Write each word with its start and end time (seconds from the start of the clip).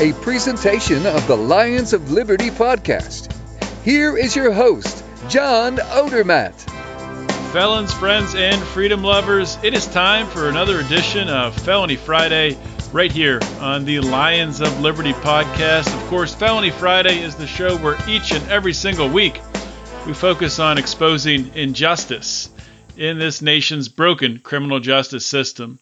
a 0.00 0.12
presentation 0.12 1.04
of 1.06 1.26
the 1.26 1.36
Lions 1.36 1.92
of 1.92 2.12
Liberty 2.12 2.50
podcast. 2.50 3.34
Here 3.82 4.16
is 4.16 4.36
your 4.36 4.52
host, 4.52 5.04
John 5.28 5.78
Odermatt. 5.78 6.54
Felons, 7.50 7.92
friends, 7.92 8.36
and 8.36 8.62
freedom 8.62 9.02
lovers, 9.02 9.58
it 9.64 9.74
is 9.74 9.88
time 9.88 10.28
for 10.28 10.48
another 10.48 10.78
edition 10.78 11.28
of 11.28 11.52
Felony 11.52 11.96
Friday 11.96 12.56
right 12.92 13.10
here 13.10 13.40
on 13.58 13.84
the 13.84 13.98
Lions 13.98 14.60
of 14.60 14.78
Liberty 14.78 15.14
podcast. 15.14 15.92
Of 15.92 16.08
course, 16.08 16.32
Felony 16.32 16.70
Friday 16.70 17.20
is 17.20 17.34
the 17.34 17.48
show 17.48 17.76
where 17.78 17.98
each 18.06 18.30
and 18.30 18.48
every 18.48 18.74
single 18.74 19.08
week 19.08 19.40
we 20.06 20.14
focus 20.14 20.60
on 20.60 20.78
exposing 20.78 21.52
injustice 21.56 22.50
in 22.96 23.18
this 23.18 23.42
nation's 23.42 23.88
broken 23.88 24.38
criminal 24.38 24.78
justice 24.78 25.26
system. 25.26 25.80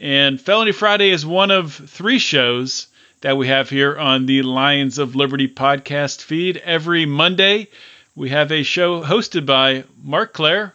And 0.00 0.40
Felony 0.40 0.72
Friday 0.72 1.10
is 1.10 1.24
one 1.24 1.52
of 1.52 1.72
three 1.72 2.18
shows 2.18 2.88
that 3.22 3.36
we 3.36 3.46
have 3.46 3.70
here 3.70 3.96
on 3.96 4.26
the 4.26 4.42
Lions 4.42 4.98
of 4.98 5.14
Liberty 5.16 5.48
podcast 5.48 6.22
feed. 6.22 6.56
Every 6.58 7.06
Monday, 7.06 7.68
we 8.16 8.30
have 8.30 8.50
a 8.50 8.64
show 8.64 9.00
hosted 9.00 9.46
by 9.46 9.84
Mark 10.02 10.32
Clair. 10.34 10.74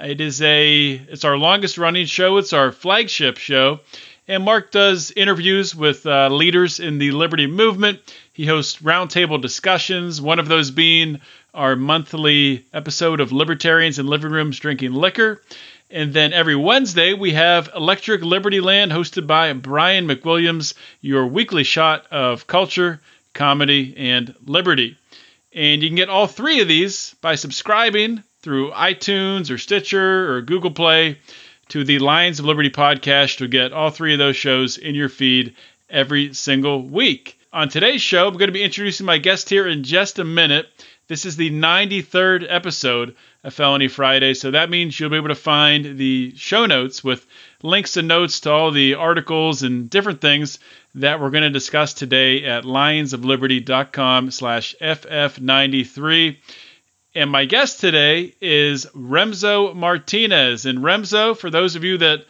It 0.00 0.20
is 0.20 0.40
a 0.40 0.92
it's 0.92 1.24
our 1.24 1.36
longest 1.36 1.76
running 1.76 2.06
show. 2.06 2.36
It's 2.38 2.52
our 2.52 2.70
flagship 2.70 3.36
show, 3.36 3.80
and 4.28 4.44
Mark 4.44 4.70
does 4.70 5.10
interviews 5.10 5.74
with 5.74 6.06
uh, 6.06 6.28
leaders 6.28 6.78
in 6.78 6.98
the 6.98 7.10
liberty 7.10 7.48
movement. 7.48 7.98
He 8.32 8.46
hosts 8.46 8.80
roundtable 8.80 9.42
discussions. 9.42 10.20
One 10.20 10.38
of 10.38 10.46
those 10.46 10.70
being 10.70 11.20
our 11.52 11.74
monthly 11.74 12.64
episode 12.72 13.18
of 13.18 13.32
Libertarians 13.32 13.98
in 13.98 14.06
Living 14.06 14.30
Rooms 14.30 14.60
Drinking 14.60 14.92
Liquor. 14.92 15.42
And 15.90 16.12
then 16.12 16.34
every 16.34 16.54
Wednesday, 16.54 17.14
we 17.14 17.32
have 17.32 17.70
Electric 17.74 18.20
Liberty 18.22 18.60
Land 18.60 18.92
hosted 18.92 19.26
by 19.26 19.50
Brian 19.54 20.06
McWilliams, 20.06 20.74
your 21.00 21.26
weekly 21.26 21.64
shot 21.64 22.06
of 22.10 22.46
culture, 22.46 23.00
comedy, 23.32 23.94
and 23.96 24.34
liberty. 24.44 24.98
And 25.54 25.82
you 25.82 25.88
can 25.88 25.96
get 25.96 26.10
all 26.10 26.26
three 26.26 26.60
of 26.60 26.68
these 26.68 27.14
by 27.22 27.36
subscribing 27.36 28.22
through 28.42 28.72
iTunes 28.72 29.50
or 29.50 29.56
Stitcher 29.56 30.30
or 30.30 30.42
Google 30.42 30.72
Play 30.72 31.18
to 31.68 31.84
the 31.84 31.98
Lions 32.00 32.38
of 32.38 32.44
Liberty 32.44 32.70
podcast 32.70 33.38
to 33.38 33.48
get 33.48 33.72
all 33.72 33.90
three 33.90 34.12
of 34.12 34.18
those 34.18 34.36
shows 34.36 34.76
in 34.76 34.94
your 34.94 35.08
feed 35.08 35.54
every 35.88 36.34
single 36.34 36.82
week. 36.82 37.38
On 37.50 37.68
today's 37.70 38.02
show, 38.02 38.28
I'm 38.28 38.34
going 38.34 38.48
to 38.48 38.52
be 38.52 38.62
introducing 38.62 39.06
my 39.06 39.16
guest 39.16 39.48
here 39.48 39.66
in 39.66 39.84
just 39.84 40.18
a 40.18 40.24
minute. 40.24 40.68
This 41.08 41.24
is 41.24 41.36
the 41.36 41.50
93rd 41.50 42.44
episode 42.46 43.16
of 43.44 43.54
Felony 43.54 43.88
Friday, 43.88 44.34
so 44.34 44.50
that 44.50 44.68
means 44.68 44.98
you'll 44.98 45.10
be 45.10 45.16
able 45.16 45.28
to 45.28 45.34
find 45.34 45.96
the 45.96 46.34
show 46.36 46.66
notes 46.66 47.04
with 47.04 47.26
links 47.62 47.96
and 47.96 48.08
notes 48.08 48.40
to 48.40 48.50
all 48.50 48.70
the 48.72 48.94
articles 48.94 49.62
and 49.62 49.88
different 49.88 50.20
things 50.20 50.58
that 50.96 51.20
we're 51.20 51.30
going 51.30 51.44
to 51.44 51.50
discuss 51.50 51.94
today 51.94 52.44
at 52.44 52.64
lionsofliberty.com 52.64 54.30
slash 54.30 54.74
ff93. 54.80 56.36
And 57.14 57.30
my 57.30 57.44
guest 57.44 57.80
today 57.80 58.34
is 58.40 58.86
Remso 58.86 59.74
Martinez. 59.74 60.66
And 60.66 60.80
Remso, 60.80 61.36
for 61.36 61.50
those 61.50 61.76
of 61.76 61.84
you 61.84 61.98
that 61.98 62.26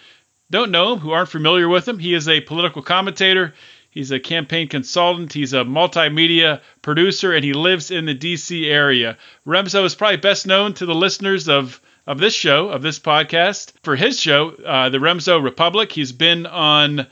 don't 0.50 0.70
know 0.70 0.94
him, 0.94 1.00
who 1.00 1.10
aren't 1.10 1.28
familiar 1.28 1.68
with 1.68 1.88
him, 1.88 1.98
he 1.98 2.14
is 2.14 2.28
a 2.28 2.40
political 2.40 2.82
commentator. 2.82 3.54
He's 3.90 4.10
a 4.10 4.20
campaign 4.20 4.68
consultant. 4.68 5.32
He's 5.32 5.52
a 5.52 5.64
multimedia 5.64 6.60
producer, 6.82 7.32
and 7.32 7.44
he 7.44 7.52
lives 7.52 7.90
in 7.90 8.04
the 8.04 8.14
D.C. 8.14 8.68
area. 8.68 9.16
Remso 9.46 9.84
is 9.84 9.94
probably 9.94 10.18
best 10.18 10.46
known 10.46 10.74
to 10.74 10.86
the 10.86 10.94
listeners 10.94 11.48
of 11.48 11.80
of 12.06 12.18
this 12.18 12.34
show, 12.34 12.70
of 12.70 12.80
this 12.80 12.98
podcast, 12.98 13.72
for 13.82 13.94
his 13.94 14.18
show, 14.18 14.50
uh, 14.64 14.88
the 14.88 14.96
Remso 14.98 15.42
Republic. 15.42 15.92
He's 15.92 16.12
been 16.12 16.46
on. 16.46 17.06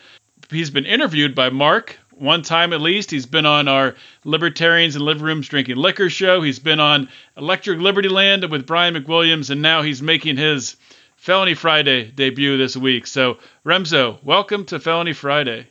He's 0.50 0.70
been 0.70 0.86
interviewed 0.86 1.34
by 1.34 1.50
Mark 1.50 1.98
one 2.16 2.42
time 2.42 2.72
at 2.72 2.80
least. 2.80 3.10
He's 3.10 3.26
been 3.26 3.46
on 3.46 3.68
our 3.68 3.94
Libertarians 4.24 4.96
and 4.96 5.04
Living 5.04 5.24
Rooms 5.24 5.48
Drinking 5.48 5.76
Liquor 5.76 6.08
show. 6.08 6.40
He's 6.42 6.58
been 6.58 6.80
on 6.80 7.08
Electric 7.36 7.78
Liberty 7.78 8.08
Land 8.08 8.50
with 8.50 8.66
Brian 8.66 8.94
McWilliams, 8.94 9.50
and 9.50 9.62
now 9.62 9.82
he's 9.82 10.02
making 10.02 10.36
his 10.36 10.76
Felony 11.16 11.54
Friday 11.54 12.10
debut 12.10 12.56
this 12.56 12.76
week. 12.76 13.06
So, 13.06 13.38
Remso, 13.64 14.22
welcome 14.22 14.64
to 14.66 14.78
Felony 14.78 15.12
Friday. 15.12 15.66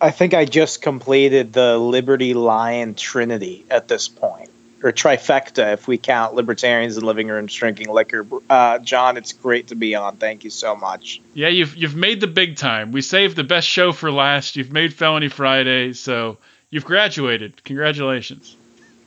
I 0.00 0.10
think 0.10 0.34
I 0.34 0.44
just 0.44 0.80
completed 0.82 1.52
the 1.52 1.76
Liberty 1.78 2.34
Lion 2.34 2.94
Trinity 2.94 3.66
at 3.70 3.86
this 3.86 4.08
point, 4.08 4.48
or 4.82 4.92
trifecta 4.92 5.74
if 5.74 5.86
we 5.86 5.98
count 5.98 6.34
libertarians 6.34 6.96
and 6.96 7.04
living 7.04 7.28
rooms 7.28 7.54
drinking 7.54 7.90
liquor. 7.90 8.26
Uh, 8.48 8.78
John, 8.78 9.16
it's 9.16 9.32
great 9.32 9.68
to 9.68 9.74
be 9.74 9.94
on. 9.94 10.16
Thank 10.16 10.44
you 10.44 10.50
so 10.50 10.74
much. 10.74 11.20
Yeah, 11.34 11.48
you've 11.48 11.76
you've 11.76 11.96
made 11.96 12.20
the 12.20 12.26
big 12.26 12.56
time. 12.56 12.92
We 12.92 13.02
saved 13.02 13.36
the 13.36 13.44
best 13.44 13.68
show 13.68 13.92
for 13.92 14.10
last. 14.10 14.56
You've 14.56 14.72
made 14.72 14.94
Felony 14.94 15.28
Friday, 15.28 15.92
so 15.92 16.38
you've 16.70 16.86
graduated. 16.86 17.62
Congratulations. 17.64 18.56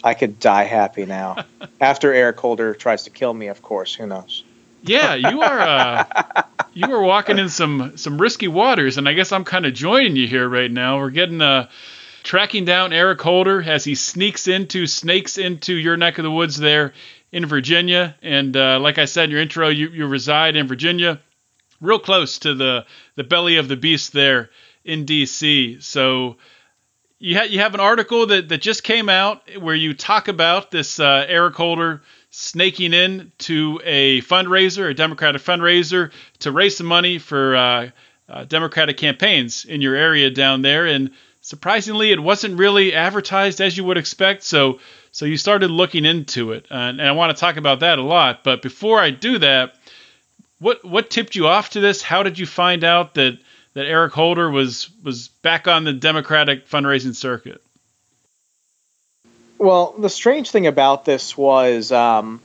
I 0.04 0.14
could 0.14 0.40
die 0.40 0.66
happy 0.66 1.06
now. 1.06 1.46
After 1.82 2.14
Eric 2.14 2.38
Holder 2.40 2.74
tries 2.76 3.04
to 3.04 3.10
kill 3.10 3.34
me, 3.34 3.48
of 3.48 3.62
course. 3.62 3.96
Who 3.96 4.06
knows? 4.06 4.44
Yeah, 4.84 5.16
you 5.16 5.42
are. 5.42 5.60
Uh, 5.60 6.44
you 6.74 6.94
are 6.94 7.02
walking 7.02 7.40
in 7.40 7.50
some 7.50 7.98
some 7.98 8.20
risky 8.20 8.48
waters, 8.48 8.98
and 8.98 9.08
I 9.08 9.14
guess 9.14 9.32
I'm 9.32 9.44
kind 9.44 9.66
of 9.66 9.74
joining 9.74 10.16
you 10.16 10.28
here 10.28 10.48
right 10.48 10.72
now. 10.72 10.98
We're 10.98 11.10
getting 11.12 11.42
uh, 11.42 11.70
tracking 12.24 12.66
down 12.66 12.94
Eric 12.94 13.22
Holder 13.22 13.62
as 13.62 13.84
he 13.84 13.96
sneaks 13.96 14.48
into 14.48 14.88
snakes 14.88 15.38
into 15.38 15.74
your 15.74 15.98
neck 15.98 16.18
of 16.18 16.24
the 16.24 16.32
woods 16.32 16.58
there 16.58 16.94
in 17.32 17.46
Virginia. 17.46 18.16
And 18.22 18.56
uh, 18.56 18.80
like 18.80 18.98
I 18.98 19.06
said 19.06 19.26
in 19.26 19.32
your 19.32 19.42
intro, 19.42 19.70
you 19.70 19.90
you 19.90 20.08
reside 20.08 20.56
in 20.56 20.68
Virginia, 20.68 21.20
real 21.80 22.00
close 22.00 22.40
to 22.40 22.56
the 22.56 22.86
the 23.16 23.24
belly 23.24 23.58
of 23.58 23.68
the 23.68 23.78
beast 23.78 24.14
there 24.14 24.50
in 24.84 25.06
D.C. 25.06 25.80
So. 25.82 26.38
You, 27.20 27.38
ha- 27.38 27.46
you 27.46 27.60
have 27.60 27.74
an 27.74 27.80
article 27.80 28.26
that, 28.26 28.50
that 28.50 28.60
just 28.62 28.84
came 28.84 29.08
out 29.08 29.44
where 29.58 29.76
you 29.76 29.94
talk 29.94 30.28
about 30.28 30.72
this 30.72 31.00
uh, 31.00 31.26
Eric 31.26 31.56
Holder 31.56 32.02
snaking 32.36 32.94
in 32.94 33.32
to 33.38 33.80
a 33.84 34.20
fundraiser, 34.22 34.90
a 34.90 34.94
Democratic 34.96 35.40
fundraiser, 35.40 36.12
to 36.40 36.52
raise 36.52 36.76
some 36.76 36.88
money 36.88 37.20
for 37.20 37.56
uh, 37.56 37.90
uh, 38.28 38.44
Democratic 38.46 38.98
campaigns 38.98 39.66
in 39.66 39.82
your 39.82 39.94
area 39.94 40.32
down 40.32 40.64
there. 40.64 40.88
And 40.88 41.12
surprisingly, 41.42 42.12
it 42.12 42.20
wasn't 42.20 42.58
really 42.58 42.96
advertised 42.96 43.62
as 43.62 43.78
you 43.78 43.84
would 43.84 44.00
expect. 44.00 44.42
So, 44.42 44.80
so 45.12 45.26
you 45.26 45.38
started 45.38 45.70
looking 45.70 46.06
into 46.06 46.54
it, 46.54 46.66
and, 46.72 47.00
and 47.00 47.08
I 47.08 47.12
want 47.12 47.38
to 47.38 47.40
talk 47.40 47.58
about 47.58 47.82
that 47.82 48.00
a 48.00 48.04
lot. 48.04 48.44
But 48.44 48.64
before 48.64 49.00
I 49.00 49.12
do 49.12 49.38
that, 49.38 49.76
what 50.58 50.84
what 50.84 51.12
tipped 51.12 51.36
you 51.36 51.46
off 51.46 51.70
to 51.72 51.82
this? 51.82 52.02
How 52.02 52.24
did 52.24 52.40
you 52.40 52.48
find 52.48 52.84
out 52.84 53.14
that 53.14 53.38
that 53.76 53.86
Eric 53.86 54.14
Holder 54.14 54.50
was 54.50 54.90
was 55.04 55.28
back 55.28 55.68
on 55.68 55.84
the 55.84 55.94
Democratic 55.94 56.68
fundraising 56.68 57.14
circuit? 57.14 57.62
Well, 59.64 59.96
the 59.98 60.10
strange 60.10 60.52
thing 60.52 60.68
about 60.68 61.06
this 61.06 61.38
was 61.38 61.90
um, 61.94 62.42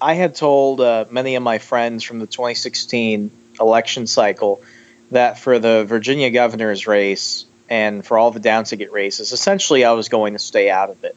I 0.00 0.14
had 0.14 0.36
told 0.36 0.80
uh, 0.80 1.04
many 1.10 1.34
of 1.34 1.42
my 1.42 1.58
friends 1.58 2.04
from 2.04 2.20
the 2.20 2.28
2016 2.28 3.28
election 3.58 4.06
cycle 4.06 4.62
that 5.10 5.36
for 5.36 5.58
the 5.58 5.84
Virginia 5.84 6.30
governor's 6.30 6.86
race 6.86 7.44
and 7.68 8.06
for 8.06 8.18
all 8.18 8.30
the 8.30 8.38
down 8.38 8.62
ticket 8.62 8.92
races, 8.92 9.32
essentially 9.32 9.84
I 9.84 9.90
was 9.94 10.08
going 10.08 10.34
to 10.34 10.38
stay 10.38 10.70
out 10.70 10.90
of 10.90 11.02
it. 11.02 11.16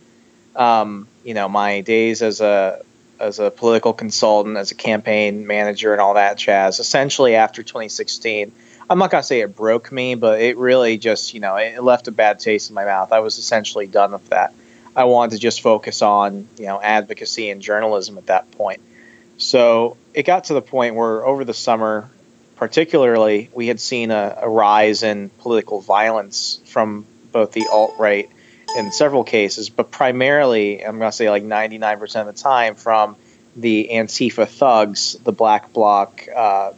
Um, 0.56 1.08
you 1.24 1.36
know, 1.36 1.48
my 1.48 1.82
days 1.82 2.24
as 2.24 2.42
a 2.42 2.82
as 3.20 3.38
a 3.38 3.52
political 3.52 3.94
consultant, 3.94 4.58
as 4.58 4.72
a 4.72 4.76
campaign 4.76 5.46
manager, 5.46 5.92
and 5.92 6.02
all 6.02 6.16
that 6.16 6.36
jazz. 6.36 6.80
Essentially, 6.80 7.36
after 7.36 7.62
2016, 7.62 8.52
I'm 8.90 8.98
not 8.98 9.12
gonna 9.12 9.22
say 9.22 9.42
it 9.42 9.56
broke 9.56 9.92
me, 9.92 10.16
but 10.16 10.42
it 10.42 10.58
really 10.58 10.98
just 10.98 11.36
you 11.36 11.42
know 11.42 11.58
it 11.58 11.84
left 11.84 12.08
a 12.08 12.12
bad 12.12 12.40
taste 12.40 12.72
in 12.72 12.74
my 12.74 12.86
mouth. 12.86 13.12
I 13.12 13.20
was 13.20 13.38
essentially 13.38 13.86
done 13.86 14.14
with 14.14 14.30
that. 14.30 14.52
I 14.96 15.06
wanted 15.06 15.36
to 15.36 15.40
just 15.40 15.62
focus 15.62 16.02
on 16.02 16.48
you 16.58 16.66
know 16.66 16.82
advocacy 16.82 17.50
and 17.50 17.62
journalism 17.62 18.18
at 18.18 18.28
that 18.28 18.52
point. 18.52 18.82
So 19.38 19.98
it 20.14 20.24
got 20.24 20.46
to 20.46 20.54
the 20.54 20.62
point 20.62 20.96
where 20.96 21.26
over 21.26 21.44
the 21.44 21.54
summer, 21.54 22.10
particularly, 22.56 23.50
we 23.54 23.68
had 23.68 23.80
seen 23.80 24.12
a, 24.12 24.38
a 24.42 24.50
rise 24.50 25.04
in 25.04 25.30
political 25.30 25.82
violence 25.82 26.62
from 26.66 27.06
both 27.32 27.52
the 27.52 27.68
alt 27.68 27.96
right 27.98 28.30
in 28.76 28.92
several 28.92 29.24
cases, 29.24 29.70
but 29.70 29.92
primarily, 29.92 30.84
I'm 30.84 30.98
going 30.98 31.10
to 31.10 31.16
say 31.16 31.30
like 31.30 31.44
99% 31.44 32.22
of 32.22 32.28
the 32.28 32.34
time, 32.34 32.76
from 32.76 33.16
the 33.56 33.90
Antifa 33.92 34.48
thugs, 34.48 35.14
the 35.24 35.32
black 35.32 35.74
bloc, 35.74 36.28
uh, 36.36 36.72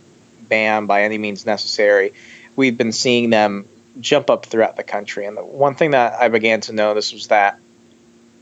ban 0.50 0.86
by 0.86 1.04
any 1.04 1.18
means 1.18 1.46
necessary. 1.46 2.14
We've 2.56 2.78
been 2.78 2.92
seeing 2.92 3.30
them 3.30 3.66
jump 4.00 4.30
up 4.30 4.46
throughout 4.46 4.76
the 4.76 4.84
country. 4.84 5.26
And 5.26 5.38
the 5.38 5.46
one 5.46 5.76
thing 5.76 5.92
that 5.92 6.22
I 6.22 6.28
began 6.28 6.62
to 6.62 6.74
notice 6.74 7.14
was 7.14 7.28
that 7.28 7.60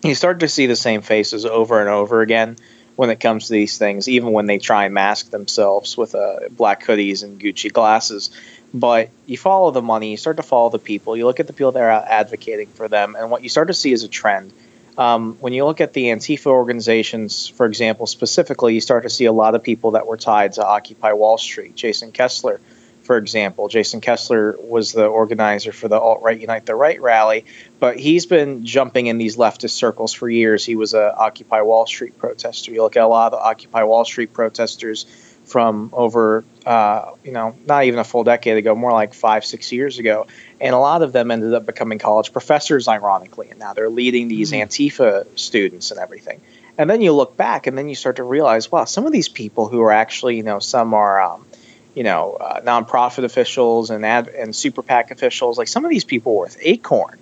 you 0.03 0.15
start 0.15 0.41
to 0.41 0.47
see 0.47 0.65
the 0.65 0.75
same 0.75 1.01
faces 1.01 1.45
over 1.45 1.79
and 1.79 1.89
over 1.89 2.21
again 2.21 2.57
when 2.95 3.09
it 3.09 3.19
comes 3.19 3.47
to 3.47 3.53
these 3.53 3.77
things, 3.77 4.07
even 4.07 4.31
when 4.31 4.45
they 4.45 4.59
try 4.59 4.85
and 4.85 4.93
mask 4.93 5.31
themselves 5.31 5.97
with 5.97 6.13
uh, 6.13 6.39
black 6.51 6.83
hoodies 6.83 7.23
and 7.23 7.39
Gucci 7.39 7.71
glasses. 7.71 8.29
But 8.73 9.09
you 9.25 9.37
follow 9.37 9.71
the 9.71 9.81
money, 9.81 10.11
you 10.11 10.17
start 10.17 10.37
to 10.37 10.43
follow 10.43 10.69
the 10.69 10.79
people, 10.79 11.15
you 11.15 11.25
look 11.25 11.39
at 11.39 11.47
the 11.47 11.53
people 11.53 11.71
that 11.73 11.81
are 11.81 11.91
advocating 11.91 12.67
for 12.67 12.87
them, 12.87 13.15
and 13.17 13.29
what 13.31 13.43
you 13.43 13.49
start 13.49 13.67
to 13.67 13.73
see 13.73 13.91
is 13.91 14.03
a 14.03 14.07
trend. 14.07 14.51
Um, 14.97 15.37
when 15.39 15.53
you 15.53 15.65
look 15.65 15.81
at 15.81 15.93
the 15.93 16.05
Antifa 16.05 16.47
organizations, 16.47 17.47
for 17.47 17.65
example, 17.65 18.05
specifically, 18.05 18.75
you 18.75 18.81
start 18.81 19.03
to 19.03 19.09
see 19.09 19.25
a 19.25 19.31
lot 19.31 19.55
of 19.55 19.63
people 19.63 19.91
that 19.91 20.05
were 20.05 20.17
tied 20.17 20.53
to 20.53 20.65
Occupy 20.65 21.13
Wall 21.13 21.37
Street. 21.37 21.75
Jason 21.75 22.11
Kessler, 22.11 22.59
for 23.03 23.17
example, 23.17 23.67
Jason 23.67 24.01
Kessler 24.01 24.55
was 24.59 24.93
the 24.93 25.05
organizer 25.05 25.73
for 25.73 25.87
the 25.87 25.99
Alt 25.99 26.21
Right 26.21 26.39
Unite 26.39 26.65
the 26.65 26.75
Right 26.75 27.01
rally, 27.01 27.45
but 27.79 27.99
he's 27.99 28.25
been 28.25 28.65
jumping 28.65 29.07
in 29.07 29.17
these 29.17 29.35
leftist 29.35 29.71
circles 29.71 30.13
for 30.13 30.29
years. 30.29 30.65
He 30.65 30.75
was 30.75 30.93
a 30.93 31.15
Occupy 31.15 31.61
Wall 31.61 31.85
Street 31.85 32.17
protester. 32.17 32.71
You 32.71 32.81
look 32.81 32.95
at 32.95 33.03
a 33.03 33.07
lot 33.07 33.33
of 33.33 33.39
the 33.39 33.45
Occupy 33.45 33.83
Wall 33.83 34.05
Street 34.05 34.31
protesters 34.33 35.05
from 35.45 35.89
over, 35.91 36.45
uh, 36.65 37.11
you 37.25 37.33
know, 37.33 37.55
not 37.65 37.83
even 37.83 37.99
a 37.99 38.03
full 38.05 38.23
decade 38.23 38.57
ago, 38.57 38.73
more 38.73 38.93
like 38.93 39.13
five, 39.13 39.43
six 39.43 39.73
years 39.73 39.99
ago. 39.99 40.25
And 40.61 40.73
a 40.73 40.79
lot 40.79 41.01
of 41.01 41.11
them 41.11 41.31
ended 41.31 41.53
up 41.53 41.65
becoming 41.65 41.99
college 41.99 42.31
professors, 42.31 42.87
ironically, 42.87 43.49
and 43.49 43.59
now 43.59 43.73
they're 43.73 43.89
leading 43.89 44.29
these 44.29 44.53
mm-hmm. 44.53 44.67
Antifa 44.67 45.27
students 45.37 45.91
and 45.91 45.99
everything. 45.99 46.39
And 46.77 46.89
then 46.89 47.01
you 47.01 47.11
look 47.11 47.35
back, 47.35 47.67
and 47.67 47.77
then 47.77 47.89
you 47.89 47.95
start 47.95 48.15
to 48.15 48.23
realize, 48.23 48.71
wow, 48.71 48.85
some 48.85 49.05
of 49.05 49.11
these 49.11 49.27
people 49.27 49.67
who 49.67 49.81
are 49.81 49.91
actually, 49.91 50.37
you 50.37 50.43
know, 50.43 50.59
some 50.59 50.93
are, 50.93 51.21
um, 51.21 51.45
you 51.95 52.03
know, 52.03 52.33
uh, 52.33 52.61
nonprofit 52.61 53.23
officials 53.23 53.89
and 53.89 54.05
ad- 54.05 54.29
and 54.29 54.55
super 54.55 54.81
PAC 54.81 55.11
officials. 55.11 55.57
Like 55.57 55.67
some 55.67 55.85
of 55.85 55.91
these 55.91 56.03
people 56.03 56.35
were 56.35 56.45
with 56.45 56.57
Acorn, 56.61 57.19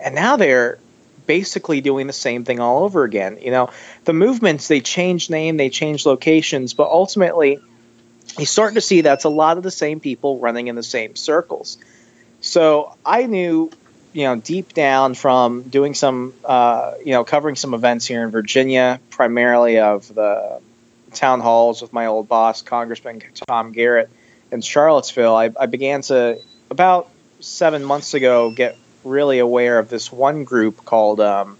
and 0.00 0.14
now 0.14 0.36
they're 0.36 0.78
basically 1.26 1.80
doing 1.80 2.06
the 2.06 2.12
same 2.12 2.44
thing 2.44 2.60
all 2.60 2.84
over 2.84 3.04
again. 3.04 3.38
You 3.40 3.50
know, 3.50 3.70
the 4.04 4.12
movements 4.12 4.68
they 4.68 4.80
change 4.80 5.30
name, 5.30 5.56
they 5.56 5.70
change 5.70 6.06
locations, 6.06 6.74
but 6.74 6.88
ultimately, 6.88 7.60
you're 8.38 8.46
starting 8.46 8.74
to 8.76 8.80
see 8.80 9.02
that's 9.02 9.24
a 9.24 9.28
lot 9.28 9.56
of 9.56 9.62
the 9.62 9.70
same 9.70 10.00
people 10.00 10.38
running 10.38 10.68
in 10.68 10.74
the 10.74 10.82
same 10.82 11.16
circles. 11.16 11.78
So 12.40 12.96
I 13.04 13.26
knew, 13.26 13.70
you 14.12 14.24
know, 14.24 14.36
deep 14.36 14.74
down 14.74 15.14
from 15.14 15.62
doing 15.62 15.94
some, 15.94 16.34
uh, 16.44 16.94
you 17.04 17.12
know, 17.12 17.24
covering 17.24 17.56
some 17.56 17.74
events 17.74 18.06
here 18.06 18.24
in 18.24 18.30
Virginia, 18.30 19.00
primarily 19.10 19.78
of 19.78 20.12
the 20.12 20.60
town 21.14 21.40
halls 21.40 21.82
with 21.82 21.92
my 21.92 22.06
old 22.06 22.28
boss, 22.28 22.62
Congressman 22.62 23.22
Tom 23.48 23.72
Garrett 23.72 24.10
in 24.52 24.60
Charlottesville, 24.60 25.34
I, 25.34 25.50
I 25.58 25.66
began 25.66 26.02
to, 26.02 26.38
about 26.70 27.08
seven 27.40 27.82
months 27.82 28.14
ago, 28.14 28.50
get 28.50 28.76
really 29.02 29.38
aware 29.38 29.78
of 29.78 29.88
this 29.88 30.12
one 30.12 30.44
group 30.44 30.84
called 30.84 31.20
um, 31.20 31.58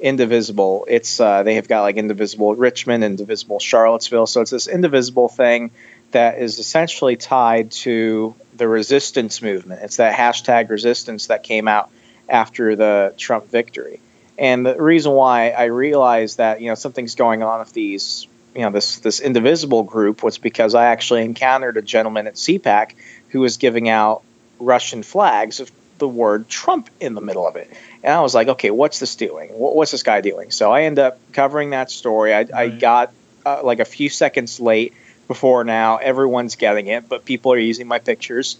Indivisible. 0.00 0.84
It's 0.88 1.20
uh, 1.20 1.44
they 1.44 1.54
have 1.54 1.68
got 1.68 1.82
like 1.82 1.96
Indivisible 1.96 2.54
Richmond, 2.56 3.04
Indivisible 3.04 3.60
Charlottesville. 3.60 4.26
So 4.26 4.40
it's 4.40 4.50
this 4.50 4.66
indivisible 4.66 5.28
thing 5.28 5.70
that 6.10 6.38
is 6.38 6.58
essentially 6.58 7.16
tied 7.16 7.70
to 7.70 8.34
the 8.56 8.68
resistance 8.68 9.40
movement. 9.40 9.82
It's 9.82 9.96
that 9.96 10.14
hashtag 10.14 10.68
resistance 10.68 11.28
that 11.28 11.44
came 11.44 11.68
out 11.68 11.90
after 12.28 12.76
the 12.76 13.14
Trump 13.16 13.48
victory. 13.48 14.00
And 14.36 14.66
the 14.66 14.80
reason 14.82 15.12
why 15.12 15.50
I 15.50 15.64
realized 15.64 16.38
that 16.38 16.60
you 16.60 16.68
know 16.68 16.74
something's 16.74 17.14
going 17.14 17.44
on 17.44 17.60
with 17.60 17.72
these 17.72 18.26
you 18.54 18.62
know 18.62 18.70
this 18.70 18.98
this 18.98 19.20
indivisible 19.20 19.82
group 19.82 20.22
was 20.22 20.38
because 20.38 20.74
I 20.74 20.86
actually 20.86 21.24
encountered 21.24 21.76
a 21.76 21.82
gentleman 21.82 22.26
at 22.26 22.34
CPAC 22.34 22.94
who 23.30 23.40
was 23.40 23.56
giving 23.56 23.88
out 23.88 24.22
Russian 24.58 25.02
flags 25.02 25.60
with 25.60 25.72
the 25.98 26.08
word 26.08 26.48
Trump 26.48 26.90
in 27.00 27.14
the 27.14 27.20
middle 27.20 27.46
of 27.46 27.56
it, 27.56 27.70
and 28.02 28.12
I 28.12 28.20
was 28.20 28.34
like, 28.34 28.48
okay, 28.48 28.70
what's 28.70 28.98
this 28.98 29.16
doing? 29.16 29.50
What's 29.50 29.92
this 29.92 30.02
guy 30.02 30.20
doing? 30.20 30.50
So 30.50 30.72
I 30.72 30.82
end 30.82 30.98
up 30.98 31.18
covering 31.32 31.70
that 31.70 31.90
story. 31.90 32.34
I. 32.34 32.46
I 32.54 32.68
got 32.68 33.12
uh, 33.44 33.60
like 33.62 33.80
a 33.80 33.84
few 33.84 34.08
seconds 34.08 34.60
late 34.60 34.92
before 35.28 35.64
now. 35.64 35.96
Everyone's 35.96 36.56
getting 36.56 36.86
it, 36.88 37.08
but 37.08 37.24
people 37.24 37.52
are 37.52 37.58
using 37.58 37.86
my 37.86 37.98
pictures. 37.98 38.56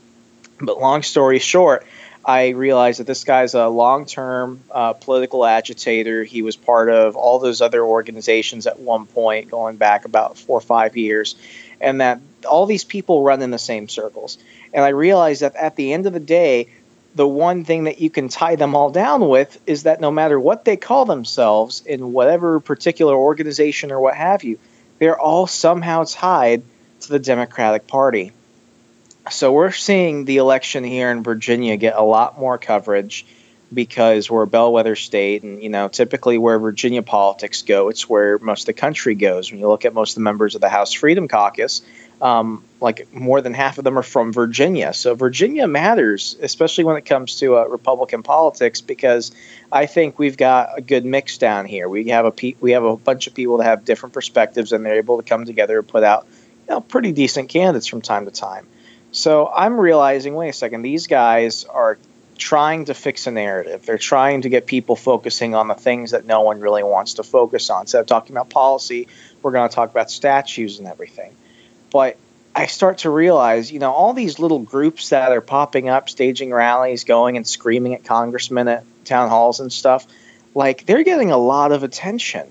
But 0.61 0.79
long 0.79 1.03
story 1.03 1.39
short, 1.39 1.87
I 2.25 2.51
realized 2.51 3.01
that 3.01 3.07
this 3.07 3.25
guy's 3.25 3.55
a 3.55 3.69
long 3.69 4.07
term 4.07 4.61
uh, 4.71 4.93
political 4.93 5.45
agitator. 5.45 6.23
He 6.23 6.43
was 6.43 6.57
part 6.57 6.89
of 6.89 7.17
all 7.17 7.39
those 7.41 7.61
other 7.61 7.85
organizations 7.85 8.67
at 8.67 8.79
one 8.79 9.07
point, 9.07 9.51
going 9.51 9.77
back 9.77 10.05
about 10.05 10.39
four 10.39 10.59
or 10.59 10.61
five 10.61 10.97
years, 10.97 11.35
and 11.81 12.01
that 12.01 12.21
all 12.49 12.67
these 12.67 12.85
people 12.85 13.23
run 13.23 13.43
in 13.43 13.51
the 13.51 13.59
same 13.59 13.89
circles. 13.89 14.39
And 14.73 14.85
I 14.85 14.91
realized 14.91 15.43
that 15.43 15.57
at 15.57 15.75
the 15.75 15.93
end 15.93 16.07
of 16.07 16.13
the 16.13 16.21
day, 16.21 16.69
the 17.15 17.27
one 17.29 17.65
thing 17.65 17.85
that 17.85 18.01
you 18.01 18.09
can 18.09 18.29
tie 18.29 18.57
them 18.57 18.75
all 18.75 18.91
down 18.91 19.29
with 19.29 19.61
is 19.67 19.83
that 19.83 20.01
no 20.01 20.11
matter 20.11 20.39
what 20.39 20.65
they 20.65 20.77
call 20.77 21.05
themselves 21.05 21.85
in 21.85 22.13
whatever 22.13 22.61
particular 22.61 23.15
organization 23.15 23.93
or 23.93 24.01
what 24.01 24.15
have 24.15 24.45
you, 24.45 24.59
they're 24.99 25.19
all 25.19 25.47
somehow 25.47 26.05
tied 26.05 26.63
to 27.01 27.09
the 27.09 27.19
Democratic 27.19 27.87
Party. 27.87 28.33
So 29.31 29.53
we're 29.53 29.71
seeing 29.71 30.25
the 30.25 30.39
election 30.39 30.83
here 30.83 31.11
in 31.11 31.23
Virginia 31.23 31.77
get 31.77 31.95
a 31.95 32.03
lot 32.03 32.39
more 32.39 32.59
coverage 32.59 33.25
because 33.73 34.31
we're 34.31 34.43
a 34.43 34.47
bellwether 34.47 34.97
state, 34.97 35.43
and 35.43 35.63
you 35.63 35.69
know, 35.69 35.89
typically 35.89 36.39
where 36.39 36.59
Virginia 36.59 37.03
politics 37.03 37.63
go, 37.63 37.89
it's 37.89 38.09
where 38.09 38.39
most 38.39 38.63
of 38.63 38.67
the 38.67 38.73
country 38.75 39.15
goes. 39.15 39.51
When 39.51 39.61
you 39.61 39.69
look 39.69 39.85
at 39.85 39.95
most 39.95 40.11
of 40.11 40.15
the 40.17 40.23
members 40.23 40.55
of 40.55 40.61
the 40.61 40.69
House 40.69 40.93
Freedom 40.93 41.29
Caucus, 41.29 41.83
um, 42.21 42.65
like 42.81 43.13
more 43.13 43.41
than 43.41 43.55
half 43.55 43.79
of 43.79 43.85
them 43.85 43.99
are 43.99 44.03
from 44.03 44.33
Virginia. 44.33 44.93
So 44.93 45.15
Virginia 45.15 45.67
matters, 45.67 46.37
especially 46.41 46.85
when 46.85 46.97
it 46.97 47.05
comes 47.05 47.37
to 47.41 47.57
uh, 47.57 47.65
Republican 47.65 48.23
politics, 48.23 48.81
because 48.81 49.33
I 49.71 49.87
think 49.87 50.19
we've 50.19 50.37
got 50.37 50.77
a 50.77 50.83
good 50.83 51.05
mix 51.05 51.39
down 51.39 51.65
here. 51.67 51.89
We 51.89 52.09
have 52.09 52.25
a 52.25 52.31
pe- 52.31 52.57
we 52.61 52.73
have 52.73 52.85
a 52.85 52.97
bunch 52.97 53.27
of 53.27 53.35
people 53.35 53.59
that 53.59 53.65
have 53.65 53.85
different 53.85 54.13
perspectives, 54.13 54.73
and 54.73 54.85
they're 54.85 54.97
able 54.97 55.17
to 55.17 55.23
come 55.23 55.45
together 55.45 55.79
and 55.79 55.89
put 55.89 56.03
out 56.03 56.27
you 56.69 56.75
know, 56.75 56.81
pretty 56.81 57.13
decent 57.13 57.49
candidates 57.49 57.87
from 57.87 58.03
time 58.03 58.27
to 58.27 58.31
time. 58.31 58.67
So 59.13 59.47
I'm 59.47 59.79
realizing, 59.79 60.35
wait 60.35 60.49
a 60.49 60.53
second, 60.53 60.83
these 60.83 61.07
guys 61.07 61.65
are 61.65 61.99
trying 62.39 62.87
to 62.87 62.95
fix 62.95 63.27
a 63.27 63.31
narrative. 63.31 63.85
They're 63.87 63.99
trying 63.99 64.43
to 64.43 64.49
get 64.49 64.67
people 64.67 64.97
focusing 64.97 65.55
on 65.55 65.69
the 65.69 65.75
things 65.75 66.11
that 66.11 66.25
no 66.25 66.41
one 66.41 66.61
really 66.61 66.83
wants 66.83 67.15
to 67.15 67.23
focus 67.23 67.71
on. 67.71 67.83
Instead 67.83 68.01
of 68.01 68.07
talking 68.07 68.35
about 68.35 68.51
policy, 68.51 69.07
we're 69.43 69.53
going 69.53 69.69
to 69.69 69.75
talk 69.75 69.91
about 69.91 70.11
statues 70.11 70.79
and 70.79 70.89
everything. 70.89 71.37
But 71.93 72.17
I 72.55 72.67
start 72.67 72.99
to 72.99 73.11
realize, 73.11 73.71
you 73.71 73.79
know, 73.79 73.93
all 73.93 74.15
these 74.15 74.39
little 74.39 74.59
groups 74.59 75.11
that 75.11 75.31
are 75.31 75.41
popping 75.41 75.89
up, 75.89 76.09
staging 76.09 76.53
rallies, 76.53 77.05
going 77.05 77.37
and 77.37 77.47
screaming 77.47 77.95
at 77.95 78.05
congressmen 78.05 78.67
at 78.69 78.85
town 79.05 79.29
halls 79.29 79.61
and 79.61 79.73
stuff, 79.73 80.07
like 80.55 80.87
they're 80.87 81.05
getting 81.05 81.31
a 81.31 81.39
lot 81.39 81.73
of 81.73 81.83
attention. 81.83 82.47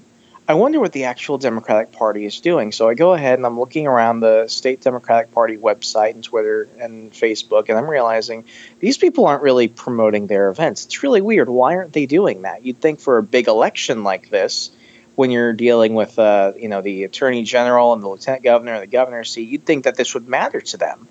I 0.51 0.53
wonder 0.53 0.81
what 0.81 0.91
the 0.91 1.05
actual 1.05 1.37
Democratic 1.37 1.93
Party 1.93 2.25
is 2.25 2.41
doing. 2.41 2.73
So 2.73 2.89
I 2.89 2.93
go 2.93 3.13
ahead 3.13 3.39
and 3.39 3.45
I'm 3.45 3.57
looking 3.57 3.87
around 3.87 4.19
the 4.19 4.49
state 4.49 4.81
Democratic 4.81 5.31
Party 5.31 5.55
website 5.55 6.11
and 6.11 6.21
Twitter 6.21 6.67
and 6.77 7.09
Facebook, 7.13 7.69
and 7.69 7.77
I'm 7.77 7.89
realizing 7.89 8.43
these 8.81 8.97
people 8.97 9.27
aren't 9.27 9.43
really 9.43 9.69
promoting 9.69 10.27
their 10.27 10.49
events. 10.49 10.83
It's 10.83 11.03
really 11.03 11.21
weird. 11.21 11.47
Why 11.47 11.77
aren't 11.77 11.93
they 11.93 12.05
doing 12.05 12.41
that? 12.41 12.65
You'd 12.65 12.81
think 12.81 12.99
for 12.99 13.17
a 13.17 13.23
big 13.23 13.47
election 13.47 14.03
like 14.03 14.29
this, 14.29 14.71
when 15.15 15.31
you're 15.31 15.53
dealing 15.53 15.93
with 15.93 16.19
uh, 16.19 16.51
you 16.57 16.67
know 16.67 16.81
the 16.81 17.05
attorney 17.05 17.43
general 17.43 17.93
and 17.93 18.03
the 18.03 18.09
lieutenant 18.09 18.43
governor 18.43 18.73
and 18.73 18.83
the 18.83 18.87
governor's 18.87 19.31
seat, 19.31 19.47
you'd 19.47 19.65
think 19.65 19.85
that 19.85 19.95
this 19.95 20.13
would 20.15 20.27
matter 20.27 20.59
to 20.59 20.75
them. 20.75 21.07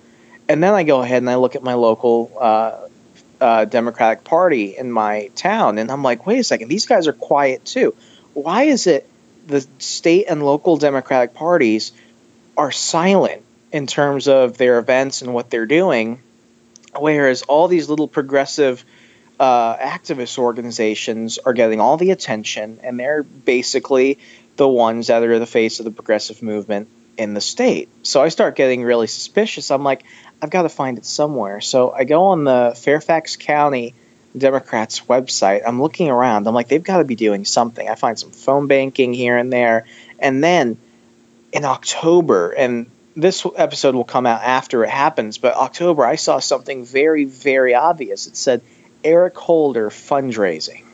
And 0.50 0.62
then 0.62 0.74
I 0.74 0.82
go 0.82 1.00
ahead 1.00 1.22
and 1.22 1.30
I 1.30 1.36
look 1.36 1.56
at 1.56 1.62
my 1.62 1.74
local 1.74 2.30
uh, 2.38 2.76
uh, 3.40 3.64
Democratic 3.64 4.22
Party 4.22 4.76
in 4.76 4.92
my 4.92 5.30
town, 5.34 5.78
and 5.78 5.90
I'm 5.90 6.02
like, 6.02 6.26
wait 6.26 6.40
a 6.40 6.44
second, 6.44 6.68
these 6.68 6.84
guys 6.84 7.06
are 7.06 7.14
quiet 7.14 7.64
too. 7.64 7.94
Why 8.34 8.64
is 8.64 8.86
it 8.86 9.09
the 9.50 9.66
state 9.78 10.26
and 10.28 10.42
local 10.42 10.76
Democratic 10.76 11.34
parties 11.34 11.92
are 12.56 12.72
silent 12.72 13.42
in 13.72 13.86
terms 13.86 14.28
of 14.28 14.56
their 14.56 14.78
events 14.78 15.22
and 15.22 15.32
what 15.32 15.50
they're 15.50 15.66
doing, 15.66 16.20
whereas 16.98 17.42
all 17.42 17.68
these 17.68 17.88
little 17.88 18.08
progressive 18.08 18.84
uh, 19.38 19.76
activist 19.76 20.38
organizations 20.38 21.38
are 21.38 21.52
getting 21.52 21.80
all 21.80 21.96
the 21.96 22.10
attention, 22.10 22.78
and 22.82 22.98
they're 22.98 23.22
basically 23.22 24.18
the 24.56 24.68
ones 24.68 25.06
that 25.06 25.22
are 25.22 25.38
the 25.38 25.46
face 25.46 25.78
of 25.78 25.84
the 25.84 25.90
progressive 25.90 26.42
movement 26.42 26.88
in 27.16 27.34
the 27.34 27.40
state. 27.40 27.88
So 28.02 28.22
I 28.22 28.28
start 28.28 28.56
getting 28.56 28.82
really 28.82 29.06
suspicious. 29.06 29.70
I'm 29.70 29.84
like, 29.84 30.04
I've 30.42 30.50
got 30.50 30.62
to 30.62 30.68
find 30.68 30.98
it 30.98 31.04
somewhere. 31.04 31.60
So 31.60 31.92
I 31.92 32.04
go 32.04 32.26
on 32.26 32.44
the 32.44 32.74
Fairfax 32.76 33.36
County 33.36 33.94
Democrats' 34.36 35.00
website. 35.00 35.62
I'm 35.66 35.80
looking 35.80 36.08
around. 36.08 36.46
I'm 36.46 36.54
like, 36.54 36.68
they've 36.68 36.82
got 36.82 36.98
to 36.98 37.04
be 37.04 37.16
doing 37.16 37.44
something. 37.44 37.88
I 37.88 37.94
find 37.94 38.18
some 38.18 38.30
phone 38.30 38.66
banking 38.66 39.12
here 39.12 39.36
and 39.36 39.52
there. 39.52 39.86
And 40.18 40.42
then 40.42 40.76
in 41.52 41.64
October, 41.64 42.50
and 42.50 42.90
this 43.16 43.44
episode 43.56 43.94
will 43.94 44.04
come 44.04 44.26
out 44.26 44.42
after 44.42 44.84
it 44.84 44.90
happens, 44.90 45.38
but 45.38 45.54
October, 45.54 46.04
I 46.04 46.16
saw 46.16 46.38
something 46.38 46.84
very, 46.84 47.24
very 47.24 47.74
obvious. 47.74 48.26
It 48.26 48.36
said 48.36 48.62
Eric 49.02 49.36
Holder 49.36 49.90
fundraising. 49.90 50.84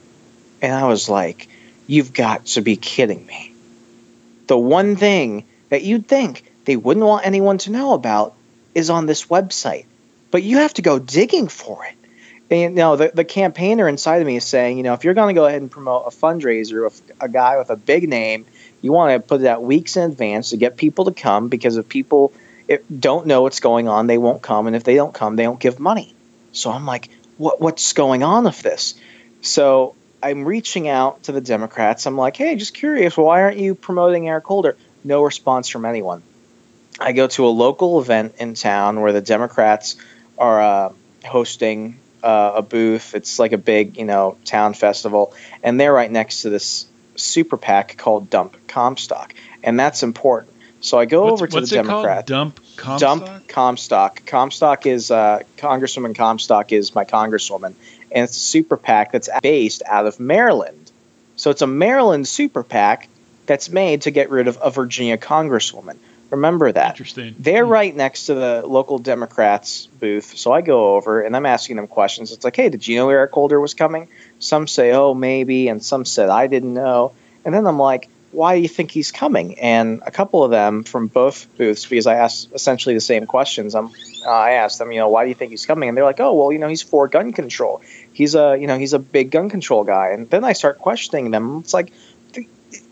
And 0.63 0.73
I 0.73 0.87
was 0.87 1.09
like, 1.09 1.49
you've 1.87 2.13
got 2.13 2.47
to 2.47 2.63
be 2.63 2.77
kidding 2.77 3.27
me. 3.27 3.53
The 4.47 4.57
one 4.57 4.97
thing 4.97 5.45
that 5.69 5.83
you'd 5.83 6.09
think 6.09 6.51
they 6.65 6.77
wouldn't 6.77 7.05
want 7.05 7.27
anyone 7.27 7.59
to 7.59 7.71
know 7.71 7.93
about 7.93 8.35
is 8.75 8.91
on 8.91 9.07
this 9.07 9.27
website, 9.27 9.85
but 10.31 10.43
you 10.43 10.59
have 10.59 10.75
to 10.75 10.83
go 10.83 10.99
digging 10.99 11.49
for 11.49 11.85
it 11.85 11.95
And 12.51 12.61
you 12.61 12.69
know, 12.71 12.97
the, 12.97 13.11
the 13.13 13.25
campaigner 13.25 13.89
inside 13.89 14.21
of 14.21 14.27
me 14.27 14.37
is 14.37 14.45
saying, 14.45 14.77
you 14.77 14.83
know, 14.83 14.95
if 14.95 15.05
you're 15.05 15.15
going 15.15 15.35
to 15.35 15.39
go 15.39 15.47
ahead 15.47 15.61
and 15.61 15.71
promote 15.71 16.05
a 16.07 16.11
fundraiser 16.11 16.85
with 16.85 17.03
a 17.21 17.29
guy 17.29 17.59
with 17.59 17.71
a 17.71 17.77
big 17.77 18.09
name, 18.09 18.47
you 18.83 18.93
want 18.93 19.13
to 19.13 19.27
put 19.27 19.41
it 19.41 19.47
out 19.47 19.63
weeks 19.63 19.97
in 19.97 20.11
advance 20.11 20.51
to 20.51 20.57
get 20.57 20.77
people 20.77 21.07
to 21.07 21.13
come 21.13 21.49
because 21.49 21.77
if 21.77 21.89
people 21.89 22.33
don't 22.99 23.27
know 23.27 23.43
what's 23.43 23.61
going 23.61 23.89
on, 23.89 24.07
they 24.07 24.19
won't 24.19 24.43
come, 24.43 24.67
and 24.67 24.77
if 24.77 24.85
they 24.85 24.95
don't 24.95 25.15
come, 25.15 25.37
they 25.37 25.45
don't 25.45 25.61
give 25.61 25.81
money. 25.81 26.15
So 26.53 26.71
I'm 26.71 26.87
like, 26.87 27.11
what 27.37 27.61
what's 27.61 27.93
going 27.93 28.23
on 28.23 28.45
with 28.45 28.63
this? 28.63 28.95
So 29.41 29.95
I'm 30.23 30.45
reaching 30.45 30.89
out 30.89 31.25
to 31.25 31.33
the 31.33 31.41
Democrats. 31.41 32.07
I'm 32.07 32.17
like, 32.17 32.37
hey, 32.37 32.57
just 32.57 32.75
curious, 32.75 33.17
why 33.17 33.43
aren't 33.43 33.59
you 33.59 33.75
promoting 33.75 34.29
Eric 34.29 34.45
Holder? 34.45 34.77
No 35.05 35.23
response 35.23 35.69
from 35.69 35.85
anyone. 35.85 36.23
I 36.99 37.13
go 37.13 37.27
to 37.27 37.47
a 37.47 37.49
local 37.49 38.01
event 38.01 38.37
in 38.39 38.55
town 38.55 39.01
where 39.01 39.13
the 39.13 39.21
Democrats 39.21 39.97
are 40.39 40.61
uh, 40.61 40.93
hosting 41.25 41.99
uh, 42.27 42.55
a 42.57 42.63
booth. 42.63 43.15
It's 43.15 43.39
like 43.39 43.53
a 43.53 43.59
big, 43.59 43.97
you 43.97 44.05
know, 44.05 44.37
town 44.45 44.75
festival, 44.75 45.33
and 45.63 45.79
they're 45.79 45.93
right 45.93 46.11
next 46.11 46.43
to 46.43 46.51
this 46.51 46.87
super 47.15 47.57
PAC 47.57 47.97
called 47.97 48.29
Dump 48.29 48.57
Comstock, 48.67 49.33
and 49.63 49.79
that's 49.79 50.03
important. 50.03 50.53
So 50.81 50.99
I 50.99 51.05
go 51.05 51.27
what's, 51.27 51.41
over 51.41 51.47
to 51.47 51.61
the 51.61 51.67
Democrat. 51.67 52.27
Dump 52.27 52.61
Comstock. 52.75 53.01
Dump 53.01 53.49
Comstock. 53.49 54.27
Comstock 54.27 54.87
is 54.87 55.13
uh, 55.13 55.43
Congresswoman 55.57 56.17
Comstock 56.17 56.73
is 56.73 56.97
my 56.97 57.05
congresswoman, 57.05 57.75
and 58.11 58.25
it's 58.25 58.37
a 58.37 58.41
super 58.41 58.77
PAC 58.77 59.13
that's 59.13 59.29
based 59.41 59.85
out 59.87 60.07
of 60.07 60.19
Maryland. 60.19 60.91
So 61.37 61.51
it's 61.51 61.63
a 61.63 61.67
Maryland 61.69 62.27
super 62.27 62.65
PAC 62.65 63.09
that's 63.47 63.71
made 63.71 64.03
to 64.03 64.11
get 64.11 64.31
rid 64.31 64.49
of 64.49 64.59
a 64.61 64.71
Virginia 64.71 65.17
congresswoman. 65.17 65.97
Remember 66.31 66.71
that. 66.71 66.91
Interesting. 66.91 67.35
They're 67.39 67.65
hmm. 67.65 67.71
right 67.71 67.95
next 67.95 68.27
to 68.27 68.35
the 68.35 68.63
local 68.67 68.99
Democrats 68.99 69.87
booth. 69.87 70.37
So 70.37 70.53
I 70.53 70.61
go 70.61 70.97
over 70.97 71.23
and 71.23 71.37
I'm 71.37 71.47
asking 71.47 71.77
them 71.77 71.87
questions. 71.87 72.33
It's 72.33 72.45
like, 72.45 72.57
hey, 72.57 72.69
did 72.69 72.87
you 72.87 72.97
know 72.97 73.11
Eric 73.11 73.33
Holder 73.33 73.61
was 73.61 73.75
coming? 73.75 74.09
Some 74.39 74.67
say, 74.67 74.93
oh, 74.93 75.15
maybe. 75.15 75.69
And 75.69 75.83
some 75.83 76.05
said, 76.05 76.29
I 76.29 76.47
didn't 76.47 76.75
know. 76.75 77.13
And 77.45 77.55
then 77.55 77.67
I'm 77.67 77.79
like, 77.79 78.09
why 78.33 78.57
do 78.57 78.61
you 78.61 78.69
think 78.69 78.91
he's 78.91 79.13
coming? 79.13 79.59
And 79.61 80.03
a 80.05 80.11
couple 80.11 80.45
of 80.45 80.51
them 80.51 80.83
from 80.83 81.07
both 81.07 81.47
booths, 81.57 81.87
because 81.87 82.07
I 82.07 82.17
asked 82.17 82.53
essentially 82.53 82.95
the 82.95 83.01
same 83.01 83.25
questions. 83.25 83.75
I'm, 83.75 83.87
uh, 84.27 84.29
I 84.29 84.53
asked 84.53 84.79
them, 84.79 84.91
you 84.93 84.99
know, 84.99 85.09
why 85.09 85.25
do 85.25 85.29
you 85.29 85.35
think 85.35 85.53
he's 85.53 85.65
coming? 85.65 85.89
And 85.89 85.97
they're 85.97 86.05
like, 86.05 86.21
oh, 86.21 86.35
well, 86.35 86.53
you 86.53 86.59
know, 86.59 86.69
he's 86.69 86.83
for 86.83 87.09
gun 87.09 87.33
control. 87.33 87.83
He's 88.13 88.35
a, 88.35 88.57
you 88.61 88.67
know, 88.67 88.77
he's 88.77 88.93
a 88.93 88.99
big 88.99 89.31
gun 89.31 89.49
control 89.49 89.85
guy. 89.85 90.09
And 90.09 90.29
then 90.29 90.45
I 90.45 90.53
start 90.53 90.81
questioning 90.81 91.31
them. 91.31 91.61
It's 91.61 91.73
like, 91.73 91.93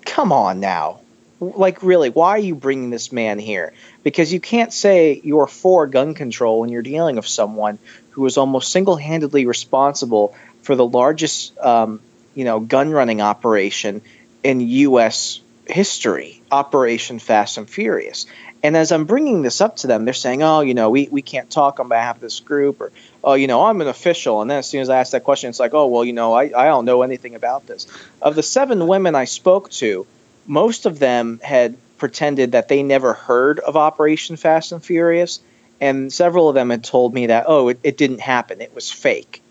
come 0.07 0.33
on 0.33 0.61
now 0.61 1.01
like 1.41 1.83
really 1.83 2.11
why 2.11 2.31
are 2.31 2.39
you 2.39 2.55
bringing 2.55 2.91
this 2.91 3.11
man 3.13 3.39
here 3.39 3.73
because 4.03 4.33
you 4.33 4.41
can't 4.41 4.73
say 4.73 5.21
you're 5.25 5.47
for 5.47 5.87
gun 5.87 6.15
control 6.15 6.61
when 6.61 6.71
you're 6.71 6.83
dealing 6.83 7.17
with 7.17 7.27
someone 7.27 7.79
who 8.11 8.25
is 8.27 8.39
almost 8.39 8.71
single-handedly 8.71 9.45
responsible 9.45 10.35
for 10.63 10.77
the 10.77 10.87
largest 10.87 11.57
um, 11.59 12.01
you 12.35 12.45
know 12.45 12.61
gun 12.61 12.91
running 12.91 13.21
operation 13.21 14.01
in 14.45 14.61
U.S. 14.61 15.41
history, 15.67 16.43
Operation 16.53 17.19
Fast 17.19 17.59
and 17.59 17.69
Furious. 17.69 18.27
And 18.63 18.77
as 18.77 18.93
I'm 18.93 19.05
bringing 19.05 19.43
this 19.43 19.61
up 19.61 19.77
to 19.77 19.87
them, 19.87 20.05
they're 20.05 20.15
saying, 20.15 20.43
"Oh, 20.43 20.61
you 20.61 20.75
know, 20.75 20.91
we, 20.91 21.09
we 21.11 21.23
can't 21.23 21.51
talk 21.51 21.81
on 21.81 21.89
behalf 21.89 22.17
of 22.17 22.21
this 22.23 22.41
group," 22.41 22.81
or 22.81 22.93
"Oh, 23.23 23.35
you 23.35 23.47
know, 23.47 23.65
I'm 23.65 23.81
an 23.81 23.89
official." 23.89 24.41
And 24.41 24.51
then 24.51 24.59
as 24.59 24.69
soon 24.69 24.81
as 24.81 24.89
I 24.89 25.01
ask 25.01 25.13
that 25.13 25.25
question, 25.25 25.51
it's 25.51 25.61
like, 25.61 25.75
"Oh, 25.75 25.87
well, 25.87 26.05
you 26.05 26.15
know, 26.15 26.33
I, 26.33 26.45
I 26.45 26.67
don't 26.67 26.85
know 26.85 27.03
anything 27.03 27.35
about 27.35 27.67
this." 27.67 27.87
Of 28.23 28.37
the 28.37 28.43
seven 28.43 28.87
women 28.87 29.15
I 29.15 29.25
spoke 29.25 29.71
to, 29.73 30.07
most 30.47 30.87
of 30.87 30.99
them 30.99 31.41
had 31.43 31.77
pretended 31.99 32.53
that 32.53 32.69
they 32.69 32.83
never 32.83 33.13
heard 33.13 33.61
of 33.61 33.77
Operation 33.77 34.37
Fast 34.37 34.73
and 34.73 34.85
Furious, 34.85 35.41
and 35.81 36.13
several 36.13 36.49
of 36.49 36.55
them 36.55 36.71
had 36.71 36.85
told 36.85 37.15
me 37.15 37.27
that, 37.27 37.45
oh, 37.47 37.69
it, 37.69 37.79
it 37.83 37.97
didn't 37.97 38.21
happen, 38.21 38.61
it 38.61 38.75
was 38.75 38.91
fake. 38.91 39.43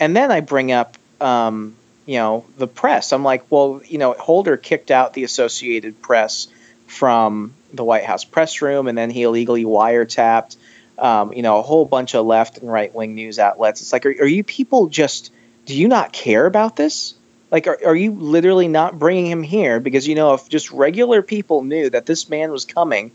And 0.00 0.16
then 0.16 0.30
I 0.30 0.40
bring 0.40 0.72
up, 0.72 0.96
um, 1.20 1.76
you 2.06 2.18
know, 2.18 2.44
the 2.58 2.66
press. 2.66 3.12
I'm 3.12 3.22
like, 3.22 3.44
well, 3.50 3.80
you 3.86 3.98
know, 3.98 4.12
Holder 4.12 4.56
kicked 4.56 4.90
out 4.90 5.14
the 5.14 5.24
Associated 5.24 6.02
Press 6.02 6.48
from 6.86 7.54
the 7.72 7.84
White 7.84 8.04
House 8.04 8.24
press 8.24 8.62
room, 8.62 8.88
and 8.88 8.96
then 8.96 9.10
he 9.10 9.22
illegally 9.22 9.64
wiretapped, 9.64 10.56
um, 10.98 11.32
you 11.32 11.42
know, 11.42 11.58
a 11.58 11.62
whole 11.62 11.84
bunch 11.84 12.14
of 12.14 12.26
left 12.26 12.58
and 12.58 12.70
right 12.70 12.94
wing 12.94 13.14
news 13.14 13.38
outlets. 13.38 13.80
It's 13.80 13.92
like, 13.92 14.06
are, 14.06 14.10
are 14.10 14.26
you 14.26 14.44
people 14.44 14.88
just, 14.88 15.32
do 15.64 15.74
you 15.74 15.88
not 15.88 16.12
care 16.12 16.46
about 16.46 16.76
this? 16.76 17.14
Like, 17.54 17.68
are, 17.68 17.78
are 17.86 17.94
you 17.94 18.10
literally 18.10 18.66
not 18.66 18.98
bringing 18.98 19.26
him 19.26 19.44
here 19.44 19.78
because 19.78 20.08
you 20.08 20.16
know 20.16 20.34
if 20.34 20.48
just 20.48 20.72
regular 20.72 21.22
people 21.22 21.62
knew 21.62 21.88
that 21.88 22.04
this 22.04 22.28
man 22.28 22.50
was 22.50 22.64
coming, 22.64 23.12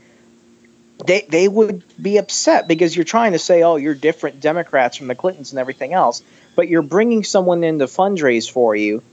they 1.06 1.26
they 1.28 1.50
would 1.50 1.84
be 2.02 2.16
upset 2.16 2.66
because 2.66 2.96
you're 2.96 3.04
trying 3.04 3.34
to 3.34 3.38
say, 3.40 3.64
oh, 3.64 3.76
you're 3.76 3.94
different 3.94 4.40
Democrats 4.40 4.96
from 4.96 5.08
the 5.08 5.16
Clintons 5.16 5.52
and 5.52 5.60
everything 5.60 5.92
else, 5.92 6.24
but 6.56 6.70
you're 6.70 6.82
bringing 6.82 7.26
someone 7.26 7.66
in 7.66 7.80
to 7.80 7.86
fundraise 7.86 8.50
for 8.50 8.74
you 8.74 9.04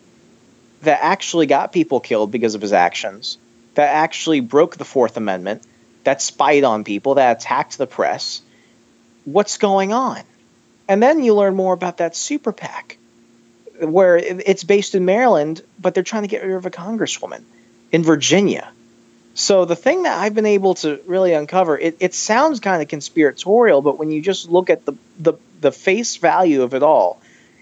that 0.82 1.00
actually 1.02 1.46
got 1.46 1.72
people 1.72 1.98
killed 1.98 2.30
because 2.30 2.54
of 2.54 2.62
his 2.62 2.72
actions, 2.72 3.36
that 3.74 3.92
actually 3.92 4.38
broke 4.38 4.76
the 4.76 4.84
Fourth 4.84 5.16
Amendment, 5.16 5.64
that 6.04 6.22
spied 6.22 6.62
on 6.62 6.84
people, 6.84 7.14
that 7.14 7.38
attacked 7.38 7.78
the 7.78 7.88
press. 7.88 8.42
What's 9.24 9.58
going 9.58 9.92
on? 9.92 10.22
And 10.86 11.02
then 11.02 11.24
you 11.24 11.34
learn 11.34 11.56
more 11.56 11.74
about 11.74 11.96
that 11.96 12.14
super 12.14 12.52
PAC 12.52 12.98
where 13.80 14.16
it's 14.16 14.64
based 14.64 14.94
in 14.94 15.04
Maryland, 15.04 15.62
but 15.78 15.94
they're 15.94 16.02
trying 16.02 16.22
to 16.22 16.28
get 16.28 16.42
rid 16.42 16.54
of 16.54 16.66
a 16.66 16.70
congresswoman 16.70 17.42
in 17.92 18.02
Virginia. 18.02 18.70
So 19.34 19.66
the 19.66 19.76
thing 19.76 20.04
that 20.04 20.18
I've 20.18 20.34
been 20.34 20.46
able 20.46 20.74
to 20.76 21.00
really 21.06 21.34
uncover, 21.34 21.78
it, 21.78 21.96
it 22.00 22.14
sounds 22.14 22.60
kind 22.60 22.80
of 22.80 22.88
conspiratorial, 22.88 23.82
but 23.82 23.98
when 23.98 24.10
you 24.10 24.22
just 24.22 24.50
look 24.50 24.70
at 24.70 24.86
the, 24.86 24.94
the 25.18 25.34
the 25.60 25.72
face 25.72 26.16
value 26.16 26.62
of 26.62 26.74
it 26.74 26.82
all, 26.82 27.20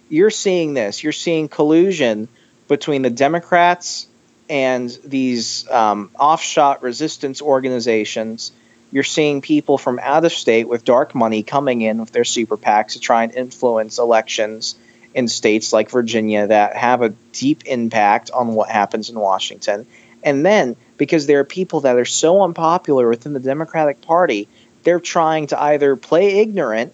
you're 0.08 0.30
seeing 0.30 0.74
this. 0.74 1.02
You're 1.02 1.12
seeing 1.12 1.48
collusion 1.48 2.28
between 2.68 3.02
the 3.02 3.10
Democrats 3.10 4.06
and 4.48 4.96
these 5.04 5.68
um, 5.70 6.10
offshot 6.18 6.82
resistance 6.82 7.40
organizations. 7.40 8.52
You're 8.92 9.02
seeing 9.02 9.40
people 9.40 9.78
from 9.78 9.98
out 9.98 10.24
of 10.24 10.32
state 10.32 10.68
with 10.68 10.84
dark 10.84 11.14
money 11.14 11.42
coming 11.42 11.80
in 11.80 11.98
with 11.98 12.12
their 12.12 12.24
super 12.24 12.56
PACs 12.56 12.92
to 12.92 13.00
try 13.00 13.24
and 13.24 13.34
influence 13.34 13.98
elections 13.98 14.76
in 15.14 15.28
states 15.28 15.72
like 15.72 15.90
Virginia 15.90 16.46
that 16.48 16.76
have 16.76 17.02
a 17.02 17.10
deep 17.32 17.64
impact 17.66 18.30
on 18.32 18.48
what 18.54 18.68
happens 18.68 19.08
in 19.08 19.18
Washington. 19.18 19.86
And 20.22 20.44
then, 20.44 20.76
because 20.96 21.26
there 21.26 21.40
are 21.40 21.44
people 21.44 21.82
that 21.82 21.96
are 21.96 22.04
so 22.04 22.42
unpopular 22.42 23.08
within 23.08 23.32
the 23.32 23.40
Democratic 23.40 24.00
Party, 24.02 24.48
they're 24.82 25.00
trying 25.00 25.46
to 25.48 25.60
either 25.60 25.96
play 25.96 26.40
ignorant 26.40 26.92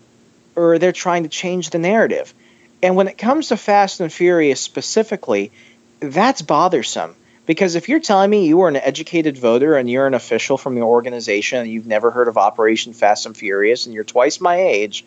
or 0.55 0.79
they're 0.79 0.93
trying 0.93 1.23
to 1.23 1.29
change 1.29 1.71
the 1.71 1.79
narrative. 1.79 2.35
And 2.83 2.97
when 2.97 3.09
it 3.09 3.19
comes 3.19 3.49
to 3.49 3.57
Fast 3.57 4.01
and 4.01 4.13
Furious 4.13 4.61
specifically, 4.61 5.53
that's 6.01 6.43
bothersome. 6.43 7.15
Because 7.47 7.75
if 7.75 7.89
you're 7.89 8.01
telling 8.01 8.31
me 8.31 8.47
you 8.47 8.61
are 8.61 8.69
an 8.69 8.77
educated 8.77 9.37
voter 9.37 9.77
and 9.77 9.91
you're 9.91 10.07
an 10.07 10.15
official 10.15 10.57
from 10.57 10.75
the 10.75 10.83
organization 10.83 11.59
and 11.59 11.71
you've 11.71 11.87
never 11.87 12.11
heard 12.11 12.29
of 12.29 12.37
Operation 12.37 12.93
Fast 12.93 13.27
and 13.27 13.37
Furious 13.37 13.87
and 13.87 13.95
you're 13.95 14.05
twice 14.05 14.41
my 14.41 14.57
age, 14.57 15.05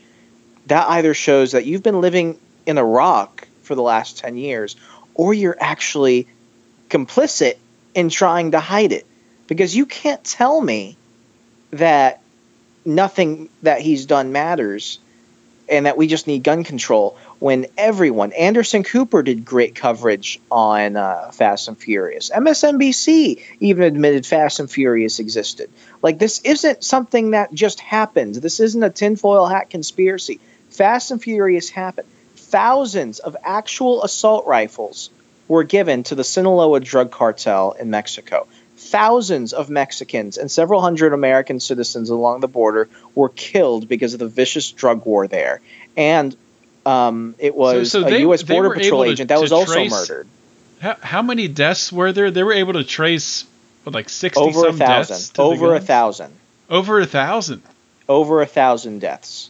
that 0.67 0.87
either 0.89 1.13
shows 1.13 1.53
that 1.53 1.65
you've 1.65 1.83
been 1.83 2.01
living 2.01 2.37
in 2.65 2.77
Iraq 2.77 3.47
for 3.61 3.75
the 3.75 3.81
last 3.81 4.17
10 4.17 4.37
years, 4.37 4.75
or 5.13 5.33
you're 5.33 5.57
actually 5.59 6.27
complicit 6.89 7.55
in 7.93 8.09
trying 8.09 8.51
to 8.51 8.59
hide 8.59 8.91
it. 8.91 9.05
Because 9.47 9.75
you 9.75 9.85
can't 9.85 10.23
tell 10.23 10.59
me 10.59 10.97
that 11.71 12.21
nothing 12.85 13.49
that 13.61 13.81
he's 13.81 14.05
done 14.05 14.31
matters 14.31 14.99
and 15.69 15.85
that 15.85 15.97
we 15.97 16.07
just 16.07 16.27
need 16.27 16.43
gun 16.43 16.63
control 16.63 17.17
when 17.39 17.65
everyone, 17.77 18.31
Anderson 18.33 18.83
Cooper 18.83 19.23
did 19.23 19.45
great 19.45 19.75
coverage 19.75 20.39
on 20.51 20.95
uh, 20.95 21.31
Fast 21.31 21.67
and 21.67 21.77
Furious. 21.77 22.29
MSNBC 22.29 23.41
even 23.59 23.83
admitted 23.83 24.25
Fast 24.25 24.59
and 24.59 24.69
Furious 24.69 25.19
existed. 25.19 25.69
Like, 26.01 26.19
this 26.19 26.39
isn't 26.41 26.83
something 26.83 27.31
that 27.31 27.53
just 27.53 27.79
happened. 27.79 28.35
This 28.35 28.59
isn't 28.59 28.83
a 28.83 28.89
tinfoil 28.89 29.45
hat 29.45 29.69
conspiracy. 29.69 30.39
Fast 30.69 31.11
and 31.11 31.21
Furious 31.21 31.69
happened 31.69 32.07
thousands 32.53 33.17
of 33.17 33.35
actual 33.43 34.03
assault 34.03 34.45
rifles 34.45 35.09
were 35.47 35.63
given 35.63 36.03
to 36.03 36.13
the 36.13 36.23
Sinaloa 36.23 36.79
drug 36.81 37.09
cartel 37.09 37.71
in 37.71 37.89
Mexico. 37.89 38.45
Thousands 38.77 39.53
of 39.53 39.71
Mexicans 39.71 40.37
and 40.37 40.51
several 40.51 40.79
hundred 40.79 41.13
American 41.13 41.59
citizens 41.59 42.11
along 42.11 42.41
the 42.41 42.47
border 42.47 42.89
were 43.15 43.29
killed 43.29 43.87
because 43.87 44.13
of 44.13 44.19
the 44.19 44.27
vicious 44.27 44.71
drug 44.71 45.03
war 45.03 45.27
there. 45.27 45.61
And 45.97 46.35
um, 46.85 47.33
it 47.39 47.55
was 47.55 47.89
so, 47.89 48.01
so 48.01 48.07
a 48.07 48.11
they, 48.11 48.19
U.S. 48.19 48.43
Border 48.43 48.69
Patrol 48.69 49.03
agent 49.03 49.29
to, 49.29 49.33
that 49.33 49.41
was 49.41 49.51
also 49.51 49.73
trace, 49.73 49.89
murdered. 49.89 50.27
How, 50.79 50.95
how, 51.01 51.21
many 51.23 51.47
deaths 51.47 51.91
were 51.91 52.11
there? 52.11 52.29
They 52.29 52.43
were 52.43 52.53
able 52.53 52.73
to 52.73 52.83
trace 52.83 53.45
what, 53.83 53.95
like 53.95 54.09
sixty 54.09 54.39
over 54.39 54.67
a 54.67 54.73
thousand. 54.73 55.41
Over 55.41 55.73
a 55.73 55.79
thousand. 55.79 56.33
Over 56.69 56.99
a 56.99 57.07
thousand. 57.07 57.63
Over 58.07 58.41
a 58.43 58.45
thousand 58.45 58.99
deaths 58.99 59.49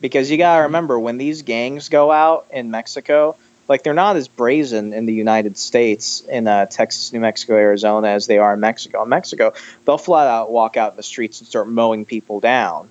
because 0.00 0.30
you 0.30 0.38
gotta 0.38 0.64
remember 0.64 0.98
when 0.98 1.18
these 1.18 1.42
gangs 1.42 1.88
go 1.88 2.10
out 2.10 2.46
in 2.50 2.70
Mexico, 2.70 3.36
like 3.68 3.82
they're 3.82 3.94
not 3.94 4.16
as 4.16 4.28
brazen 4.28 4.92
in 4.92 5.06
the 5.06 5.14
United 5.14 5.56
States, 5.56 6.22
in 6.22 6.48
uh, 6.48 6.66
Texas, 6.66 7.12
New 7.12 7.20
Mexico, 7.20 7.54
Arizona, 7.54 8.08
as 8.08 8.26
they 8.26 8.38
are 8.38 8.54
in 8.54 8.60
Mexico. 8.60 9.02
In 9.02 9.08
Mexico, 9.08 9.52
they'll 9.84 9.98
flat 9.98 10.26
out 10.26 10.50
walk 10.50 10.76
out 10.76 10.92
in 10.92 10.96
the 10.96 11.02
streets 11.02 11.40
and 11.40 11.48
start 11.48 11.68
mowing 11.68 12.04
people 12.04 12.40
down. 12.40 12.88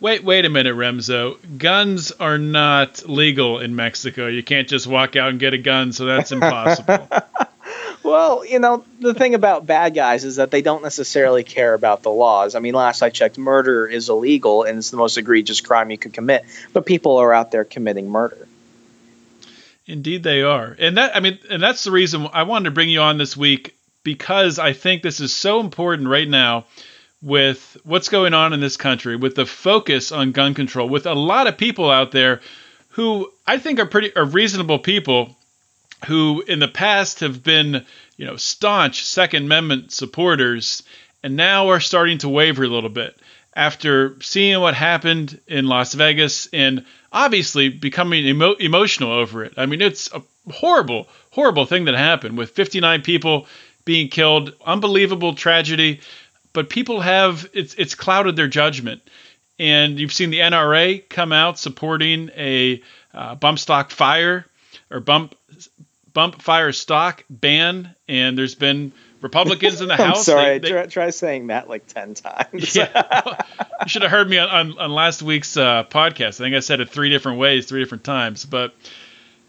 Wait, 0.00 0.24
wait 0.24 0.46
a 0.46 0.48
minute, 0.48 0.74
Remso. 0.74 1.36
Guns 1.58 2.10
are 2.12 2.38
not 2.38 3.06
legal 3.06 3.58
in 3.58 3.76
Mexico. 3.76 4.28
You 4.28 4.42
can't 4.42 4.66
just 4.66 4.86
walk 4.86 5.14
out 5.14 5.30
and 5.30 5.38
get 5.38 5.52
a 5.52 5.58
gun, 5.58 5.92
so 5.92 6.06
that's 6.06 6.32
impossible. 6.32 7.06
Well, 8.02 8.44
you 8.44 8.58
know, 8.58 8.84
the 8.98 9.14
thing 9.14 9.34
about 9.34 9.66
bad 9.66 9.94
guys 9.94 10.24
is 10.24 10.36
that 10.36 10.50
they 10.50 10.62
don't 10.62 10.82
necessarily 10.82 11.44
care 11.44 11.74
about 11.74 12.02
the 12.02 12.10
laws. 12.10 12.54
I 12.54 12.60
mean, 12.60 12.74
last 12.74 13.02
I 13.02 13.10
checked, 13.10 13.38
murder 13.38 13.86
is 13.86 14.08
illegal 14.08 14.64
and 14.64 14.78
it's 14.78 14.90
the 14.90 14.96
most 14.96 15.18
egregious 15.18 15.60
crime 15.60 15.90
you 15.90 15.98
could 15.98 16.12
commit, 16.12 16.44
but 16.72 16.86
people 16.86 17.18
are 17.18 17.32
out 17.32 17.50
there 17.50 17.64
committing 17.64 18.08
murder. 18.08 18.48
Indeed, 19.86 20.22
they 20.22 20.42
are, 20.42 20.76
and 20.78 20.96
that 20.98 21.16
I 21.16 21.20
mean, 21.20 21.38
and 21.50 21.60
that's 21.60 21.82
the 21.82 21.90
reason 21.90 22.28
I 22.32 22.44
wanted 22.44 22.66
to 22.66 22.70
bring 22.70 22.90
you 22.90 23.00
on 23.00 23.18
this 23.18 23.36
week 23.36 23.74
because 24.04 24.58
I 24.58 24.72
think 24.72 25.02
this 25.02 25.20
is 25.20 25.34
so 25.34 25.58
important 25.60 26.08
right 26.08 26.28
now 26.28 26.66
with 27.22 27.76
what's 27.84 28.08
going 28.08 28.32
on 28.32 28.52
in 28.52 28.60
this 28.60 28.76
country, 28.76 29.16
with 29.16 29.34
the 29.34 29.46
focus 29.46 30.12
on 30.12 30.32
gun 30.32 30.54
control, 30.54 30.88
with 30.88 31.06
a 31.06 31.14
lot 31.14 31.48
of 31.48 31.58
people 31.58 31.90
out 31.90 32.12
there 32.12 32.40
who 32.90 33.32
I 33.46 33.58
think 33.58 33.78
are 33.80 33.86
pretty 33.86 34.14
are 34.14 34.24
reasonable 34.24 34.78
people 34.78 35.36
who 36.06 36.42
in 36.46 36.58
the 36.58 36.68
past 36.68 37.20
have 37.20 37.42
been, 37.42 37.84
you 38.16 38.26
know, 38.26 38.36
staunch 38.36 39.04
Second 39.04 39.44
Amendment 39.44 39.92
supporters 39.92 40.82
and 41.22 41.36
now 41.36 41.68
are 41.68 41.80
starting 41.80 42.18
to 42.18 42.28
waver 42.28 42.64
a 42.64 42.68
little 42.68 42.90
bit 42.90 43.18
after 43.54 44.16
seeing 44.22 44.60
what 44.60 44.74
happened 44.74 45.40
in 45.46 45.66
Las 45.66 45.94
Vegas 45.94 46.48
and 46.52 46.84
obviously 47.12 47.68
becoming 47.68 48.24
emo- 48.24 48.54
emotional 48.54 49.12
over 49.12 49.44
it. 49.44 49.54
I 49.56 49.66
mean, 49.66 49.82
it's 49.82 50.10
a 50.12 50.22
horrible, 50.50 51.08
horrible 51.30 51.66
thing 51.66 51.84
that 51.86 51.94
happened 51.94 52.38
with 52.38 52.50
59 52.50 53.02
people 53.02 53.46
being 53.84 54.08
killed, 54.08 54.54
unbelievable 54.64 55.34
tragedy 55.34 56.00
but 56.52 56.68
people 56.68 57.00
have 57.00 57.48
it's 57.52 57.74
it's 57.74 57.94
clouded 57.94 58.36
their 58.36 58.48
judgment. 58.48 59.02
And 59.58 60.00
you've 60.00 60.12
seen 60.12 60.30
the 60.30 60.38
NRA 60.38 61.06
come 61.08 61.32
out 61.32 61.58
supporting 61.58 62.30
a 62.36 62.82
uh, 63.12 63.34
bump 63.34 63.58
stock 63.58 63.90
fire 63.90 64.46
or 64.90 65.00
bump 65.00 65.34
bump 66.12 66.42
fire 66.42 66.72
stock 66.72 67.24
ban, 67.28 67.94
and 68.08 68.36
there's 68.36 68.54
been 68.54 68.92
Republicans 69.20 69.80
in 69.80 69.88
the 69.88 69.96
House. 69.96 70.26
sorry, 70.26 70.58
they, 70.58 70.68
they, 70.68 70.70
try, 70.70 70.86
try, 70.86 71.10
saying 71.10 71.48
that 71.48 71.68
like 71.68 71.86
ten 71.86 72.14
times. 72.14 72.74
yeah, 72.74 73.42
you 73.82 73.88
should 73.88 74.02
have 74.02 74.10
heard 74.10 74.28
me 74.28 74.38
on, 74.38 74.48
on, 74.48 74.78
on 74.78 74.90
last 74.92 75.22
week's 75.22 75.56
uh, 75.56 75.84
podcast. 75.84 76.40
I 76.40 76.44
think 76.44 76.56
I 76.56 76.60
said 76.60 76.80
it 76.80 76.88
three 76.90 77.10
different 77.10 77.38
ways, 77.38 77.66
three 77.66 77.80
different 77.80 78.04
times. 78.04 78.44
But 78.44 78.74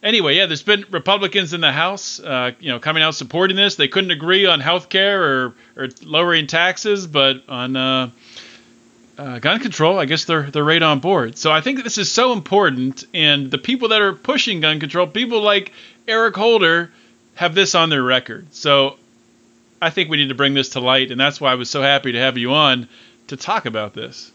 anyway, 0.03 0.35
yeah, 0.35 0.45
there's 0.45 0.63
been 0.63 0.85
Republicans 0.91 1.53
in 1.53 1.61
the 1.61 1.71
House, 1.71 2.19
uh, 2.19 2.51
you 2.59 2.69
know, 2.69 2.79
coming 2.79 3.03
out 3.03 3.15
supporting 3.15 3.57
this. 3.57 3.75
They 3.75 3.87
couldn't 3.87 4.11
agree 4.11 4.45
on 4.45 4.59
health 4.59 4.89
care 4.89 5.23
or, 5.23 5.55
or 5.75 5.89
lowering 6.03 6.47
taxes, 6.47 7.07
but 7.07 7.43
on 7.47 7.75
uh, 7.75 8.09
uh, 9.17 9.39
gun 9.39 9.59
control, 9.59 9.99
I 9.99 10.05
guess 10.05 10.25
they're 10.25 10.49
they're 10.49 10.63
right 10.63 10.81
on 10.81 10.99
board. 10.99 11.37
So 11.37 11.51
I 11.51 11.61
think 11.61 11.83
this 11.83 11.97
is 11.97 12.11
so 12.11 12.33
important, 12.33 13.03
and 13.13 13.51
the 13.51 13.57
people 13.57 13.89
that 13.89 14.01
are 14.01 14.13
pushing 14.13 14.61
gun 14.61 14.79
control, 14.79 15.05
people 15.07 15.41
like 15.41 15.71
Eric 16.11 16.35
Holder, 16.35 16.91
have 17.35 17.55
this 17.55 17.73
on 17.73 17.89
their 17.89 18.03
record. 18.03 18.53
So 18.53 18.97
I 19.81 19.89
think 19.89 20.09
we 20.09 20.17
need 20.17 20.29
to 20.29 20.35
bring 20.35 20.53
this 20.53 20.69
to 20.69 20.79
light, 20.79 21.09
and 21.09 21.19
that's 21.19 21.41
why 21.41 21.51
I 21.51 21.55
was 21.55 21.69
so 21.69 21.81
happy 21.81 22.11
to 22.11 22.19
have 22.19 22.37
you 22.37 22.53
on 22.53 22.87
to 23.27 23.37
talk 23.37 23.65
about 23.65 23.93
this. 23.93 24.31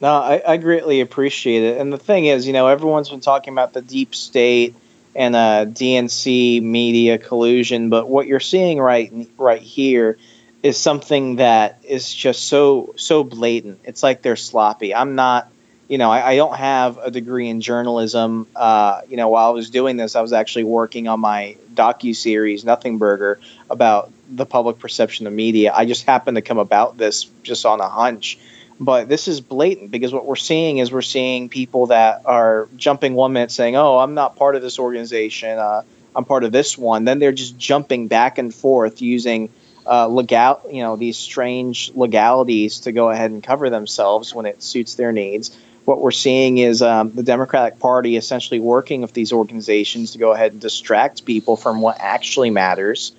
No, 0.00 0.12
I, 0.12 0.40
I 0.46 0.56
greatly 0.56 1.00
appreciate 1.00 1.64
it. 1.64 1.80
And 1.80 1.92
the 1.92 1.98
thing 1.98 2.26
is, 2.26 2.46
you 2.46 2.52
know, 2.52 2.68
everyone's 2.68 3.10
been 3.10 3.20
talking 3.20 3.52
about 3.52 3.72
the 3.72 3.82
deep 3.82 4.14
state 4.14 4.74
and 5.14 5.34
uh, 5.34 5.66
DNC 5.66 6.62
media 6.62 7.18
collusion, 7.18 7.90
but 7.90 8.08
what 8.08 8.26
you're 8.26 8.38
seeing 8.38 8.78
right 8.78 9.12
right 9.36 9.60
here 9.60 10.16
is 10.62 10.78
something 10.78 11.36
that 11.36 11.78
is 11.82 12.12
just 12.12 12.44
so 12.44 12.94
so 12.96 13.24
blatant. 13.24 13.80
It's 13.84 14.02
like 14.02 14.22
they're 14.22 14.36
sloppy. 14.36 14.94
I'm 14.94 15.16
not, 15.16 15.50
you 15.88 15.98
know, 15.98 16.10
I, 16.10 16.30
I 16.30 16.36
don't 16.36 16.56
have 16.56 16.98
a 16.98 17.10
degree 17.10 17.48
in 17.48 17.60
journalism. 17.60 18.46
Uh, 18.54 19.00
you 19.08 19.16
know, 19.16 19.28
while 19.28 19.48
I 19.48 19.52
was 19.52 19.70
doing 19.70 19.96
this, 19.96 20.16
I 20.16 20.20
was 20.20 20.32
actually 20.32 20.64
working 20.64 21.08
on 21.08 21.20
my 21.20 21.56
docu 21.74 22.14
series 22.14 22.64
Nothing 22.64 22.98
Burger 22.98 23.40
about 23.70 24.12
the 24.30 24.44
public 24.44 24.78
perception 24.78 25.26
of 25.26 25.32
media. 25.32 25.72
I 25.74 25.86
just 25.86 26.04
happened 26.04 26.36
to 26.36 26.42
come 26.42 26.58
about 26.58 26.98
this 26.98 27.24
just 27.42 27.64
on 27.64 27.80
a 27.80 27.88
hunch 27.88 28.38
but 28.80 29.08
this 29.08 29.26
is 29.26 29.40
blatant 29.40 29.90
because 29.90 30.12
what 30.12 30.24
we're 30.24 30.36
seeing 30.36 30.78
is 30.78 30.92
we're 30.92 31.02
seeing 31.02 31.48
people 31.48 31.86
that 31.86 32.22
are 32.24 32.68
jumping 32.76 33.14
one 33.14 33.32
minute 33.32 33.50
saying, 33.50 33.76
"Oh, 33.76 33.98
I'm 33.98 34.14
not 34.14 34.36
part 34.36 34.54
of 34.54 34.62
this 34.62 34.78
organization. 34.78 35.58
Uh, 35.58 35.82
I'm 36.14 36.24
part 36.24 36.44
of 36.44 36.52
this 36.52 36.78
one." 36.78 37.04
Then 37.04 37.18
they're 37.18 37.32
just 37.32 37.58
jumping 37.58 38.06
back 38.06 38.38
and 38.38 38.54
forth 38.54 39.02
using 39.02 39.48
uh, 39.84 40.06
legal, 40.06 40.60
you 40.70 40.82
know, 40.82 40.96
these 40.96 41.16
strange 41.16 41.90
legalities 41.94 42.80
to 42.80 42.92
go 42.92 43.10
ahead 43.10 43.30
and 43.30 43.42
cover 43.42 43.68
themselves 43.68 44.34
when 44.34 44.46
it 44.46 44.62
suits 44.62 44.94
their 44.94 45.12
needs. 45.12 45.56
What 45.88 46.02
we're 46.02 46.10
seeing 46.10 46.58
is 46.58 46.82
um, 46.82 47.12
the 47.14 47.22
Democratic 47.22 47.78
Party 47.78 48.16
essentially 48.16 48.60
working 48.60 49.00
with 49.00 49.14
these 49.14 49.32
organizations 49.32 50.12
to 50.12 50.18
go 50.18 50.32
ahead 50.32 50.52
and 50.52 50.60
distract 50.60 51.24
people 51.24 51.56
from 51.56 51.80
what 51.80 51.96
actually 51.98 52.50
matters. 52.50 53.12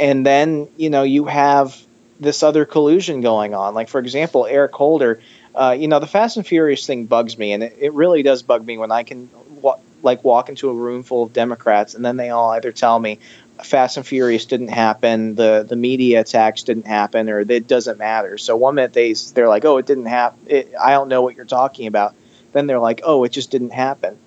And 0.00 0.26
then, 0.26 0.66
you 0.76 0.90
know, 0.90 1.04
you 1.04 1.26
have 1.26 1.80
this 2.18 2.42
other 2.42 2.64
collusion 2.64 3.20
going 3.20 3.54
on. 3.54 3.74
Like 3.74 3.88
for 3.88 4.00
example, 4.00 4.46
Eric 4.46 4.72
Holder. 4.72 5.20
Uh, 5.54 5.76
you 5.78 5.86
know, 5.86 6.00
the 6.00 6.08
Fast 6.08 6.36
and 6.36 6.44
Furious 6.44 6.84
thing 6.84 7.06
bugs 7.06 7.38
me, 7.38 7.52
and 7.52 7.62
it, 7.62 7.76
it 7.78 7.92
really 7.92 8.24
does 8.24 8.42
bug 8.42 8.66
me 8.66 8.78
when 8.78 8.90
I 8.90 9.04
can 9.04 9.30
wa- 9.62 9.78
like 10.02 10.24
walk 10.24 10.48
into 10.48 10.70
a 10.70 10.74
room 10.74 11.04
full 11.04 11.22
of 11.22 11.32
Democrats, 11.32 11.94
and 11.94 12.04
then 12.04 12.16
they 12.16 12.30
all 12.30 12.50
either 12.50 12.72
tell 12.72 12.98
me 12.98 13.20
Fast 13.62 13.96
and 13.96 14.06
Furious 14.06 14.44
didn't 14.44 14.68
happen, 14.68 15.34
the 15.34 15.64
the 15.68 15.76
media 15.76 16.20
attacks 16.20 16.62
didn't 16.62 16.86
happen, 16.86 17.28
or 17.28 17.40
it 17.40 17.66
doesn't 17.66 17.98
matter. 17.98 18.38
So 18.38 18.56
one 18.56 18.76
minute 18.76 18.92
they 18.92 19.14
they're 19.34 19.48
like, 19.48 19.64
oh, 19.64 19.78
it 19.78 19.86
didn't 19.86 20.06
happen. 20.06 20.64
I 20.80 20.92
don't 20.92 21.08
know 21.08 21.22
what 21.22 21.36
you're 21.36 21.44
talking 21.44 21.86
about. 21.86 22.14
Then 22.52 22.66
they're 22.66 22.78
like, 22.78 23.02
oh, 23.04 23.24
it 23.24 23.32
just 23.32 23.50
didn't 23.50 23.70
happen 23.70 24.18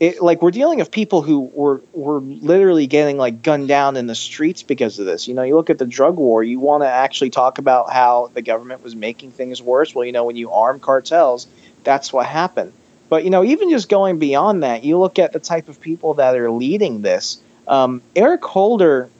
it, 0.00 0.22
like 0.22 0.42
we're 0.42 0.52
dealing 0.52 0.78
with 0.78 0.90
people 0.90 1.22
who 1.22 1.40
were 1.40 1.82
were 1.92 2.20
literally 2.20 2.86
getting 2.86 3.16
like 3.16 3.42
gunned 3.42 3.68
down 3.68 3.96
in 3.96 4.06
the 4.06 4.14
streets 4.14 4.62
because 4.62 4.98
of 4.98 5.06
this. 5.06 5.26
You 5.26 5.34
know, 5.34 5.42
you 5.42 5.56
look 5.56 5.70
at 5.70 5.78
the 5.78 5.86
drug 5.86 6.16
war. 6.16 6.42
You 6.42 6.60
want 6.60 6.82
to 6.82 6.88
actually 6.88 7.30
talk 7.30 7.58
about 7.58 7.92
how 7.92 8.30
the 8.32 8.42
government 8.42 8.82
was 8.82 8.94
making 8.94 9.32
things 9.32 9.60
worse. 9.60 9.94
Well, 9.94 10.04
you 10.04 10.12
know, 10.12 10.24
when 10.24 10.36
you 10.36 10.52
arm 10.52 10.78
cartels, 10.78 11.48
that's 11.82 12.12
what 12.12 12.26
happened. 12.26 12.72
But 13.08 13.24
you 13.24 13.30
know, 13.30 13.42
even 13.42 13.70
just 13.70 13.88
going 13.88 14.18
beyond 14.18 14.62
that, 14.62 14.84
you 14.84 14.98
look 14.98 15.18
at 15.18 15.32
the 15.32 15.40
type 15.40 15.68
of 15.68 15.80
people 15.80 16.14
that 16.14 16.36
are 16.36 16.50
leading 16.50 17.02
this. 17.02 17.42
Um, 17.68 18.02
Eric 18.16 18.44
Holder 18.44 19.10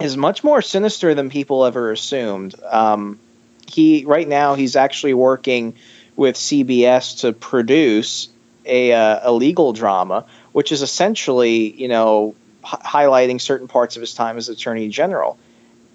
is 0.00 0.16
much 0.16 0.42
more 0.42 0.62
sinister 0.62 1.14
than 1.14 1.30
people 1.30 1.64
ever 1.64 1.92
assumed. 1.92 2.54
Um, 2.64 3.18
he 3.66 4.04
right 4.04 4.26
now 4.26 4.54
he's 4.54 4.76
actually 4.76 5.14
working 5.14 5.74
with 6.16 6.36
CBS 6.36 7.20
to 7.20 7.32
produce 7.32 8.28
a, 8.64 8.92
uh, 8.92 9.20
a 9.22 9.32
legal 9.32 9.72
drama, 9.72 10.24
which 10.52 10.72
is 10.72 10.82
essentially, 10.82 11.70
you 11.80 11.88
know, 11.88 12.34
h- 12.64 12.80
highlighting 12.80 13.40
certain 13.40 13.68
parts 13.68 13.96
of 13.96 14.00
his 14.00 14.14
time 14.14 14.36
as 14.36 14.48
Attorney 14.48 14.88
General. 14.88 15.38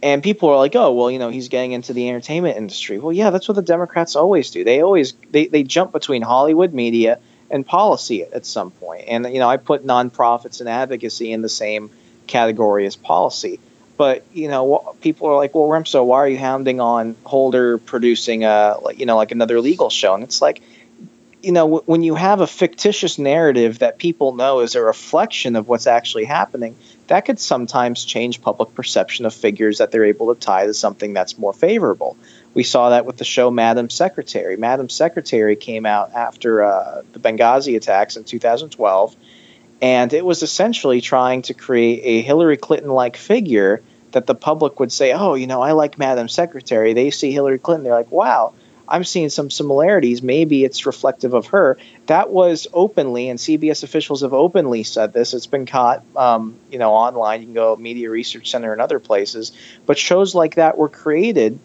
And 0.01 0.21
people 0.21 0.49
are 0.49 0.57
like, 0.57 0.75
oh, 0.75 0.91
well, 0.91 1.09
you 1.09 1.19
know, 1.19 1.29
he's 1.29 1.47
getting 1.49 1.71
into 1.71 1.93
the 1.93 2.09
entertainment 2.09 2.57
industry. 2.57 2.99
Well, 2.99 3.13
yeah, 3.13 3.29
that's 3.29 3.47
what 3.47 3.55
the 3.55 3.61
Democrats 3.61 4.15
always 4.15 4.51
do. 4.51 4.63
They 4.63 4.81
always 4.81 5.13
they, 5.31 5.47
they 5.47 5.63
jump 5.63 5.91
between 5.91 6.21
Hollywood 6.21 6.73
media 6.73 7.19
and 7.53 7.65
policy 7.65 8.23
at 8.23 8.45
some 8.45 8.71
point. 8.71 9.05
And 9.07 9.31
you 9.31 9.39
know, 9.39 9.47
I 9.47 9.57
put 9.57 9.85
nonprofits 9.85 10.59
and 10.59 10.67
advocacy 10.67 11.31
in 11.31 11.41
the 11.43 11.49
same 11.49 11.91
category 12.27 12.85
as 12.87 12.95
policy. 12.95 13.59
But 13.95 14.25
you 14.33 14.47
know, 14.47 14.95
people 15.01 15.27
are 15.29 15.37
like, 15.37 15.53
well, 15.53 15.65
Remso, 15.65 16.03
why 16.03 16.17
are 16.17 16.27
you 16.27 16.39
hounding 16.39 16.81
on 16.81 17.15
Holder 17.23 17.77
producing 17.77 18.43
a, 18.43 18.75
you 18.97 19.05
know, 19.05 19.15
like 19.15 19.31
another 19.31 19.61
legal 19.61 19.91
show? 19.91 20.15
And 20.15 20.23
it's 20.23 20.41
like, 20.41 20.63
you 21.43 21.51
know, 21.51 21.79
when 21.85 22.03
you 22.03 22.15
have 22.15 22.39
a 22.39 22.47
fictitious 22.47 23.19
narrative 23.19 23.79
that 23.79 23.97
people 23.97 24.33
know 24.33 24.61
is 24.61 24.75
a 24.75 24.81
reflection 24.81 25.57
of 25.57 25.67
what's 25.67 25.87
actually 25.87 26.23
happening, 26.23 26.73
that 27.07 27.25
could 27.25 27.37
sometimes 27.37 28.05
change 28.05 28.41
public 28.41 28.73
perception 28.73 29.25
of 29.25 29.33
figures 29.33 29.79
that 29.79 29.91
they're 29.91 30.05
able 30.05 30.33
to 30.33 30.39
tie 30.39 30.65
to 30.65 30.73
something 30.73 31.11
that's 31.11 31.37
more 31.37 31.51
favorable. 31.51 32.15
We 32.53 32.63
saw 32.63 32.91
that 32.91 33.05
with 33.05 33.17
the 33.17 33.25
show 33.25 33.51
Madam 33.51 33.89
Secretary. 33.89 34.55
Madam 34.55 34.87
Secretary 34.87 35.57
came 35.57 35.85
out 35.85 36.13
after 36.13 36.63
uh, 36.63 37.01
the 37.11 37.19
Benghazi 37.19 37.75
attacks 37.75 38.15
in 38.15 38.23
2012, 38.23 39.13
and 39.81 40.13
it 40.13 40.25
was 40.25 40.43
essentially 40.43 41.01
trying 41.01 41.41
to 41.43 41.53
create 41.53 41.99
a 42.03 42.21
Hillary 42.21 42.55
Clinton 42.55 42.91
like 42.91 43.17
figure 43.17 43.81
that 44.13 44.27
the 44.27 44.35
public 44.35 44.79
would 44.79 44.93
say, 44.93 45.11
oh, 45.11 45.33
you 45.33 45.47
know, 45.47 45.61
I 45.61 45.73
like 45.73 45.97
Madam 45.97 46.29
Secretary. 46.29 46.93
They 46.93 47.11
see 47.11 47.33
Hillary 47.33 47.59
Clinton, 47.59 47.83
they're 47.83 47.93
like, 47.93 48.11
wow 48.11 48.53
I'm 48.87 49.03
seeing 49.03 49.29
some 49.29 49.49
similarities. 49.49 50.21
Maybe 50.21 50.63
it's 50.63 50.85
reflective 50.85 51.33
of 51.33 51.47
her. 51.47 51.77
That 52.07 52.29
was 52.29 52.67
openly, 52.73 53.29
and 53.29 53.39
CBS 53.39 53.83
officials 53.83 54.21
have 54.21 54.33
openly 54.33 54.83
said 54.83 55.13
this. 55.13 55.33
It's 55.33 55.47
been 55.47 55.65
caught, 55.65 56.03
um, 56.15 56.57
you 56.71 56.79
know, 56.79 56.93
online. 56.93 57.41
You 57.41 57.47
can 57.47 57.53
go 57.53 57.75
Media 57.75 58.09
Research 58.09 58.51
Center 58.51 58.73
and 58.73 58.81
other 58.81 58.99
places. 58.99 59.51
But 59.85 59.97
shows 59.97 60.35
like 60.35 60.55
that 60.55 60.77
were 60.77 60.89
created 60.89 61.59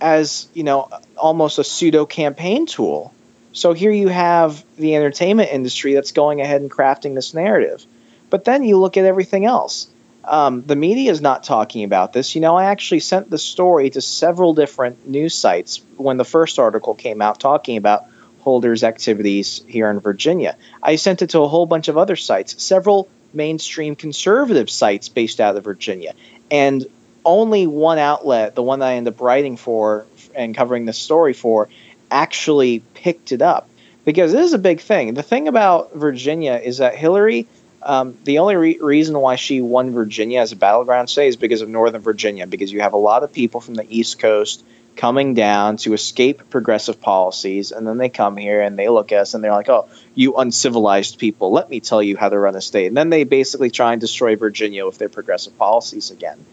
as, 0.00 0.48
you 0.54 0.64
know, 0.64 0.88
almost 1.16 1.58
a 1.58 1.64
pseudo 1.64 2.06
campaign 2.06 2.66
tool. 2.66 3.12
So 3.52 3.72
here 3.72 3.92
you 3.92 4.08
have 4.08 4.64
the 4.76 4.96
entertainment 4.96 5.50
industry 5.52 5.94
that's 5.94 6.12
going 6.12 6.40
ahead 6.40 6.60
and 6.60 6.70
crafting 6.70 7.14
this 7.14 7.34
narrative. 7.34 7.84
But 8.30 8.44
then 8.44 8.64
you 8.64 8.78
look 8.78 8.96
at 8.96 9.04
everything 9.04 9.44
else. 9.44 9.86
Um, 10.26 10.62
the 10.62 10.76
media 10.76 11.10
is 11.10 11.20
not 11.20 11.44
talking 11.44 11.84
about 11.84 12.12
this. 12.12 12.34
You 12.34 12.40
know, 12.40 12.56
I 12.56 12.64
actually 12.64 13.00
sent 13.00 13.30
the 13.30 13.38
story 13.38 13.90
to 13.90 14.00
several 14.00 14.54
different 14.54 15.06
news 15.06 15.34
sites 15.34 15.82
when 15.96 16.16
the 16.16 16.24
first 16.24 16.58
article 16.58 16.94
came 16.94 17.20
out 17.20 17.40
talking 17.40 17.76
about 17.76 18.04
Holder's 18.40 18.84
activities 18.84 19.62
here 19.66 19.90
in 19.90 20.00
Virginia. 20.00 20.56
I 20.82 20.96
sent 20.96 21.22
it 21.22 21.30
to 21.30 21.40
a 21.40 21.48
whole 21.48 21.66
bunch 21.66 21.88
of 21.88 21.98
other 21.98 22.16
sites, 22.16 22.62
several 22.62 23.08
mainstream 23.32 23.96
conservative 23.96 24.70
sites 24.70 25.08
based 25.08 25.40
out 25.40 25.56
of 25.56 25.64
Virginia. 25.64 26.14
And 26.50 26.86
only 27.24 27.66
one 27.66 27.98
outlet, 27.98 28.54
the 28.54 28.62
one 28.62 28.80
that 28.80 28.86
I 28.86 28.94
ended 28.94 29.14
up 29.14 29.20
writing 29.20 29.56
for 29.56 30.06
and 30.34 30.54
covering 30.54 30.84
the 30.84 30.92
story 30.92 31.32
for, 31.32 31.68
actually 32.10 32.80
picked 32.94 33.32
it 33.32 33.42
up. 33.42 33.68
Because 34.04 34.32
this 34.32 34.46
is 34.46 34.52
a 34.52 34.58
big 34.58 34.80
thing. 34.80 35.14
The 35.14 35.22
thing 35.22 35.48
about 35.48 35.94
Virginia 35.94 36.60
is 36.62 36.78
that 36.78 36.94
Hillary, 36.94 37.46
um, 37.84 38.16
the 38.24 38.38
only 38.38 38.56
re- 38.56 38.78
reason 38.80 39.18
why 39.18 39.36
she 39.36 39.60
won 39.60 39.92
Virginia 39.92 40.40
as 40.40 40.52
a 40.52 40.56
battleground 40.56 41.08
state 41.10 41.28
is 41.28 41.36
because 41.36 41.60
of 41.60 41.68
Northern 41.68 42.00
Virginia, 42.00 42.46
because 42.46 42.72
you 42.72 42.80
have 42.80 42.94
a 42.94 42.98
lot 42.98 43.22
of 43.22 43.32
people 43.32 43.60
from 43.60 43.74
the 43.74 43.86
East 43.88 44.18
Coast 44.18 44.64
coming 44.96 45.34
down 45.34 45.76
to 45.76 45.92
escape 45.92 46.50
progressive 46.50 47.00
policies, 47.00 47.72
and 47.72 47.86
then 47.86 47.98
they 47.98 48.08
come 48.08 48.36
here 48.36 48.60
and 48.60 48.78
they 48.78 48.88
look 48.88 49.12
at 49.12 49.20
us 49.20 49.34
and 49.34 49.42
they're 49.42 49.52
like, 49.52 49.68
"Oh, 49.68 49.88
you 50.14 50.36
uncivilized 50.36 51.18
people! 51.18 51.52
Let 51.52 51.68
me 51.68 51.80
tell 51.80 52.02
you 52.02 52.16
how 52.16 52.28
to 52.28 52.38
run 52.38 52.56
a 52.56 52.60
state." 52.60 52.86
And 52.86 52.96
then 52.96 53.10
they 53.10 53.24
basically 53.24 53.70
try 53.70 53.92
and 53.92 54.00
destroy 54.00 54.36
Virginia 54.36 54.86
with 54.86 54.98
their 54.98 55.08
progressive 55.08 55.58
policies 55.58 56.10
again. 56.10 56.44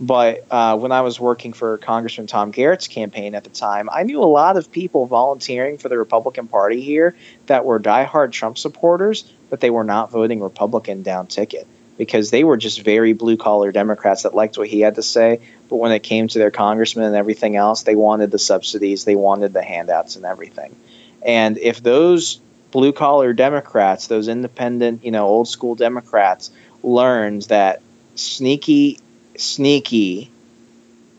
But 0.00 0.44
uh, 0.50 0.76
when 0.76 0.90
I 0.90 1.02
was 1.02 1.20
working 1.20 1.52
for 1.52 1.78
Congressman 1.78 2.26
Tom 2.26 2.50
Garrett's 2.50 2.88
campaign 2.88 3.34
at 3.34 3.44
the 3.44 3.50
time, 3.50 3.88
I 3.90 4.02
knew 4.02 4.22
a 4.22 4.24
lot 4.24 4.56
of 4.56 4.72
people 4.72 5.06
volunteering 5.06 5.78
for 5.78 5.88
the 5.88 5.96
Republican 5.96 6.48
Party 6.48 6.80
here 6.80 7.14
that 7.46 7.64
were 7.64 7.78
diehard 7.78 8.32
Trump 8.32 8.58
supporters, 8.58 9.30
but 9.50 9.60
they 9.60 9.70
were 9.70 9.84
not 9.84 10.10
voting 10.10 10.40
Republican 10.40 11.02
down 11.02 11.28
ticket 11.28 11.66
because 11.96 12.30
they 12.30 12.42
were 12.42 12.56
just 12.56 12.82
very 12.82 13.12
blue 13.12 13.36
collar 13.36 13.70
Democrats 13.70 14.24
that 14.24 14.34
liked 14.34 14.58
what 14.58 14.66
he 14.66 14.80
had 14.80 14.96
to 14.96 15.02
say. 15.02 15.40
But 15.68 15.76
when 15.76 15.92
it 15.92 16.02
came 16.02 16.26
to 16.26 16.38
their 16.38 16.50
congressman 16.50 17.04
and 17.06 17.14
everything 17.14 17.54
else, 17.54 17.84
they 17.84 17.94
wanted 17.94 18.32
the 18.32 18.38
subsidies, 18.38 19.04
they 19.04 19.14
wanted 19.14 19.52
the 19.52 19.62
handouts 19.62 20.16
and 20.16 20.24
everything. 20.24 20.74
And 21.22 21.56
if 21.56 21.82
those 21.82 22.40
blue 22.72 22.92
collar 22.92 23.32
Democrats, 23.32 24.08
those 24.08 24.26
independent, 24.26 25.04
you 25.04 25.12
know, 25.12 25.26
old 25.26 25.46
school 25.46 25.76
Democrats, 25.76 26.50
learned 26.82 27.42
that 27.42 27.80
sneaky, 28.16 28.98
sneaky 29.36 30.30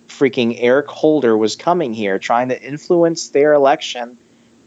freaking 0.07 0.55
Eric 0.57 0.87
Holder 0.87 1.35
was 1.35 1.55
coming 1.55 1.93
here 1.93 2.19
trying 2.19 2.49
to 2.49 2.61
influence 2.61 3.29
their 3.29 3.53
election, 3.53 4.17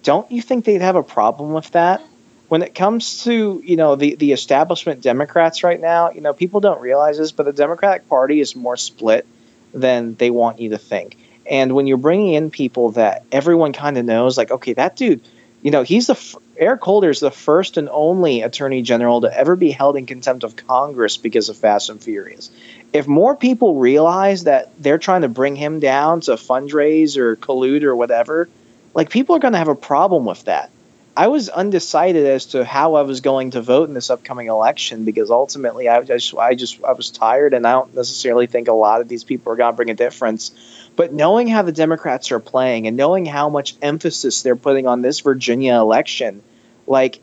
don't 0.02 0.30
you 0.30 0.42
think 0.42 0.64
they'd 0.64 0.82
have 0.82 0.96
a 0.96 1.02
problem 1.02 1.52
with 1.52 1.70
that? 1.70 2.02
when 2.48 2.62
it 2.62 2.74
comes 2.74 3.24
to 3.24 3.62
you 3.64 3.76
know 3.76 3.94
the 3.94 4.16
the 4.16 4.32
establishment 4.32 5.02
Democrats 5.02 5.62
right 5.62 5.80
now, 5.80 6.10
you 6.10 6.20
know 6.20 6.32
people 6.32 6.60
don't 6.60 6.80
realize 6.80 7.18
this, 7.18 7.32
but 7.32 7.44
the 7.44 7.52
Democratic 7.52 8.08
Party 8.08 8.40
is 8.40 8.56
more 8.56 8.76
split 8.76 9.26
than 9.72 10.14
they 10.14 10.30
want 10.30 10.58
you 10.58 10.70
to 10.70 10.78
think. 10.78 11.16
And 11.46 11.74
when 11.74 11.86
you're 11.86 11.98
bringing 11.98 12.34
in 12.34 12.50
people 12.50 12.92
that 12.92 13.24
everyone 13.32 13.72
kind 13.72 13.96
of 13.96 14.04
knows, 14.04 14.36
like 14.36 14.50
okay, 14.50 14.72
that 14.74 14.96
dude, 14.96 15.22
you 15.62 15.70
know, 15.70 15.82
he's 15.82 16.06
the 16.06 16.38
Eric 16.56 16.82
Holder 16.82 17.10
is 17.10 17.20
the 17.20 17.30
first 17.30 17.76
and 17.76 17.88
only 17.90 18.42
Attorney 18.42 18.82
General 18.82 19.20
to 19.20 19.38
ever 19.38 19.54
be 19.54 19.70
held 19.70 19.96
in 19.96 20.06
contempt 20.06 20.42
of 20.42 20.56
Congress 20.56 21.16
because 21.16 21.48
of 21.48 21.56
Fast 21.56 21.90
and 21.90 22.02
Furious. 22.02 22.50
If 22.92 23.06
more 23.06 23.36
people 23.36 23.76
realize 23.76 24.44
that 24.44 24.70
they're 24.82 24.98
trying 24.98 25.22
to 25.22 25.28
bring 25.28 25.56
him 25.56 25.80
down 25.80 26.20
to 26.22 26.32
fundraise 26.32 27.16
or 27.16 27.36
collude 27.36 27.82
or 27.82 27.94
whatever, 27.94 28.48
like 28.94 29.10
people 29.10 29.36
are 29.36 29.40
going 29.40 29.52
to 29.52 29.58
have 29.58 29.68
a 29.68 29.74
problem 29.74 30.24
with 30.24 30.44
that 30.44 30.70
I 31.18 31.26
was 31.26 31.48
undecided 31.48 32.26
as 32.26 32.46
to 32.46 32.64
how 32.64 32.94
I 32.94 33.02
was 33.02 33.22
going 33.22 33.50
to 33.50 33.60
vote 33.60 33.88
in 33.88 33.94
this 33.94 34.08
upcoming 34.08 34.46
election 34.46 35.04
because 35.04 35.32
ultimately 35.32 35.88
I 35.88 36.00
just 36.02 36.32
I 36.36 36.54
just 36.54 36.84
I 36.84 36.92
was 36.92 37.10
tired 37.10 37.54
and 37.54 37.66
I 37.66 37.72
don't 37.72 37.92
necessarily 37.92 38.46
think 38.46 38.68
a 38.68 38.72
lot 38.72 39.00
of 39.00 39.08
these 39.08 39.24
people 39.24 39.52
are 39.52 39.56
going 39.56 39.72
to 39.72 39.76
bring 39.76 39.90
a 39.90 39.94
difference. 39.94 40.52
But 40.94 41.12
knowing 41.12 41.48
how 41.48 41.62
the 41.62 41.72
Democrats 41.72 42.30
are 42.30 42.38
playing 42.38 42.86
and 42.86 42.96
knowing 42.96 43.26
how 43.26 43.48
much 43.48 43.74
emphasis 43.82 44.42
they're 44.42 44.54
putting 44.54 44.86
on 44.86 45.02
this 45.02 45.18
Virginia 45.18 45.74
election, 45.74 46.40
like 46.86 47.18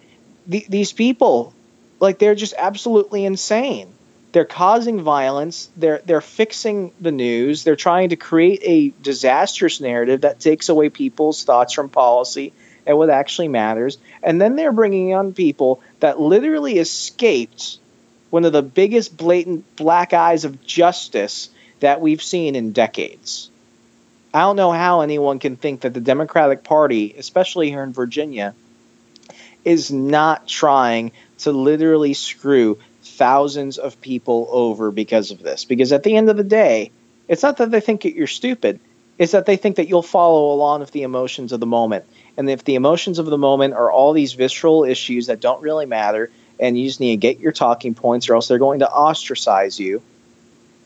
the, 0.46 0.66
these 0.68 0.92
people, 0.92 1.54
like 2.02 2.20
they're 2.20 2.36
just 2.36 2.56
absolutely 2.58 3.24
insane. 3.24 3.94
They're 4.36 4.44
causing 4.44 5.00
violence. 5.00 5.70
They're 5.78 6.02
they're 6.04 6.20
fixing 6.20 6.92
the 7.00 7.14
news. 7.14 7.64
They're 7.64 7.78
trying 7.78 8.10
to 8.10 8.18
create 8.18 8.60
a 8.64 8.90
disastrous 9.02 9.80
narrative 9.80 10.22
that 10.22 10.42
takes 10.42 10.68
away 10.68 10.90
people's 10.90 11.46
thoughts 11.46 11.72
from 11.72 11.88
policy 11.88 12.52
and 12.86 12.98
what 12.98 13.10
actually 13.10 13.48
matters. 13.48 13.98
And 14.22 14.42
then 14.42 14.58
they're 14.58 14.74
bringing 14.74 15.14
on 15.14 15.32
people 15.32 15.82
that 16.02 16.20
literally 16.20 16.80
escaped 16.80 17.78
one 18.30 18.44
of 18.44 18.52
the 18.52 18.62
biggest 18.62 19.16
blatant 19.16 19.74
black 19.78 20.12
eyes 20.12 20.44
of 20.44 20.66
justice 20.66 21.50
that 21.80 22.02
we've 22.02 22.22
seen 22.22 22.56
in 22.56 22.74
decades. 22.74 23.50
I 24.34 24.42
don't 24.42 24.58
know 24.58 24.74
how 24.74 25.00
anyone 25.00 25.40
can 25.40 25.56
think 25.56 25.80
that 25.80 25.94
the 25.94 26.02
Democratic 26.02 26.66
Party, 26.66 27.16
especially 27.18 27.70
here 27.70 27.84
in 27.84 27.94
Virginia, 27.94 28.54
is 29.64 29.94
not 29.94 30.46
trying 30.46 31.14
to 31.38 31.54
literally 31.54 32.14
screw 32.14 32.80
thousands 33.16 33.78
of 33.78 34.00
people 34.02 34.48
over 34.52 34.92
because 34.92 35.32
of 35.32 35.42
this. 35.42 35.66
Because 35.66 35.92
at 35.92 36.04
the 36.04 36.16
end 36.16 36.30
of 36.30 36.38
the 36.38 36.44
day, 36.44 36.92
it's 37.28 37.44
not 37.44 37.58
that 37.58 37.72
they 37.72 37.80
think 37.80 38.02
that 38.02 38.14
you're 38.14 38.28
stupid, 38.28 38.80
it's 39.18 39.32
that 39.32 39.46
they 39.46 39.58
think 39.58 39.78
that 39.78 39.88
you'll 39.88 40.02
follow 40.02 40.54
along 40.54 40.82
with 40.82 40.92
the 40.92 41.04
emotions 41.04 41.52
of 41.52 41.60
the 41.60 41.66
moment. 41.66 42.06
And 42.38 42.50
if 42.50 42.64
the 42.64 42.76
emotions 42.76 43.18
of 43.18 43.26
the 43.26 43.38
moment 43.38 43.74
are 43.74 43.92
all 43.92 44.14
these 44.14 44.34
visceral 44.34 44.84
issues 44.84 45.28
that 45.28 45.40
don't 45.40 45.62
really 45.62 45.86
matter, 45.86 46.30
and 46.60 46.78
you 46.78 46.86
just 46.86 47.00
need 47.00 47.12
to 47.12 47.18
get 47.18 47.40
your 47.40 47.52
talking 47.52 47.94
points, 47.94 48.30
or 48.30 48.36
else 48.36 48.48
they're 48.48 48.60
going 48.60 48.80
to 48.80 48.92
ostracize 48.92 49.80
you, 49.80 50.02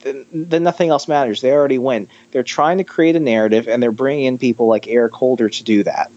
then, 0.01 0.25
then 0.31 0.63
nothing 0.63 0.89
else 0.89 1.07
matters. 1.07 1.41
They 1.41 1.51
already 1.51 1.77
win. 1.77 2.07
They're 2.31 2.43
trying 2.43 2.77
to 2.77 2.83
create 2.83 3.15
a 3.15 3.19
narrative, 3.19 3.67
and 3.67 3.81
they're 3.81 3.91
bringing 3.91 4.25
in 4.25 4.37
people 4.37 4.67
like 4.67 4.87
Eric 4.87 5.13
Holder 5.13 5.49
to 5.49 5.63
do 5.63 5.83
that. 5.83 6.11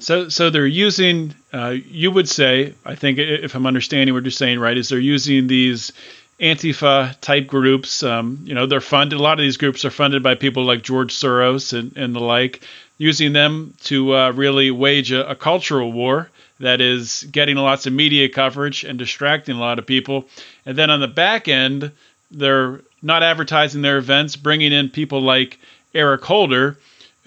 So, 0.00 0.28
so 0.28 0.50
they're 0.50 0.66
using. 0.66 1.34
Uh, 1.52 1.76
you 1.86 2.10
would 2.10 2.28
say, 2.28 2.74
I 2.84 2.94
think, 2.94 3.18
if 3.18 3.54
I'm 3.54 3.66
understanding 3.66 4.14
what 4.14 4.24
you're 4.24 4.30
saying 4.30 4.60
right, 4.60 4.76
is 4.76 4.88
they're 4.88 4.98
using 4.98 5.46
these 5.46 5.92
Antifa 6.40 7.18
type 7.20 7.46
groups. 7.46 8.02
Um, 8.02 8.40
you 8.44 8.54
know, 8.54 8.66
they're 8.66 8.80
funded. 8.80 9.18
A 9.18 9.22
lot 9.22 9.38
of 9.38 9.42
these 9.42 9.56
groups 9.56 9.84
are 9.84 9.90
funded 9.90 10.22
by 10.22 10.34
people 10.34 10.64
like 10.64 10.82
George 10.82 11.14
Soros 11.14 11.76
and, 11.76 11.96
and 11.96 12.14
the 12.14 12.20
like 12.20 12.60
using 12.98 13.32
them 13.32 13.74
to 13.84 14.14
uh, 14.14 14.32
really 14.32 14.70
wage 14.70 15.10
a, 15.10 15.30
a, 15.30 15.34
cultural 15.34 15.92
war 15.92 16.28
that 16.58 16.80
is 16.80 17.24
getting 17.30 17.56
lots 17.56 17.86
of 17.86 17.92
media 17.92 18.28
coverage 18.28 18.84
and 18.84 18.98
distracting 18.98 19.56
a 19.56 19.60
lot 19.60 19.78
of 19.78 19.86
people. 19.86 20.26
And 20.66 20.76
then 20.76 20.90
on 20.90 21.00
the 21.00 21.08
back 21.08 21.48
end, 21.48 21.92
they're 22.30 22.80
not 23.00 23.22
advertising 23.22 23.82
their 23.82 23.98
events, 23.98 24.36
bringing 24.36 24.72
in 24.72 24.90
people 24.90 25.20
like 25.20 25.58
Eric 25.94 26.24
Holder, 26.24 26.76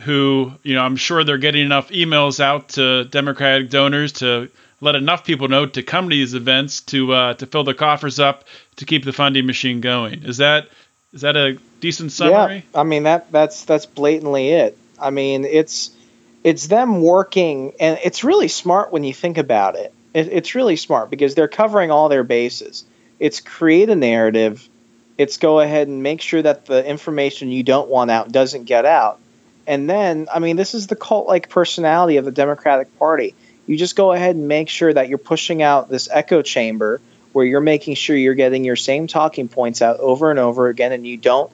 who, 0.02 0.54
you 0.64 0.76
know, 0.76 0.82
I'm 0.82 0.96
sure 0.96 1.24
they're 1.24 1.38
getting 1.38 1.66
enough 1.66 1.90
emails 1.90 2.40
out 2.40 2.70
to 2.70 3.06
Democratic 3.06 3.70
donors 3.70 4.14
to 4.14 4.50
let 4.82 4.96
enough 4.96 5.24
people 5.24 5.48
know 5.48 5.66
to 5.68 5.84
come 5.84 6.10
to 6.10 6.16
these 6.16 6.34
events 6.34 6.82
to 6.82 7.14
uh, 7.14 7.34
to 7.36 7.46
fill 7.46 7.64
the 7.64 7.74
coffers 7.74 8.20
up 8.20 8.46
to 8.78 8.86
keep 8.86 9.06
the 9.06 9.14
funding 9.14 9.46
machine 9.46 9.80
going. 9.80 10.24
Is 10.24 10.38
that 10.38 10.70
is 11.14 11.22
that 11.22 11.38
a 11.38 11.58
decent 11.80 12.12
summary? 12.12 12.66
Yeah, 12.74 12.80
I 12.80 12.84
mean 12.84 13.04
that 13.04 13.32
that's 13.32 13.64
that's 13.66 13.86
blatantly 13.86 14.50
it. 14.50 14.78
I 15.00 15.12
mean, 15.12 15.46
it's 15.46 15.92
it's 16.44 16.68
them 16.68 17.02
working, 17.02 17.74
and 17.80 18.00
it's 18.04 18.24
really 18.24 18.48
smart 18.48 18.92
when 18.92 19.04
you 19.04 19.14
think 19.14 19.38
about 19.38 19.76
it. 19.76 19.94
it. 20.14 20.28
It's 20.30 20.56
really 20.56 20.76
smart 20.76 21.10
because 21.10 21.36
they're 21.36 21.48
covering 21.48 21.92
all 21.92 22.10
their 22.10 22.24
bases. 22.24 22.84
It's 23.20 23.40
create 23.40 23.90
a 23.90 23.96
narrative. 23.96 24.68
It's 25.18 25.38
go 25.38 25.60
ahead 25.60 25.88
and 25.88 26.02
make 26.02 26.22
sure 26.22 26.42
that 26.42 26.66
the 26.66 26.84
information 26.84 27.50
you 27.50 27.62
don't 27.62 27.90
want 27.90 28.10
out 28.10 28.32
doesn't 28.32 28.64
get 28.64 28.86
out. 28.86 29.20
And 29.68 29.90
then, 29.90 30.28
I 30.34 30.40
mean, 30.40 30.56
this 30.56 30.74
is 30.74 30.88
the 30.88 30.96
cult 30.96 31.28
like 31.28 31.50
personality 31.50 32.18
of 32.18 32.26
the 32.26 32.32
Democratic 32.32 32.98
Party. 32.98 33.36
You 33.68 33.78
just 33.78 33.96
go 33.96 34.12
ahead 34.12 34.36
and 34.36 34.48
make 34.48 34.70
sure 34.70 34.92
that 34.92 35.08
you're 35.08 35.18
pushing 35.18 35.62
out 35.62 35.90
this 35.90 36.10
echo 36.12 36.42
chamber 36.42 37.00
where 37.32 37.46
you're 37.46 37.62
making 37.62 37.96
sure 37.96 38.16
you're 38.16 38.34
getting 38.34 38.66
your 38.66 38.76
same 38.76 39.08
talking 39.08 39.48
points 39.48 39.82
out 39.82 40.00
over 40.00 40.30
and 40.30 40.40
over 40.40 40.68
again 40.68 40.92
and 40.92 41.08
you 41.08 41.18
don't 41.18 41.52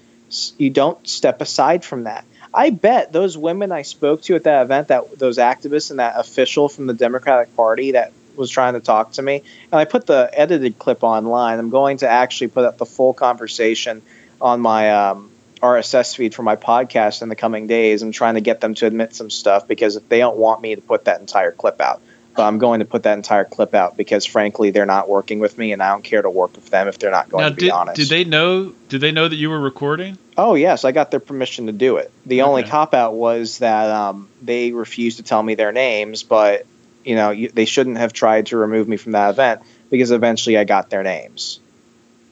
you 0.58 0.70
don't 0.70 1.08
step 1.08 1.42
aside 1.42 1.86
from 1.86 2.04
that. 2.04 2.26
I 2.54 2.70
bet 2.70 3.12
those 3.12 3.38
women 3.38 3.72
I 3.72 3.84
spoke 3.84 4.24
to 4.24 4.36
at 4.36 4.44
that 4.44 4.64
event, 4.64 4.88
that 4.90 5.20
those 5.20 5.38
activists 5.38 5.92
and 5.92 6.00
that 6.00 6.18
official 6.18 6.70
from 6.70 6.88
the 6.88 6.94
Democratic 6.94 7.56
Party 7.56 7.92
that 7.92 8.12
was 8.36 8.50
trying 8.50 8.74
to 8.74 8.80
talk 8.80 9.14
to 9.14 9.22
me, 9.22 9.44
and 9.72 9.80
I 9.80 9.86
put 9.86 10.06
the 10.06 10.30
edited 10.34 10.78
clip 10.78 11.04
online. 11.04 11.60
I'm 11.60 11.70
going 11.70 11.98
to 11.98 12.10
actually 12.10 12.48
put 12.48 12.66
up 12.66 12.78
the 12.78 12.86
full 12.86 13.14
conversation 13.14 14.02
on 14.42 14.62
my 14.62 14.92
um, 14.92 15.32
RSS 15.62 16.16
feed 16.16 16.36
for 16.36 16.44
my 16.44 16.56
podcast 16.56 17.22
in 17.22 17.30
the 17.30 17.36
coming 17.36 17.68
days. 17.68 18.02
I'm 18.02 18.12
trying 18.12 18.36
to 18.36 18.42
get 18.42 18.62
them 18.62 18.76
to 18.76 18.86
admit 18.86 19.16
some 19.16 19.30
stuff 19.30 19.68
because 19.68 19.96
if 19.96 20.08
they 20.10 20.20
don't 20.20 20.38
want 20.38 20.62
me 20.62 20.76
to 20.76 20.82
put 20.82 21.06
that 21.06 21.20
entire 21.20 21.52
clip 21.52 21.82
out. 21.82 22.02
But 22.36 22.44
I'm 22.44 22.60
going 22.60 22.82
to 22.82 22.86
put 22.86 23.04
that 23.04 23.18
entire 23.18 23.46
clip 23.46 23.74
out 23.74 23.98
because, 23.98 24.24
frankly, 24.24 24.70
they're 24.70 24.86
not 24.86 25.10
working 25.10 25.40
with 25.40 25.58
me, 25.58 25.72
and 25.72 25.82
I 25.82 25.90
don't 25.90 26.04
care 26.04 26.22
to 26.22 26.30
work 26.30 26.54
with 26.56 26.70
them 26.70 26.88
if 26.88 27.00
they're 27.00 27.10
not 27.10 27.30
going 27.30 27.42
now, 27.42 27.50
to 27.50 27.56
be 27.56 27.62
did, 27.62 27.72
honest. 27.72 27.96
Did 27.96 28.10
they 28.10 28.26
know? 28.26 28.74
Did 28.90 29.02
they 29.02 29.12
know 29.12 29.28
that 29.28 29.36
you 29.36 29.50
were 29.50 29.60
recording? 29.60 30.20
Oh 30.38 30.54
yes, 30.54 30.86
I 30.86 30.92
got 30.92 31.10
their 31.10 31.20
permission 31.20 31.66
to 31.66 31.72
do 31.72 31.98
it. 31.98 32.12
The 32.28 32.44
okay. 32.44 32.50
only 32.50 32.64
cop 32.64 32.94
out 32.94 33.16
was 33.16 33.58
that 33.58 33.90
um, 33.90 34.30
they 34.44 34.72
refused 34.72 35.18
to 35.18 35.24
tell 35.24 35.42
me 35.42 35.56
their 35.56 35.72
names, 35.72 36.22
but 36.22 36.68
you 37.04 37.16
know 37.16 37.32
you, 37.32 37.50
they 37.50 37.66
shouldn't 37.66 37.98
have 37.98 38.14
tried 38.14 38.48
to 38.48 38.58
remove 38.58 38.88
me 38.88 38.98
from 38.98 39.14
that 39.14 39.32
event 39.32 39.62
because 39.90 40.12
eventually 40.12 40.60
I 40.60 40.64
got 40.64 40.92
their 40.92 41.02
names. 41.02 41.60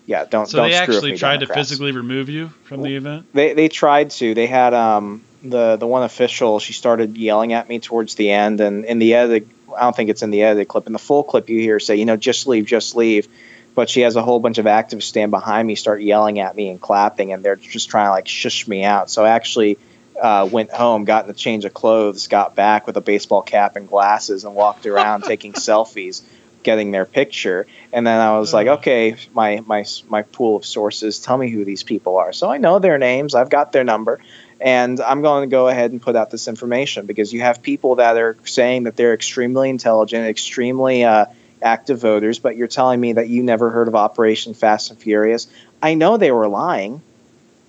Yeah, 0.05 0.25
don't. 0.25 0.47
So 0.47 0.59
don't 0.59 0.69
they 0.69 0.75
actually 0.75 1.17
tried 1.17 1.39
Democrats. 1.39 1.69
to 1.69 1.73
physically 1.73 1.91
remove 1.91 2.29
you 2.29 2.49
from 2.63 2.83
the 2.83 2.95
event. 2.95 3.25
They 3.33 3.53
they 3.53 3.69
tried 3.69 4.11
to. 4.11 4.33
They 4.33 4.47
had 4.47 4.73
um 4.73 5.23
the 5.49 5.77
the 5.77 5.87
one 5.87 6.03
official, 6.03 6.59
she 6.59 6.73
started 6.73 7.17
yelling 7.17 7.53
at 7.53 7.69
me 7.69 7.79
towards 7.79 8.15
the 8.15 8.31
end, 8.31 8.61
and 8.61 8.85
in 8.85 8.99
the 8.99 9.13
edit, 9.13 9.47
I 9.75 9.81
don't 9.81 9.95
think 9.95 10.09
it's 10.09 10.23
in 10.23 10.31
the 10.31 10.43
edited 10.43 10.67
clip. 10.67 10.87
In 10.87 10.93
the 10.93 10.99
full 10.99 11.23
clip, 11.23 11.49
you 11.49 11.59
hear 11.59 11.75
her 11.75 11.79
say, 11.79 11.95
you 11.95 12.05
know, 12.05 12.17
just 12.17 12.47
leave, 12.47 12.65
just 12.65 12.95
leave. 12.95 13.27
But 13.73 13.89
she 13.89 14.01
has 14.01 14.15
a 14.15 14.21
whole 14.23 14.39
bunch 14.39 14.57
of 14.57 14.65
activists 14.65 15.03
stand 15.03 15.31
behind 15.31 15.67
me, 15.67 15.75
start 15.75 16.01
yelling 16.01 16.39
at 16.39 16.55
me 16.55 16.69
and 16.69 16.79
clapping, 16.79 17.33
and 17.33 17.43
they're 17.43 17.57
just 17.57 17.89
trying 17.89 18.07
to 18.07 18.11
like 18.11 18.27
shush 18.27 18.67
me 18.67 18.85
out. 18.85 19.09
So 19.09 19.25
I 19.25 19.31
actually 19.31 19.77
uh, 20.21 20.47
went 20.49 20.71
home, 20.71 21.03
got 21.03 21.25
in 21.25 21.31
a 21.31 21.33
change 21.33 21.65
of 21.65 21.73
clothes, 21.73 22.27
got 22.27 22.55
back 22.55 22.87
with 22.87 22.95
a 22.95 23.01
baseball 23.01 23.41
cap 23.41 23.75
and 23.75 23.87
glasses, 23.87 24.45
and 24.45 24.55
walked 24.55 24.85
around 24.85 25.23
taking 25.25 25.51
selfies, 25.53 26.21
getting 26.65 26.91
their 26.91 27.05
picture. 27.05 27.65
And 27.93 28.05
then 28.05 28.19
I 28.19 28.37
was 28.37 28.53
like, 28.53 28.67
okay, 28.67 29.15
my 29.33 29.63
my 29.65 29.85
my 30.09 30.23
pool 30.23 30.57
of 30.57 30.65
sources, 30.65 31.19
tell 31.19 31.37
me 31.37 31.49
who 31.49 31.63
these 31.63 31.83
people 31.83 32.17
are. 32.17 32.33
So 32.33 32.51
I 32.51 32.57
know 32.57 32.79
their 32.79 32.97
names, 32.97 33.35
I've 33.35 33.49
got 33.49 33.71
their 33.71 33.85
number, 33.85 34.19
and 34.59 34.99
I'm 34.99 35.21
going 35.21 35.47
to 35.47 35.51
go 35.51 35.69
ahead 35.69 35.91
and 35.91 36.01
put 36.01 36.17
out 36.17 36.29
this 36.29 36.49
information 36.49 37.05
because 37.05 37.31
you 37.31 37.41
have 37.41 37.61
people 37.61 37.95
that 37.95 38.17
are 38.17 38.35
saying 38.43 38.83
that 38.83 38.97
they're 38.97 39.13
extremely 39.13 39.69
intelligent, 39.69 40.27
extremely 40.27 41.05
uh, 41.05 41.27
active 41.61 42.01
voters, 42.01 42.39
but 42.39 42.57
you're 42.57 42.67
telling 42.67 42.99
me 42.99 43.13
that 43.13 43.29
you 43.29 43.43
never 43.43 43.69
heard 43.69 43.87
of 43.87 43.95
Operation 43.95 44.53
Fast 44.53 44.91
and 44.91 44.99
Furious. 44.99 45.47
I 45.81 45.93
know 45.93 46.17
they 46.17 46.31
were 46.31 46.49
lying 46.49 47.01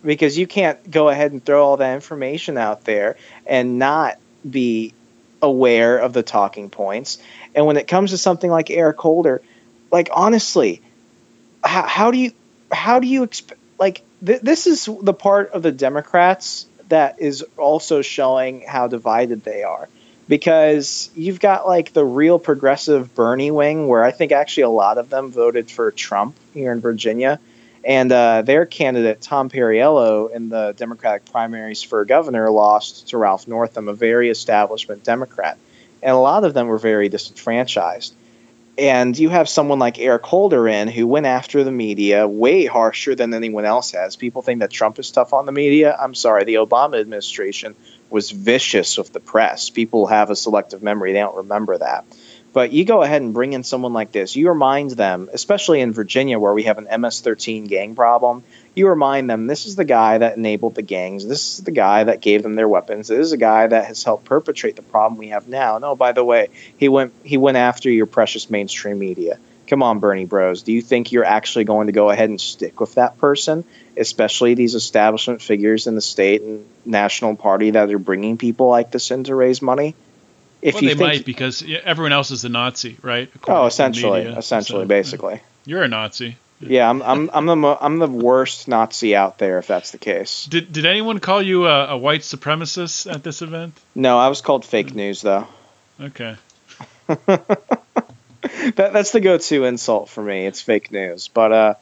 because 0.05 0.39
you 0.39 0.47
can't 0.47 0.91
go 0.91 1.09
ahead 1.09 1.33
and 1.33 1.45
throw 1.45 1.65
all 1.65 1.77
that 1.77 1.95
information 1.95 2.59
out 2.59 2.85
there 2.85 3.17
and 3.47 3.79
not 3.79 4.19
be 4.49 4.95
aware 5.43 5.99
of 5.99 6.13
the 6.13 6.23
talking 6.23 6.71
points. 6.71 7.19
And 7.57 7.67
when 7.67 7.77
it 7.77 7.89
comes 7.89 8.11
to 8.11 8.19
something 8.19 8.51
like 8.51 8.71
Eric 8.71 8.99
Holder, 8.99 9.43
like 9.91 10.11
honestly, 10.13 10.83
how, 11.65 11.83
how 11.83 12.11
do 12.11 12.19
you 12.19 12.33
how 12.71 13.01
do 13.01 13.09
you 13.09 13.23
expect 13.25 13.61
like 13.79 14.03
th- 14.25 14.43
this 14.43 14.67
is 14.67 14.89
the 15.03 15.15
part 15.15 15.51
of 15.51 15.63
the 15.63 15.73
Democrats 15.73 16.67
that 16.89 17.21
is 17.21 17.45
also 17.57 18.03
showing 18.03 18.63
how 18.63 18.87
divided 18.87 19.43
they 19.43 19.65
are 19.65 19.89
because 20.29 21.11
you've 21.15 21.41
got 21.41 21.67
like 21.67 21.93
the 21.93 22.05
real 22.05 22.39
progressive 22.39 23.15
Bernie 23.15 23.51
wing 23.51 23.89
where 23.89 24.05
I 24.05 24.11
think 24.11 24.33
actually 24.33 24.65
a 24.65 24.69
lot 24.69 24.99
of 24.99 25.09
them 25.09 25.31
voted 25.31 25.71
for 25.71 25.91
Trump 25.91 26.37
here 26.55 26.73
in 26.73 26.81
Virginia 26.81 27.41
and 27.87 28.11
uh, 28.11 28.43
their 28.43 28.67
candidate, 28.67 29.21
Tom 29.21 29.49
Perriello, 29.49 30.35
in 30.35 30.49
the 30.49 30.75
Democratic 30.77 31.31
primaries 31.31 31.85
for 31.85 32.05
governor, 32.05 32.51
lost 32.51 33.11
to 33.11 33.19
Ralph 33.19 33.47
Northam, 33.47 33.87
a 33.87 33.93
very 33.93 34.29
establishment 34.29 35.05
Democrat. 35.05 35.57
And 36.07 36.15
a 36.15 36.19
lot 36.19 36.45
of 36.45 36.55
them 36.55 36.69
were 36.69 36.79
very 36.79 37.09
disenfranchised. 37.09 38.15
And 38.79 39.19
you 39.19 39.29
have 39.29 39.49
someone 39.49 39.81
like 39.81 39.99
Eric 39.99 40.23
Holder 40.23 40.69
in 40.69 40.87
who 40.87 41.05
went 41.05 41.27
after 41.27 41.65
the 41.65 41.73
media 41.73 42.29
way 42.29 42.65
harsher 42.65 43.17
than 43.17 43.35
anyone 43.35 43.65
else 43.65 43.91
has. 43.91 44.15
People 44.15 44.41
think 44.41 44.61
that 44.61 44.71
Trump 44.71 45.01
is 45.01 45.11
tough 45.11 45.33
on 45.33 45.47
the 45.47 45.53
media. 45.53 45.97
I'm 45.99 46.15
sorry, 46.15 46.45
the 46.45 46.55
Obama 46.55 47.01
administration 47.01 47.75
was 48.09 48.31
vicious 48.31 48.97
with 48.97 49.13
the 49.13 49.19
press. 49.19 49.69
People 49.69 50.07
have 50.07 50.31
a 50.31 50.37
selective 50.37 50.81
memory, 50.81 51.13
they 51.13 51.19
don't 51.19 51.39
remember 51.39 51.77
that. 51.77 52.05
But 52.57 52.73
you 52.73 52.87
go 52.87 53.03
ahead 53.03 53.21
and 53.21 53.35
bring 53.35 53.53
in 53.53 53.65
someone 53.65 53.93
like 53.93 54.13
this. 54.13 54.35
You 54.35 54.49
remind 54.49 54.93
them, 54.93 55.29
especially 55.31 55.83
in 55.83 55.93
Virginia 55.93 56.39
where 56.39 56.55
we 56.55 56.63
have 56.63 56.79
an 56.79 57.03
MS 57.03 57.21
13 57.21 57.67
gang 57.67 57.95
problem, 57.95 58.45
you 58.75 58.89
remind 58.89 59.29
them 59.29 59.47
this 59.47 59.67
is 59.67 59.77
the 59.77 59.85
guy 59.85 60.17
that 60.17 60.39
enabled 60.39 60.75
the 60.75 60.81
gangs. 60.81 61.29
This 61.29 61.59
is 61.59 61.65
the 61.67 61.71
guy 61.71 62.05
that 62.05 62.23
gave 62.23 62.43
them 62.43 62.55
their 62.55 62.67
weapons. 62.67 63.09
This 63.09 63.19
is 63.19 63.33
a 63.33 63.37
guy 63.37 63.67
that 63.67 63.85
has 63.85 64.03
helped 64.05 64.25
perpetrate 64.25 64.75
the 64.75 64.81
problem 64.81 65.19
we 65.19 65.29
have 65.29 65.47
now. 65.49 65.77
No, 65.77 65.95
by 65.97 66.13
the 66.13 66.25
way, 66.25 66.49
he 66.79 66.89
went 66.89 67.13
he 67.25 67.37
went 67.37 67.59
after 67.59 67.91
your 67.91 68.07
precious 68.07 68.49
mainstream 68.49 68.99
media. 68.99 69.39
Come 69.67 69.83
on, 69.83 69.99
Bernie 69.99 70.25
Bros. 70.25 70.63
Do 70.63 70.73
you 70.73 70.81
think 70.81 71.13
you're 71.13 71.27
actually 71.27 71.65
going 71.65 71.89
to 71.89 71.93
go 71.93 72.09
ahead 72.09 72.31
and 72.31 72.41
stick 72.41 72.81
with 72.81 72.95
that 72.95 73.19
person, 73.19 73.65
especially 73.99 74.55
these 74.55 74.75
establishment 74.75 75.43
figures 75.43 75.87
in 75.89 75.95
the 75.95 76.01
state 76.01 76.41
and 76.41 76.65
national 76.87 77.37
party 77.37 77.73
that 77.73 77.93
are 77.93 77.99
bringing 77.99 78.39
people 78.39 78.69
like 78.69 78.91
this 78.93 79.11
in 79.11 79.25
to 79.25 79.35
raise 79.35 79.61
money? 79.61 79.95
If 80.67 80.75
well, 80.75 80.83
you 80.83 80.89
they 80.89 80.95
think, 80.97 81.09
might 81.09 81.25
because 81.25 81.65
everyone 81.85 82.13
else 82.13 82.33
is 82.33 82.45
a 82.45 82.49
Nazi, 82.49 82.97
right? 83.01 83.31
Oh, 83.47 83.67
essentially, 83.67 84.23
essentially, 84.23 84.83
so, 84.83 84.89
basically. 84.89 85.41
You're 85.65 85.85
a 85.85 85.89
Nazi. 85.89 86.39
Yeah, 86.59 86.91
I'm, 86.91 87.03
I'm, 87.03 87.31
I'm 87.33 87.47
the 87.47 87.79
I'm 87.81 87.99
the 88.01 88.09
worst 88.09 88.67
Nazi 88.67 89.15
out 89.15 89.39
there 89.39 89.59
if 89.59 89.69
that's 89.69 89.93
the 89.93 89.99
case. 89.99 90.47
Did 90.47 90.73
Did 90.73 90.85
anyone 90.85 91.21
call 91.21 91.41
you 91.41 91.69
a, 91.69 91.91
a 91.91 91.97
white 91.97 92.23
supremacist 92.23 93.09
at 93.09 93.23
this 93.23 93.43
event? 93.43 93.75
No, 93.95 94.19
I 94.19 94.27
was 94.27 94.41
called 94.41 94.65
fake 94.65 94.93
news 94.93 95.23
though. 95.23 95.47
Okay. 96.01 96.35
that 97.07 97.47
that's 98.75 99.13
the 99.13 99.21
go-to 99.21 99.67
insult 99.67 100.09
for 100.09 100.23
me. 100.25 100.47
It's 100.47 100.61
fake 100.61 100.91
news, 100.91 101.29
but 101.29 101.53
uh, 101.53 101.75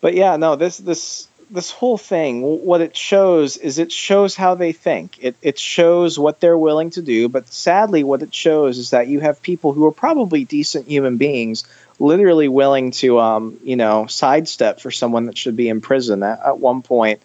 but 0.00 0.14
yeah, 0.14 0.36
no, 0.36 0.54
this 0.54 0.78
this 0.78 1.26
this 1.50 1.70
whole 1.70 1.98
thing, 1.98 2.42
what 2.42 2.80
it 2.80 2.96
shows 2.96 3.56
is 3.56 3.78
it 3.78 3.90
shows 3.90 4.36
how 4.36 4.54
they 4.54 4.72
think. 4.72 5.18
It, 5.20 5.36
it 5.42 5.58
shows 5.58 6.18
what 6.18 6.40
they're 6.40 6.56
willing 6.56 6.90
to 6.90 7.02
do. 7.02 7.28
But 7.28 7.52
sadly, 7.52 8.04
what 8.04 8.22
it 8.22 8.32
shows 8.32 8.78
is 8.78 8.90
that 8.90 9.08
you 9.08 9.20
have 9.20 9.42
people 9.42 9.72
who 9.72 9.84
are 9.86 9.92
probably 9.92 10.44
decent 10.44 10.86
human 10.86 11.16
beings, 11.16 11.64
literally 11.98 12.48
willing 12.48 12.92
to, 12.92 13.18
um, 13.18 13.58
you 13.64 13.76
know, 13.76 14.06
sidestep 14.06 14.80
for 14.80 14.92
someone 14.92 15.26
that 15.26 15.36
should 15.36 15.56
be 15.56 15.68
in 15.68 15.80
prison. 15.80 16.22
At, 16.22 16.40
at 16.44 16.58
one 16.58 16.82
point, 16.82 17.20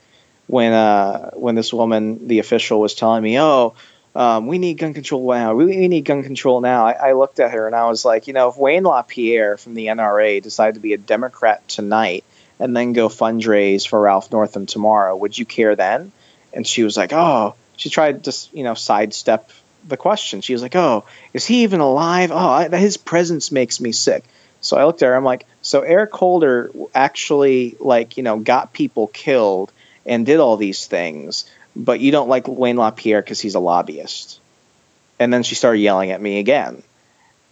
when 0.48 0.74
uh, 0.74 1.32
when 1.32 1.56
this 1.56 1.72
woman, 1.72 2.28
the 2.28 2.40
official, 2.40 2.80
was 2.80 2.96
telling 2.96 3.22
me, 3.22 3.40
"Oh, 3.40 3.76
um, 4.16 4.48
we 4.48 4.58
need 4.58 4.76
gun 4.76 4.94
control 4.94 5.32
now. 5.32 5.54
We, 5.54 5.66
we 5.66 5.88
need 5.88 6.06
gun 6.06 6.24
control 6.24 6.62
now." 6.62 6.88
I, 6.88 7.10
I 7.10 7.12
looked 7.14 7.40
at 7.40 7.52
her 7.52 7.68
and 7.68 7.76
I 7.76 7.88
was 7.88 8.06
like, 8.06 8.28
you 8.28 8.34
know, 8.34 8.50
if 8.50 8.58
Wayne 8.58 8.84
LaPierre 8.84 9.58
from 9.58 9.76
the 9.76 9.88
NRA 9.88 10.42
decided 10.42 10.76
to 10.76 10.82
be 10.82 10.94
a 10.94 10.98
Democrat 10.98 11.68
tonight 11.68 12.24
and 12.60 12.76
then 12.76 12.94
go 12.94 13.10
fundraise 13.10 13.88
for 13.88 14.00
Ralph 14.00 14.32
Northam 14.32 14.66
tomorrow. 14.66 15.16
Would 15.16 15.38
you 15.38 15.46
care 15.46 15.76
then? 15.76 16.12
And 16.54 16.66
she 16.66 16.84
was 16.84 16.96
like, 16.96 17.12
oh, 17.14 17.56
she 17.78 17.90
tried 17.90 18.24
to, 18.26 18.34
you 18.54 18.64
know, 18.64 18.74
sidestep 18.74 19.52
the 19.88 19.98
question. 19.98 20.42
She 20.42 20.54
was 20.54 20.62
like, 20.62 20.76
oh, 20.76 21.06
is 21.34 21.46
he 21.46 21.64
even 21.64 21.80
alive? 21.80 22.32
Oh, 22.32 22.36
I, 22.36 22.70
his 22.70 22.98
presence 22.98 23.52
makes 23.52 23.80
me 23.80 23.92
sick. 23.92 24.24
So 24.62 24.78
I 24.78 24.86
looked 24.86 25.04
at 25.04 25.08
her. 25.08 25.16
I'm 25.16 25.24
like, 25.24 25.46
so 25.62 25.82
Eric 25.82 26.14
Holder 26.14 26.72
actually, 26.94 27.76
like, 27.80 28.18
you 28.18 28.24
know, 28.24 28.40
got 28.40 28.74
people 28.74 29.08
killed 29.08 29.72
and 30.06 30.26
did 30.26 30.40
all 30.40 30.58
these 30.58 30.88
things, 30.88 31.50
but 31.76 32.00
you 32.00 32.12
don't 32.12 32.30
like 32.30 32.48
Wayne 32.48 32.78
LaPierre 32.78 33.22
because 33.22 33.42
he's 33.42 33.56
a 33.56 33.60
lobbyist. 33.60 34.40
And 35.20 35.32
then 35.32 35.44
she 35.44 35.56
started 35.56 35.80
yelling 35.80 36.12
at 36.12 36.22
me 36.22 36.40
again. 36.40 36.84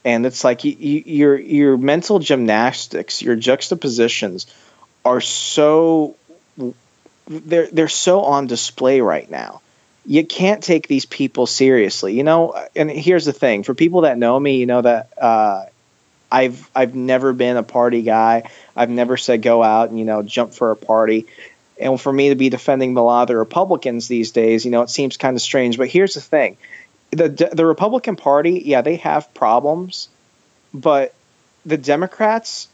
And 0.06 0.26
it's 0.26 0.44
like 0.44 0.64
you, 0.64 0.76
you, 0.78 1.04
your 1.06 1.40
your 1.40 1.78
mental 1.78 2.20
gymnastics, 2.20 3.22
your 3.22 3.38
juxtapositions 3.38 4.48
are 5.06 5.22
so 5.22 6.16
they're 7.28 7.68
they're 7.68 7.88
so 7.88 8.22
on 8.22 8.48
display 8.48 9.02
right 9.02 9.30
now. 9.30 9.62
You 10.06 10.26
can't 10.26 10.62
take 10.62 10.88
these 10.88 11.06
people 11.06 11.46
seriously, 11.48 12.14
you 12.14 12.24
know. 12.24 12.68
And 12.76 12.90
here's 12.92 13.26
the 13.26 13.34
thing: 13.34 13.64
for 13.64 13.74
people 13.74 14.02
that 14.02 14.18
know 14.18 14.40
me, 14.40 14.58
you 14.58 14.66
know 14.66 14.82
that 14.82 15.10
uh, 15.18 15.66
I've 16.32 16.70
I've 16.76 16.96
never 16.96 17.32
been 17.32 17.58
a 17.58 17.64
party 17.64 18.02
guy. 18.02 18.50
I've 18.76 18.90
never 18.90 19.18
said 19.18 19.42
go 19.42 19.64
out 19.64 19.90
and 19.90 20.00
you 20.00 20.06
know 20.06 20.24
jump 20.24 20.54
for 20.54 20.72
a 20.72 20.76
party. 20.76 21.28
And 21.80 22.00
for 22.00 22.14
me 22.14 22.30
to 22.30 22.36
be 22.36 22.50
defending 22.50 22.94
the 22.94 23.02
law 23.02 23.24
of 23.24 23.28
the 23.28 23.36
Republicans 23.36 24.08
these 24.08 24.32
days, 24.32 24.64
you 24.64 24.72
know, 24.72 24.84
it 24.84 24.90
seems 24.90 25.18
kind 25.18 25.36
of 25.36 25.42
strange. 25.42 25.78
But 25.78 25.90
here's 25.90 26.16
the 26.16 26.22
thing: 26.22 26.58
the 27.12 27.50
the 27.52 27.66
Republican 27.66 28.16
Party, 28.16 28.62
yeah, 28.66 28.82
they 28.82 28.98
have 28.98 29.34
problems, 29.34 30.10
but 30.74 31.14
the 31.66 31.78
Democrats 31.78 32.68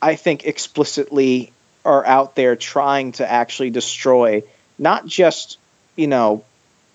I 0.00 0.16
think 0.16 0.44
explicitly 0.44 1.52
are 1.84 2.04
out 2.04 2.34
there 2.34 2.56
trying 2.56 3.12
to 3.12 3.30
actually 3.30 3.70
destroy 3.70 4.42
not 4.78 5.06
just, 5.06 5.58
you 5.96 6.06
know, 6.06 6.44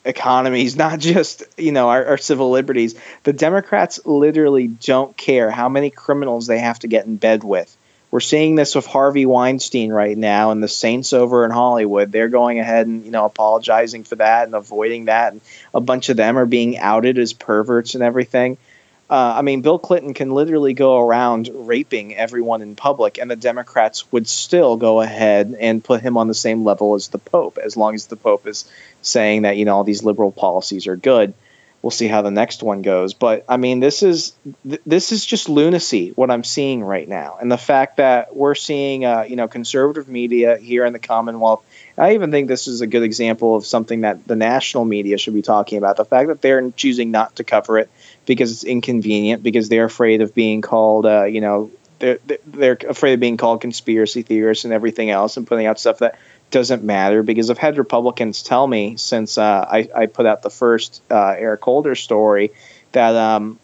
economies, 0.06 0.76
not 0.86 1.00
just, 1.00 1.44
you 1.58 1.72
know, 1.72 1.90
our, 1.90 2.06
our, 2.06 2.18
civil 2.18 2.52
liberties. 2.52 2.96
The 3.24 3.34
Democrats 3.34 4.06
literally 4.06 4.68
don't 4.68 5.16
care 5.18 5.50
how 5.50 5.70
many 5.70 5.90
criminals 5.90 6.48
they 6.48 6.60
have 6.60 6.80
to 6.80 6.88
get 6.88 7.06
in 7.06 7.18
bed 7.18 7.44
with. 7.44 7.76
We're 8.12 8.20
seeing 8.20 8.54
this 8.54 8.76
with 8.76 8.86
Harvey 8.86 9.26
Weinstein 9.26 9.92
right 9.92 10.16
now 10.16 10.52
and 10.52 10.62
the 10.62 10.68
Saints 10.68 11.14
over 11.14 11.46
in 11.46 11.52
Hollywood. 11.52 12.12
They're 12.12 12.30
going 12.30 12.60
ahead 12.60 12.86
and, 12.86 13.04
you 13.04 13.10
know, 13.10 13.26
apologizing 13.26 14.04
for 14.04 14.18
that 14.18 14.46
and 14.46 14.54
avoiding 14.54 15.06
that. 15.06 15.34
And 15.34 15.42
a 15.74 15.82
bunch 15.82 16.10
of 16.10 16.18
them 16.18 16.38
are 16.38 16.46
being 16.46 16.78
outed 16.78 17.18
as 17.18 17.34
perverts 17.34 17.96
and 17.96 18.04
everything. 18.04 18.60
Uh, 19.10 19.34
I 19.38 19.42
mean, 19.42 19.62
Bill 19.62 19.80
Clinton 19.80 20.14
can 20.14 20.32
literally 20.32 20.74
go 20.74 21.00
around 21.00 21.50
raping 21.54 22.16
everyone 22.16 22.62
in 22.62 22.76
public, 22.76 23.20
and 23.20 23.30
the 23.30 23.36
Democrats 23.36 24.12
would 24.12 24.28
still 24.28 24.78
go 24.78 25.02
ahead 25.02 25.56
and 25.60 25.84
put 25.84 26.02
him 26.02 26.18
on 26.18 26.28
the 26.28 26.34
same 26.34 26.64
level 26.64 26.96
as 26.96 27.10
the 27.10 27.18
Pope, 27.18 27.58
as 27.58 27.76
long 27.76 27.96
as 27.96 28.08
the 28.08 28.16
Pope 28.16 28.48
is 28.48 28.66
saying 29.02 29.42
that 29.42 29.58
you 29.58 29.66
know 29.66 29.76
all 29.76 29.84
these 29.84 30.04
liberal 30.04 30.32
policies 30.32 30.88
are 30.88 30.96
good. 30.96 31.34
We'll 31.82 31.92
see 31.92 32.08
how 32.08 32.22
the 32.22 32.32
next 32.32 32.64
one 32.64 32.82
goes, 32.82 33.14
but 33.14 33.44
I 33.50 33.58
mean, 33.58 33.82
this 33.82 34.04
is 34.04 34.32
th- 34.68 34.82
this 34.86 35.12
is 35.12 35.26
just 35.26 35.50
lunacy 35.50 36.12
what 36.16 36.32
I'm 36.32 36.46
seeing 36.46 36.82
right 36.82 37.08
now, 37.08 37.38
and 37.42 37.52
the 37.52 37.58
fact 37.58 37.98
that 37.98 38.34
we're 38.34 38.56
seeing 38.56 39.04
uh, 39.04 39.26
you 39.28 39.36
know 39.36 39.50
conservative 39.50 40.08
media 40.08 40.58
here 40.58 40.86
in 40.86 40.94
the 40.94 41.00
Commonwealth. 41.00 41.62
I 41.98 42.14
even 42.14 42.32
think 42.32 42.48
this 42.48 42.68
is 42.68 42.82
a 42.82 42.88
good 42.88 43.04
example 43.04 43.56
of 43.56 43.66
something 43.66 44.02
that 44.02 44.26
the 44.26 44.38
national 44.38 44.86
media 44.86 45.18
should 45.18 45.36
be 45.36 45.44
talking 45.44 45.78
about. 45.78 45.98
The 45.98 46.06
fact 46.06 46.30
that 46.30 46.42
they're 46.42 46.72
choosing 46.72 47.12
not 47.12 47.36
to 47.36 47.44
cover 47.44 47.78
it 47.78 47.92
because 48.26 48.52
it's 48.52 48.64
inconvenient 48.64 49.44
because 49.44 49.70
they're 49.70 49.86
afraid 49.86 50.22
of 50.22 50.34
being 50.34 50.62
called, 50.62 51.06
uh, 51.06 51.26
you 51.26 51.42
know, 51.42 51.72
they're 52.00 52.20
they're 52.46 52.78
afraid 52.88 53.14
of 53.14 53.20
being 53.20 53.38
called 53.38 53.62
conspiracy 53.62 54.22
theorists 54.24 54.66
and 54.66 54.74
everything 54.74 55.10
else, 55.10 55.38
and 55.38 55.48
putting 55.48 55.66
out 55.66 55.80
stuff 55.80 56.00
that 56.00 56.18
doesn't 56.52 56.84
matter 56.84 57.24
because 57.24 57.50
I've 57.50 57.58
had 57.58 57.78
Republicans 57.78 58.44
tell 58.44 58.68
me 58.68 58.98
since 58.98 59.38
uh, 59.38 59.66
I, 59.70 59.90
I, 59.96 60.06
put 60.06 60.28
out 60.28 60.44
the 60.44 60.52
first 60.52 61.02
uh, 61.10 61.36
Eric 61.38 61.64
Holder 61.64 61.96
story 61.96 62.52
that 62.92 63.16
um, 63.16 63.58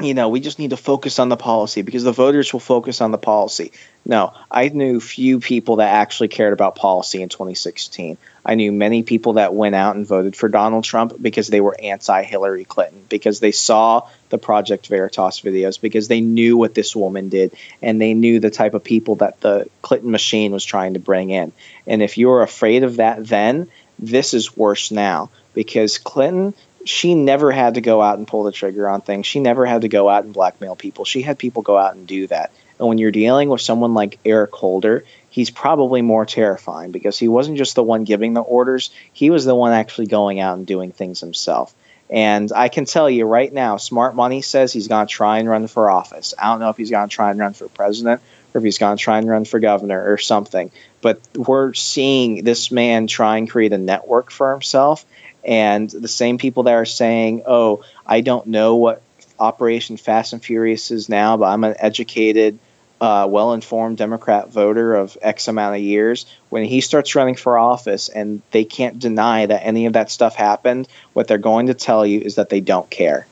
you 0.00 0.14
know 0.14 0.30
we 0.30 0.40
just 0.40 0.58
need 0.58 0.70
to 0.70 0.76
focus 0.76 1.18
on 1.18 1.28
the 1.28 1.36
policy 1.36 1.82
because 1.82 2.02
the 2.02 2.12
voters 2.12 2.52
will 2.52 2.60
focus 2.60 3.00
on 3.00 3.10
the 3.10 3.18
policy. 3.18 3.72
No, 4.06 4.32
I 4.50 4.68
knew 4.68 5.00
few 5.00 5.38
people 5.38 5.76
that 5.76 5.92
actually 5.92 6.28
cared 6.28 6.52
about 6.52 6.76
policy 6.76 7.20
in 7.20 7.28
2016. 7.28 8.16
I 8.44 8.56
knew 8.56 8.72
many 8.72 9.02
people 9.02 9.34
that 9.34 9.54
went 9.54 9.74
out 9.74 9.96
and 9.96 10.06
voted 10.06 10.36
for 10.36 10.48
Donald 10.48 10.84
Trump 10.84 11.14
because 11.20 11.48
they 11.48 11.60
were 11.60 11.76
anti 11.80 12.22
Hillary 12.22 12.64
Clinton, 12.64 13.04
because 13.08 13.40
they 13.40 13.52
saw 13.52 14.08
the 14.28 14.38
Project 14.38 14.86
Veritas 14.88 15.40
videos, 15.40 15.80
because 15.80 16.08
they 16.08 16.20
knew 16.20 16.56
what 16.56 16.74
this 16.74 16.94
woman 16.94 17.28
did, 17.28 17.56
and 17.80 18.00
they 18.00 18.14
knew 18.14 18.40
the 18.40 18.50
type 18.50 18.74
of 18.74 18.84
people 18.84 19.16
that 19.16 19.40
the 19.40 19.68
Clinton 19.82 20.10
machine 20.10 20.52
was 20.52 20.64
trying 20.64 20.94
to 20.94 21.00
bring 21.00 21.30
in. 21.30 21.52
And 21.86 22.02
if 22.02 22.18
you're 22.18 22.42
afraid 22.42 22.84
of 22.84 22.96
that 22.96 23.26
then, 23.26 23.68
this 23.98 24.34
is 24.34 24.56
worse 24.56 24.90
now 24.90 25.30
because 25.54 25.98
Clinton 25.98 26.54
she 26.84 27.14
never 27.14 27.50
had 27.50 27.74
to 27.74 27.80
go 27.80 28.02
out 28.02 28.18
and 28.18 28.28
pull 28.28 28.44
the 28.44 28.52
trigger 28.52 28.88
on 28.88 29.00
things. 29.00 29.26
She 29.26 29.40
never 29.40 29.64
had 29.66 29.82
to 29.82 29.88
go 29.88 30.08
out 30.08 30.24
and 30.24 30.34
blackmail 30.34 30.76
people. 30.76 31.04
She 31.04 31.22
had 31.22 31.38
people 31.38 31.62
go 31.62 31.78
out 31.78 31.94
and 31.94 32.06
do 32.06 32.26
that. 32.26 32.52
And 32.78 32.88
when 32.88 32.98
you're 32.98 33.10
dealing 33.10 33.48
with 33.48 33.60
someone 33.60 33.94
like 33.94 34.18
Eric 34.24 34.52
Holder, 34.52 35.04
he's 35.34 35.50
probably 35.50 36.00
more 36.00 36.24
terrifying 36.24 36.92
because 36.92 37.18
he 37.18 37.26
wasn't 37.26 37.58
just 37.58 37.74
the 37.74 37.82
one 37.82 38.04
giving 38.04 38.34
the 38.34 38.40
orders, 38.40 38.90
he 39.12 39.30
was 39.30 39.44
the 39.44 39.54
one 39.54 39.72
actually 39.72 40.06
going 40.06 40.38
out 40.38 40.56
and 40.56 40.64
doing 40.64 40.92
things 40.92 41.18
himself. 41.18 41.74
And 42.08 42.52
I 42.54 42.68
can 42.68 42.84
tell 42.84 43.10
you 43.10 43.24
right 43.24 43.52
now, 43.52 43.76
Smart 43.76 44.14
Money 44.14 44.42
says 44.42 44.72
he's 44.72 44.86
going 44.86 45.08
to 45.08 45.12
try 45.12 45.40
and 45.40 45.48
run 45.48 45.66
for 45.66 45.90
office. 45.90 46.34
I 46.38 46.52
don't 46.52 46.60
know 46.60 46.68
if 46.68 46.76
he's 46.76 46.92
going 46.92 47.08
to 47.08 47.12
try 47.12 47.32
and 47.32 47.40
run 47.40 47.52
for 47.52 47.68
president 47.68 48.22
or 48.54 48.58
if 48.58 48.64
he's 48.64 48.78
going 48.78 48.96
to 48.96 49.02
try 49.02 49.18
and 49.18 49.28
run 49.28 49.44
for 49.44 49.58
governor 49.58 50.12
or 50.12 50.18
something. 50.18 50.70
But 51.00 51.18
we're 51.34 51.74
seeing 51.74 52.44
this 52.44 52.70
man 52.70 53.08
try 53.08 53.38
and 53.38 53.50
create 53.50 53.72
a 53.72 53.78
network 53.78 54.30
for 54.30 54.52
himself. 54.52 55.04
And 55.44 55.90
the 55.90 56.06
same 56.06 56.38
people 56.38 56.62
that 56.64 56.74
are 56.74 56.84
saying, 56.84 57.42
oh, 57.44 57.82
I 58.06 58.20
don't 58.20 58.46
know 58.46 58.76
what 58.76 59.02
Operation 59.40 59.96
Fast 59.96 60.32
and 60.32 60.44
Furious 60.44 60.92
is 60.92 61.08
now, 61.08 61.36
but 61.38 61.46
I'm 61.46 61.64
an 61.64 61.74
educated, 61.76 62.60
uh, 63.00 63.26
well 63.28 63.52
informed 63.52 63.98
Democrat 63.98 64.50
voter 64.50 64.94
of 64.94 65.16
X 65.20 65.48
amount 65.48 65.76
of 65.76 65.82
years. 65.82 66.26
When 66.48 66.64
he 66.64 66.80
starts 66.80 67.14
running 67.14 67.34
for 67.34 67.58
office 67.58 68.08
and 68.08 68.42
they 68.50 68.64
can't 68.64 68.98
deny 68.98 69.46
that 69.46 69.64
any 69.64 69.86
of 69.86 69.94
that 69.94 70.10
stuff 70.10 70.34
happened, 70.34 70.88
what 71.12 71.28
they're 71.28 71.38
going 71.38 71.66
to 71.66 71.74
tell 71.74 72.06
you 72.06 72.20
is 72.20 72.36
that 72.36 72.48
they 72.48 72.60
don't 72.60 72.88
care. 72.88 73.26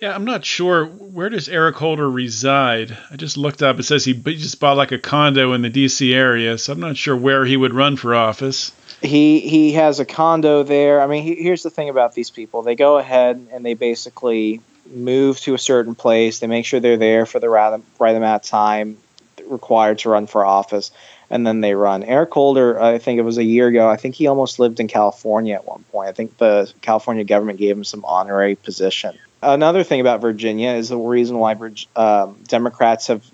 Yeah, 0.00 0.14
I'm 0.14 0.24
not 0.24 0.44
sure. 0.44 0.84
Where 0.86 1.28
does 1.28 1.48
Eric 1.48 1.76
Holder 1.76 2.10
reside? 2.10 2.96
I 3.10 3.16
just 3.16 3.36
looked 3.36 3.62
up. 3.62 3.78
It 3.78 3.84
says 3.84 4.04
he 4.04 4.14
just 4.14 4.58
bought 4.58 4.76
like 4.76 4.90
a 4.90 4.98
condo 4.98 5.52
in 5.52 5.62
the 5.62 5.70
D.C. 5.70 6.12
area, 6.12 6.58
so 6.58 6.72
I'm 6.72 6.80
not 6.80 6.96
sure 6.96 7.16
where 7.16 7.44
he 7.44 7.56
would 7.56 7.72
run 7.72 7.96
for 7.96 8.14
office 8.14 8.72
he 9.02 9.40
he 9.40 9.72
has 9.72 10.00
a 10.00 10.04
condo 10.04 10.62
there. 10.62 11.00
I 11.00 11.06
mean, 11.06 11.22
he, 11.22 11.34
here's 11.34 11.62
the 11.62 11.70
thing 11.70 11.88
about 11.88 12.14
these 12.14 12.30
people: 12.30 12.62
they 12.62 12.76
go 12.76 12.98
ahead 12.98 13.48
and 13.52 13.64
they 13.64 13.74
basically 13.74 14.60
move 14.86 15.40
to 15.40 15.54
a 15.54 15.58
certain 15.58 15.94
place. 15.94 16.38
They 16.38 16.46
make 16.46 16.66
sure 16.66 16.80
they're 16.80 16.96
there 16.96 17.26
for 17.26 17.40
the 17.40 17.48
right, 17.48 17.80
amount 18.00 18.24
of 18.24 18.42
time 18.42 18.98
required 19.46 19.98
to 20.00 20.10
run 20.10 20.26
for 20.26 20.44
office, 20.44 20.90
and 21.30 21.46
then 21.46 21.60
they 21.60 21.74
run. 21.74 22.02
Eric 22.02 22.32
Holder, 22.32 22.80
I 22.80 22.98
think 22.98 23.18
it 23.18 23.22
was 23.22 23.38
a 23.38 23.44
year 23.44 23.68
ago. 23.68 23.88
I 23.88 23.96
think 23.96 24.14
he 24.14 24.26
almost 24.26 24.58
lived 24.58 24.80
in 24.80 24.88
California 24.88 25.54
at 25.54 25.66
one 25.66 25.84
point. 25.90 26.08
I 26.08 26.12
think 26.12 26.36
the 26.38 26.72
California 26.80 27.24
government 27.24 27.58
gave 27.58 27.76
him 27.76 27.84
some 27.84 28.04
honorary 28.04 28.54
position. 28.54 29.18
Another 29.42 29.82
thing 29.82 30.00
about 30.00 30.20
Virginia 30.20 30.70
is 30.70 30.88
the 30.88 30.96
reason 30.96 31.36
why 31.38 31.56
um, 31.96 32.38
Democrats 32.46 33.08
have 33.08 33.24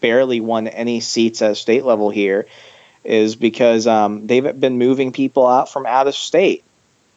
barely 0.00 0.40
won 0.40 0.66
any 0.66 1.00
seats 1.00 1.42
at 1.42 1.52
a 1.52 1.54
state 1.54 1.84
level 1.84 2.10
here 2.10 2.46
is 3.04 3.36
because 3.36 3.86
um, 3.86 4.26
they've 4.26 4.58
been 4.58 4.78
moving 4.78 5.12
people 5.12 5.46
out 5.46 5.68
from 5.70 5.86
out 5.86 6.06
of 6.06 6.14
state 6.14 6.64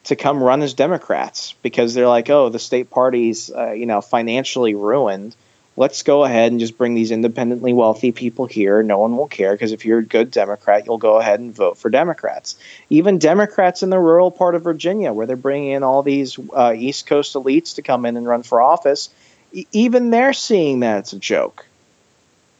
to 0.06 0.16
come 0.16 0.42
run 0.42 0.62
as 0.62 0.74
Democrats 0.74 1.54
because 1.62 1.94
they're 1.94 2.08
like, 2.08 2.30
oh, 2.30 2.48
the 2.48 2.58
state 2.58 2.90
party's 2.90 3.50
uh, 3.50 3.72
you 3.72 3.86
know 3.86 4.00
financially 4.00 4.74
ruined. 4.74 5.34
Let's 5.78 6.04
go 6.04 6.24
ahead 6.24 6.52
and 6.52 6.58
just 6.58 6.78
bring 6.78 6.94
these 6.94 7.10
independently 7.10 7.74
wealthy 7.74 8.10
people 8.10 8.46
here. 8.46 8.82
No 8.82 8.98
one 8.98 9.14
will 9.14 9.26
care 9.26 9.52
because 9.52 9.72
if 9.72 9.84
you're 9.84 9.98
a 9.98 10.04
good 10.04 10.30
Democrat, 10.30 10.86
you'll 10.86 10.96
go 10.96 11.18
ahead 11.18 11.38
and 11.38 11.54
vote 11.54 11.76
for 11.76 11.90
Democrats. 11.90 12.56
Even 12.88 13.18
Democrats 13.18 13.82
in 13.82 13.90
the 13.90 13.98
rural 13.98 14.30
part 14.30 14.54
of 14.54 14.62
Virginia, 14.62 15.12
where 15.12 15.26
they're 15.26 15.36
bringing 15.36 15.72
in 15.72 15.82
all 15.82 16.02
these 16.02 16.38
uh, 16.54 16.72
East 16.74 17.06
Coast 17.06 17.34
elites 17.34 17.74
to 17.74 17.82
come 17.82 18.06
in 18.06 18.16
and 18.16 18.26
run 18.26 18.42
for 18.42 18.62
office, 18.62 19.10
e- 19.52 19.66
even 19.72 20.08
they're 20.08 20.32
seeing 20.32 20.80
that 20.80 21.00
it's 21.00 21.12
a 21.12 21.18
joke. 21.18 21.66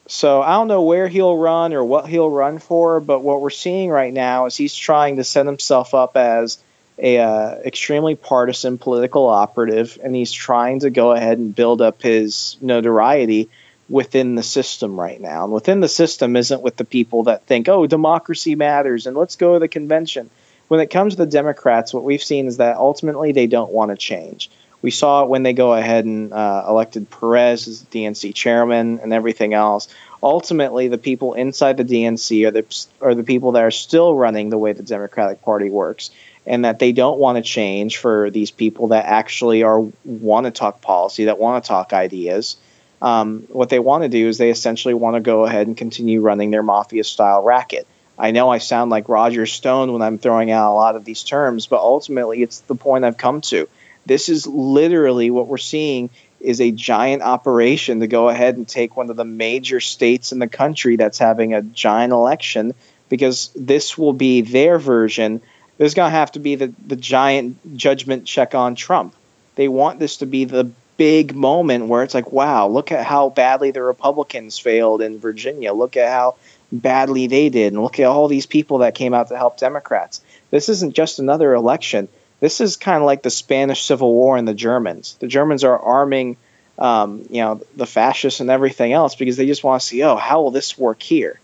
So 0.09 0.43
I 0.43 0.53
don't 0.53 0.69
know 0.69 0.83
where 0.83 1.09
he'll 1.09 1.37
run 1.37 1.73
or 1.73 1.85
what 1.85 2.07
he'll 2.09 2.31
run 2.31 2.59
for, 2.59 3.01
but 3.01 3.23
what 3.23 3.41
we're 3.41 3.51
seeing 3.51 3.89
right 3.89 4.13
now 4.13 4.45
is 4.47 4.57
he's 4.57 4.75
trying 4.75 5.17
to 5.17 5.25
set 5.25 5.47
himself 5.47 5.95
up 5.95 6.17
as 6.19 6.59
a 6.99 7.19
uh, 7.19 7.57
extremely 7.65 8.15
partisan 8.15 8.79
political 8.79 9.27
operative, 9.27 9.99
and 10.03 10.15
he's 10.15 10.33
trying 10.33 10.81
to 10.81 10.91
go 10.91 11.13
ahead 11.13 11.39
and 11.39 11.55
build 11.55 11.83
up 11.83 12.03
his 12.03 12.57
notoriety 12.61 13.49
within 13.89 14.35
the 14.35 14.43
system 14.43 14.99
right 14.99 15.21
now. 15.21 15.45
And 15.45 15.53
within 15.53 15.81
the 15.81 15.89
system 15.89 16.37
isn't 16.37 16.63
with 16.63 16.77
the 16.77 16.85
people 16.85 17.25
that 17.25 17.45
think, 17.45 17.69
oh, 17.69 17.87
democracy 17.87 18.55
matters 18.55 19.07
and 19.07 19.17
let's 19.17 19.37
go 19.37 19.55
to 19.55 19.59
the 19.59 19.69
convention. 19.69 20.31
When 20.69 20.81
it 20.81 20.91
comes 20.91 21.15
to 21.15 21.19
the 21.19 21.31
Democrats, 21.31 21.95
what 21.95 22.03
we've 22.03 22.23
seen 22.23 22.47
is 22.47 22.57
that 22.57 22.77
ultimately 22.77 23.33
they 23.33 23.47
don't 23.47 23.71
want 23.71 23.93
to 23.93 23.97
change. 23.97 24.51
We 24.83 24.91
saw 24.91 25.23
it 25.23 25.29
when 25.29 25.43
they 25.43 25.53
go 25.53 25.73
ahead 25.73 26.05
and 26.05 26.33
uh, 26.33 26.65
elected 26.69 27.11
Perez 27.11 27.67
as 27.69 27.83
DNC 27.85 28.35
chairman 28.35 29.01
and 29.01 29.13
everything 29.13 29.55
else. 29.55 29.89
Ultimately, 30.23 30.89
the 30.89 30.99
people 30.99 31.35
inside 31.35 31.77
the 31.77 31.85
DNC 31.85 32.47
are 32.47 32.51
the 32.51 32.87
are 33.01 33.15
the 33.15 33.23
people 33.23 33.53
that 33.53 33.63
are 33.63 33.71
still 33.71 34.15
running 34.15 34.51
the 34.51 34.59
way 34.59 34.73
the 34.73 34.83
Democratic 34.83 35.43
Party 35.43 35.71
works, 35.71 36.11
and 36.47 36.65
that 36.65 36.79
they 36.79 36.93
don't 36.93 37.19
want 37.19 37.37
to 37.37 37.43
change 37.43 37.99
for 37.99 38.31
these 38.31 38.51
people 38.51 38.89
that 38.89 39.07
actually 39.07 39.63
are 39.63 39.81
want 40.05 40.45
to 40.45 40.51
talk 40.51 40.81
policy, 40.81 41.25
that 41.25 41.39
want 41.39 41.63
to 41.63 41.69
talk 41.69 41.93
ideas. 41.93 42.57
Um, 43.03 43.43
what 43.49 43.69
they 43.69 43.79
want 43.79 44.05
to 44.05 44.09
do 44.09 44.29
is 44.29 44.39
they 44.39 44.51
essentially 44.51 44.95
want 44.95 45.17
to 45.17 45.21
go 45.21 45.45
ahead 45.45 45.67
and 45.67 45.77
continue 45.77 46.21
running 46.21 46.51
their 46.51 46.63
mafia 46.63 47.05
style 47.05 47.43
racket. 47.43 47.87
I 48.19 48.31
know 48.31 48.49
I 48.49 48.59
sound 48.59 48.91
like 48.91 49.09
Roger 49.09 49.45
Stone 49.45 49.93
when 49.93 50.01
I'm 50.01 50.19
throwing 50.19 50.51
out 50.51 50.73
a 50.73 50.75
lot 50.75 50.97
of 50.97 51.05
these 51.05 51.23
terms, 51.23 51.67
but 51.67 51.81
ultimately 51.81 52.43
it's 52.43 52.61
the 52.61 52.75
point 52.75 53.05
I've 53.05 53.19
come 53.19 53.43
to. 53.43 53.69
This 54.07 54.29
is 54.29 54.47
literally 54.47 55.31
what 55.31 55.49
we're 55.49 55.59
seeing 55.59 56.11
is 56.41 56.61
a 56.61 56.71
giant 56.71 57.23
operation 57.23 58.01
to 58.01 58.07
go 58.07 58.29
ahead 58.29 58.57
and 58.57 58.67
take 58.67 58.97
one 58.97 59.11
of 59.11 59.17
the 59.17 59.25
major 59.25 59.81
states 59.81 60.33
in 60.33 60.39
the 60.39 60.49
country 60.49 60.97
that's 60.97 61.19
having 61.19 61.55
a 61.55 61.63
giant 61.63 62.13
election 62.13 62.73
because 63.09 63.51
this 63.55 63.99
will 63.99 64.13
be 64.13 64.43
their 64.43 64.79
version. 64.79 65.43
There's 65.79 65.95
going 65.95 66.11
to 66.11 66.17
have 66.17 66.33
to 66.33 66.41
be 66.41 66.55
the, 66.55 66.73
the 66.87 66.97
giant 66.97 67.77
judgment 67.77 68.25
check 68.25 68.55
on 68.55 68.75
Trump. 68.75 69.15
They 69.57 69.69
want 69.69 69.99
this 69.99 70.19
to 70.19 70.27
be 70.27 70.45
the 70.45 70.71
big 70.97 71.35
moment 71.35 71.87
where 71.87 72.03
it's 72.03 72.15
like, 72.15 72.33
wow, 72.33 72.69
look 72.69 72.93
at 72.93 73.05
how 73.05 73.29
badly 73.29 73.71
the 73.71 73.83
Republicans 73.83 74.59
failed 74.59 75.03
in 75.03 75.19
Virginia. 75.19 75.73
Look 75.73 75.97
at 75.97 76.11
how 76.11 76.37
badly 76.73 77.27
they 77.27 77.49
did. 77.49 77.73
And 77.73 77.83
look 77.83 78.01
at 78.01 78.07
all 78.07 78.29
these 78.29 78.47
people 78.47 78.79
that 78.79 78.95
came 78.95 79.13
out 79.15 79.29
to 79.29 79.37
help 79.37 79.59
Democrats. 79.59 80.23
This 80.51 80.69
isn't 80.69 80.95
just 80.95 81.19
another 81.19 81.55
election 81.55 82.09
this 82.41 82.61
is 82.61 82.77
kind 82.77 82.99
of 82.99 83.05
like 83.05 83.23
the 83.23 83.31
Spanish 83.31 83.85
Civil 83.85 84.13
War 84.13 84.37
and 84.37 84.47
the 84.47 84.55
Germans. 84.55 85.17
The 85.21 85.27
Germans 85.27 85.65
are 85.65 85.79
arming, 85.79 86.37
um, 86.79 87.25
you 87.31 87.41
know, 87.41 87.63
the 87.77 87.87
fascists 87.87 88.41
and 88.41 88.51
everything 88.51 88.93
else 88.93 89.15
because 89.15 89.37
they 89.37 89.47
just 89.47 89.65
want 89.65 89.81
to 89.81 89.87
see, 89.87 90.03
oh, 90.03 90.17
how 90.17 90.43
will 90.43 90.51
this 90.51 90.77
work 90.77 91.03
here? 91.03 91.41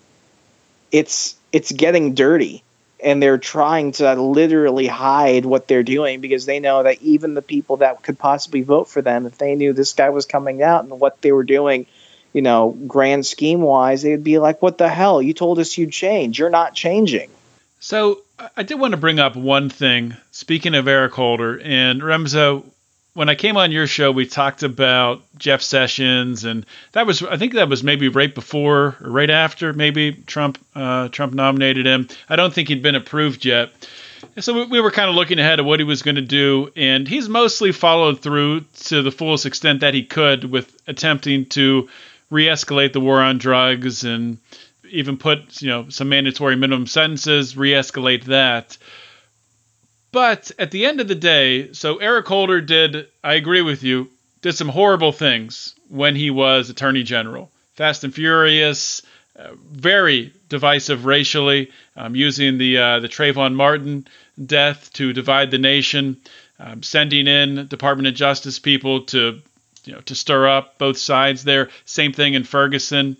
It's 0.90 1.36
it's 1.50 1.72
getting 1.72 2.14
dirty, 2.14 2.62
and 3.02 3.22
they're 3.22 3.38
trying 3.38 3.92
to 3.92 4.14
literally 4.14 4.86
hide 4.86 5.44
what 5.44 5.66
they're 5.66 5.82
doing 5.82 6.20
because 6.20 6.46
they 6.46 6.60
know 6.60 6.82
that 6.82 7.02
even 7.02 7.34
the 7.34 7.42
people 7.42 7.78
that 7.78 8.02
could 8.02 8.18
possibly 8.18 8.62
vote 8.62 8.88
for 8.88 9.02
them, 9.02 9.26
if 9.26 9.38
they 9.38 9.54
knew 9.54 9.72
this 9.72 9.92
guy 9.92 10.10
was 10.10 10.26
coming 10.26 10.62
out 10.62 10.84
and 10.84 11.00
what 11.00 11.20
they 11.20 11.32
were 11.32 11.44
doing, 11.44 11.86
you 12.32 12.42
know, 12.42 12.70
grand 12.86 13.26
scheme 13.26 13.60
wise, 13.60 14.02
they'd 14.02 14.24
be 14.24 14.38
like, 14.38 14.62
"What 14.62 14.78
the 14.78 14.88
hell? 14.88 15.20
You 15.20 15.34
told 15.34 15.58
us 15.58 15.76
you'd 15.76 15.92
change. 15.92 16.38
You're 16.38 16.50
not 16.50 16.74
changing." 16.74 17.28
So 17.80 18.20
I 18.56 18.62
did 18.62 18.78
want 18.78 18.92
to 18.92 18.96
bring 18.98 19.18
up 19.18 19.34
one 19.36 19.68
thing. 19.68 20.16
Speaking 20.30 20.74
of 20.74 20.86
Eric 20.86 21.12
Holder 21.12 21.60
and 21.60 22.00
Remso, 22.00 22.64
when 23.14 23.28
I 23.28 23.34
came 23.34 23.56
on 23.56 23.72
your 23.72 23.86
show, 23.86 24.10
we 24.10 24.26
talked 24.26 24.62
about 24.62 25.22
Jeff 25.36 25.60
Sessions, 25.60 26.44
and 26.44 26.64
that 26.92 27.06
was 27.06 27.22
I 27.22 27.36
think 27.36 27.54
that 27.54 27.68
was 27.68 27.82
maybe 27.82 28.08
right 28.08 28.34
before 28.34 28.96
or 29.00 29.10
right 29.10 29.30
after 29.30 29.72
maybe 29.72 30.12
Trump 30.12 30.58
uh, 30.74 31.08
Trump 31.08 31.34
nominated 31.34 31.86
him. 31.86 32.08
I 32.28 32.36
don't 32.36 32.52
think 32.52 32.68
he'd 32.68 32.82
been 32.82 32.94
approved 32.94 33.44
yet. 33.44 33.70
so 34.38 34.54
we, 34.54 34.64
we 34.64 34.80
were 34.80 34.90
kind 34.90 35.10
of 35.10 35.14
looking 35.14 35.38
ahead 35.38 35.58
at 35.58 35.66
what 35.66 35.80
he 35.80 35.84
was 35.84 36.02
going 36.02 36.14
to 36.14 36.22
do, 36.22 36.70
and 36.74 37.06
he's 37.06 37.28
mostly 37.28 37.72
followed 37.72 38.20
through 38.20 38.60
to 38.84 39.02
the 39.02 39.12
fullest 39.12 39.44
extent 39.44 39.80
that 39.80 39.94
he 39.94 40.04
could 40.04 40.44
with 40.44 40.74
attempting 40.86 41.46
to 41.46 41.88
re-escalate 42.30 42.94
the 42.94 43.00
war 43.00 43.20
on 43.20 43.36
drugs 43.36 44.04
and 44.04 44.38
even 44.88 45.18
put 45.18 45.60
you 45.60 45.68
know 45.68 45.88
some 45.90 46.08
mandatory 46.08 46.56
minimum 46.56 46.86
sentences, 46.86 47.58
re-escalate 47.58 48.24
that. 48.24 48.78
But 50.12 50.50
at 50.58 50.70
the 50.70 50.84
end 50.84 51.00
of 51.00 51.08
the 51.08 51.14
day, 51.14 51.72
so 51.72 51.96
Eric 51.96 52.26
Holder 52.26 52.60
did, 52.60 53.08
I 53.24 53.34
agree 53.34 53.62
with 53.62 53.82
you, 53.82 54.10
did 54.42 54.52
some 54.52 54.68
horrible 54.68 55.12
things 55.12 55.74
when 55.88 56.14
he 56.14 56.30
was 56.30 56.68
Attorney 56.68 57.02
General. 57.02 57.50
Fast 57.74 58.04
and 58.04 58.14
Furious, 58.14 59.02
uh, 59.38 59.54
very 59.70 60.32
divisive 60.50 61.06
racially, 61.06 61.70
um, 61.96 62.14
using 62.14 62.58
the 62.58 62.76
uh, 62.76 63.00
the 63.00 63.08
Trayvon 63.08 63.54
Martin 63.54 64.06
death 64.44 64.92
to 64.94 65.14
divide 65.14 65.50
the 65.50 65.58
nation, 65.58 66.18
um, 66.58 66.82
sending 66.82 67.26
in 67.26 67.66
Department 67.68 68.08
of 68.08 68.14
Justice 68.14 68.58
people 68.58 69.04
to 69.06 69.40
you 69.84 69.92
know 69.94 70.00
to 70.00 70.14
stir 70.14 70.46
up 70.48 70.76
both 70.76 70.98
sides 70.98 71.44
there. 71.44 71.70
Same 71.86 72.12
thing 72.12 72.34
in 72.34 72.44
Ferguson. 72.44 73.16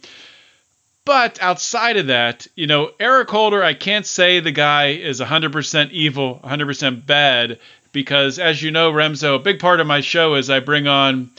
But 1.05 1.43
outside 1.43 1.97
of 1.97 2.07
that, 2.07 2.47
you 2.55 2.69
know, 2.69 2.93
Eric 3.01 3.29
Holder, 3.29 3.63
I 3.63 3.75
can't 3.75 4.07
say 4.07 4.39
the 4.39 4.53
guy 4.53 4.89
is 4.91 5.21
100% 5.21 5.91
evil, 5.91 6.41
100% 6.45 7.07
bad, 7.07 7.59
because 7.93 8.39
as 8.39 8.63
you 8.63 8.71
know, 8.71 8.93
Remso, 8.93 9.35
a 9.35 9.41
big 9.41 9.59
part 9.59 9.81
of 9.81 9.87
my 9.87 10.01
show 10.01 10.35
is 10.35 10.49
I 10.49 10.61
bring 10.61 10.87
on 10.87 11.31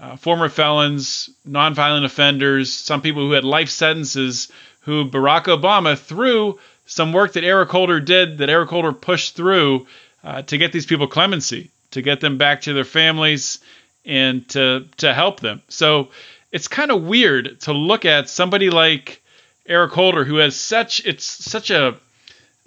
uh, 0.00 0.16
former 0.16 0.48
felons, 0.48 1.28
nonviolent 1.46 2.06
offenders, 2.06 2.72
some 2.72 3.02
people 3.02 3.22
who 3.26 3.32
had 3.32 3.44
life 3.44 3.68
sentences 3.68 4.50
who 4.80 5.04
Barack 5.04 5.44
Obama, 5.44 5.98
through 5.98 6.58
some 6.86 7.12
work 7.12 7.34
that 7.34 7.44
Eric 7.44 7.68
Holder 7.68 8.00
did, 8.00 8.38
that 8.38 8.48
Eric 8.48 8.70
Holder 8.70 8.92
pushed 8.92 9.36
through 9.36 9.86
uh, 10.24 10.42
to 10.42 10.58
get 10.58 10.72
these 10.72 10.86
people 10.86 11.06
clemency, 11.06 11.70
to 11.90 12.02
get 12.02 12.20
them 12.20 12.38
back 12.38 12.62
to 12.62 12.72
their 12.72 12.84
families, 12.84 13.60
and 14.04 14.48
to 14.48 14.86
to 14.96 15.12
help 15.12 15.40
them. 15.40 15.62
So 15.68 16.08
it's 16.52 16.68
kind 16.68 16.90
of 16.90 17.02
weird 17.02 17.60
to 17.60 17.72
look 17.72 18.04
at 18.04 18.28
somebody 18.28 18.70
like 18.70 19.22
Eric 19.66 19.92
Holder 19.92 20.24
who 20.24 20.36
has 20.36 20.56
such 20.56 21.04
it's 21.06 21.24
such 21.24 21.70
a 21.70 21.96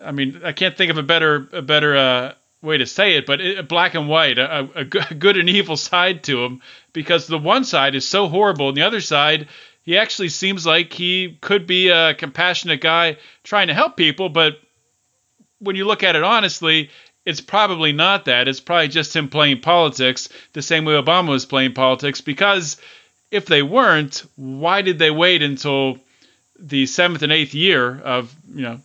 I 0.03 0.11
mean 0.11 0.41
I 0.43 0.51
can't 0.51 0.77
think 0.77 0.91
of 0.91 0.97
a 0.97 1.03
better 1.03 1.47
a 1.51 1.61
better 1.61 1.95
uh, 1.95 2.34
way 2.61 2.77
to 2.77 2.86
say 2.86 3.17
it, 3.17 3.25
but 3.25 3.41
it, 3.41 3.67
black 3.67 3.93
and 3.93 4.07
white, 4.07 4.38
a, 4.38 4.69
a, 4.73 4.86
good 4.86 5.38
and 5.38 5.49
evil 5.49 5.77
side 5.77 6.23
to 6.23 6.43
him 6.43 6.61
because 6.93 7.27
the 7.27 7.38
one 7.38 7.65
side 7.65 7.95
is 7.95 8.07
so 8.07 8.27
horrible 8.27 8.69
and 8.69 8.77
the 8.77 8.84
other 8.84 9.01
side 9.01 9.47
he 9.84 9.97
actually 9.97 10.29
seems 10.29 10.65
like 10.65 10.93
he 10.93 11.38
could 11.41 11.67
be 11.67 11.89
a 11.89 12.13
compassionate 12.13 12.79
guy 12.79 13.17
trying 13.43 13.67
to 13.67 13.73
help 13.73 13.97
people, 13.97 14.29
but 14.29 14.61
when 15.59 15.75
you 15.75 15.86
look 15.86 16.03
at 16.03 16.15
it 16.15 16.23
honestly, 16.23 16.89
it's 17.25 17.41
probably 17.41 17.91
not 17.91 18.25
that. 18.25 18.47
It's 18.47 18.59
probably 18.59 18.88
just 18.88 19.15
him 19.15 19.29
playing 19.29 19.61
politics 19.61 20.29
the 20.53 20.61
same 20.61 20.86
way 20.86 20.93
Obama 20.93 21.29
was 21.29 21.45
playing 21.45 21.73
politics 21.73 22.21
because 22.21 22.77
if 23.34 23.47
they 23.47 23.63
weren't, 23.63 24.23
why 24.36 24.84
did 24.84 24.99
they 24.99 25.09
wait 25.09 25.41
until 25.41 25.97
the 26.59 26.86
seventh 26.86 27.23
and 27.23 27.31
eighth 27.31 27.55
year 27.55 27.99
of 27.99 28.34
you 28.53 28.61
know 28.61 28.79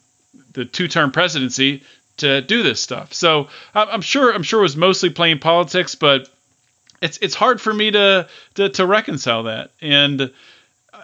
the 0.52 0.64
two-term 0.64 1.12
presidency 1.12 1.82
to 2.16 2.40
do 2.40 2.62
this 2.62 2.80
stuff? 2.80 3.12
So 3.12 3.48
I'm 3.74 4.00
sure 4.00 4.32
I'm 4.32 4.42
sure 4.42 4.60
it 4.60 4.62
was 4.62 4.76
mostly 4.76 5.10
playing 5.10 5.40
politics, 5.40 5.94
but 5.94 6.30
it's 7.02 7.18
it's 7.18 7.34
hard 7.34 7.60
for 7.60 7.72
me 7.72 7.90
to 7.90 8.26
to, 8.54 8.70
to 8.70 8.86
reconcile 8.86 9.44
that, 9.44 9.70
and 9.82 10.32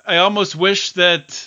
I 0.06 0.16
almost 0.16 0.56
wish 0.56 0.92
that 0.92 1.46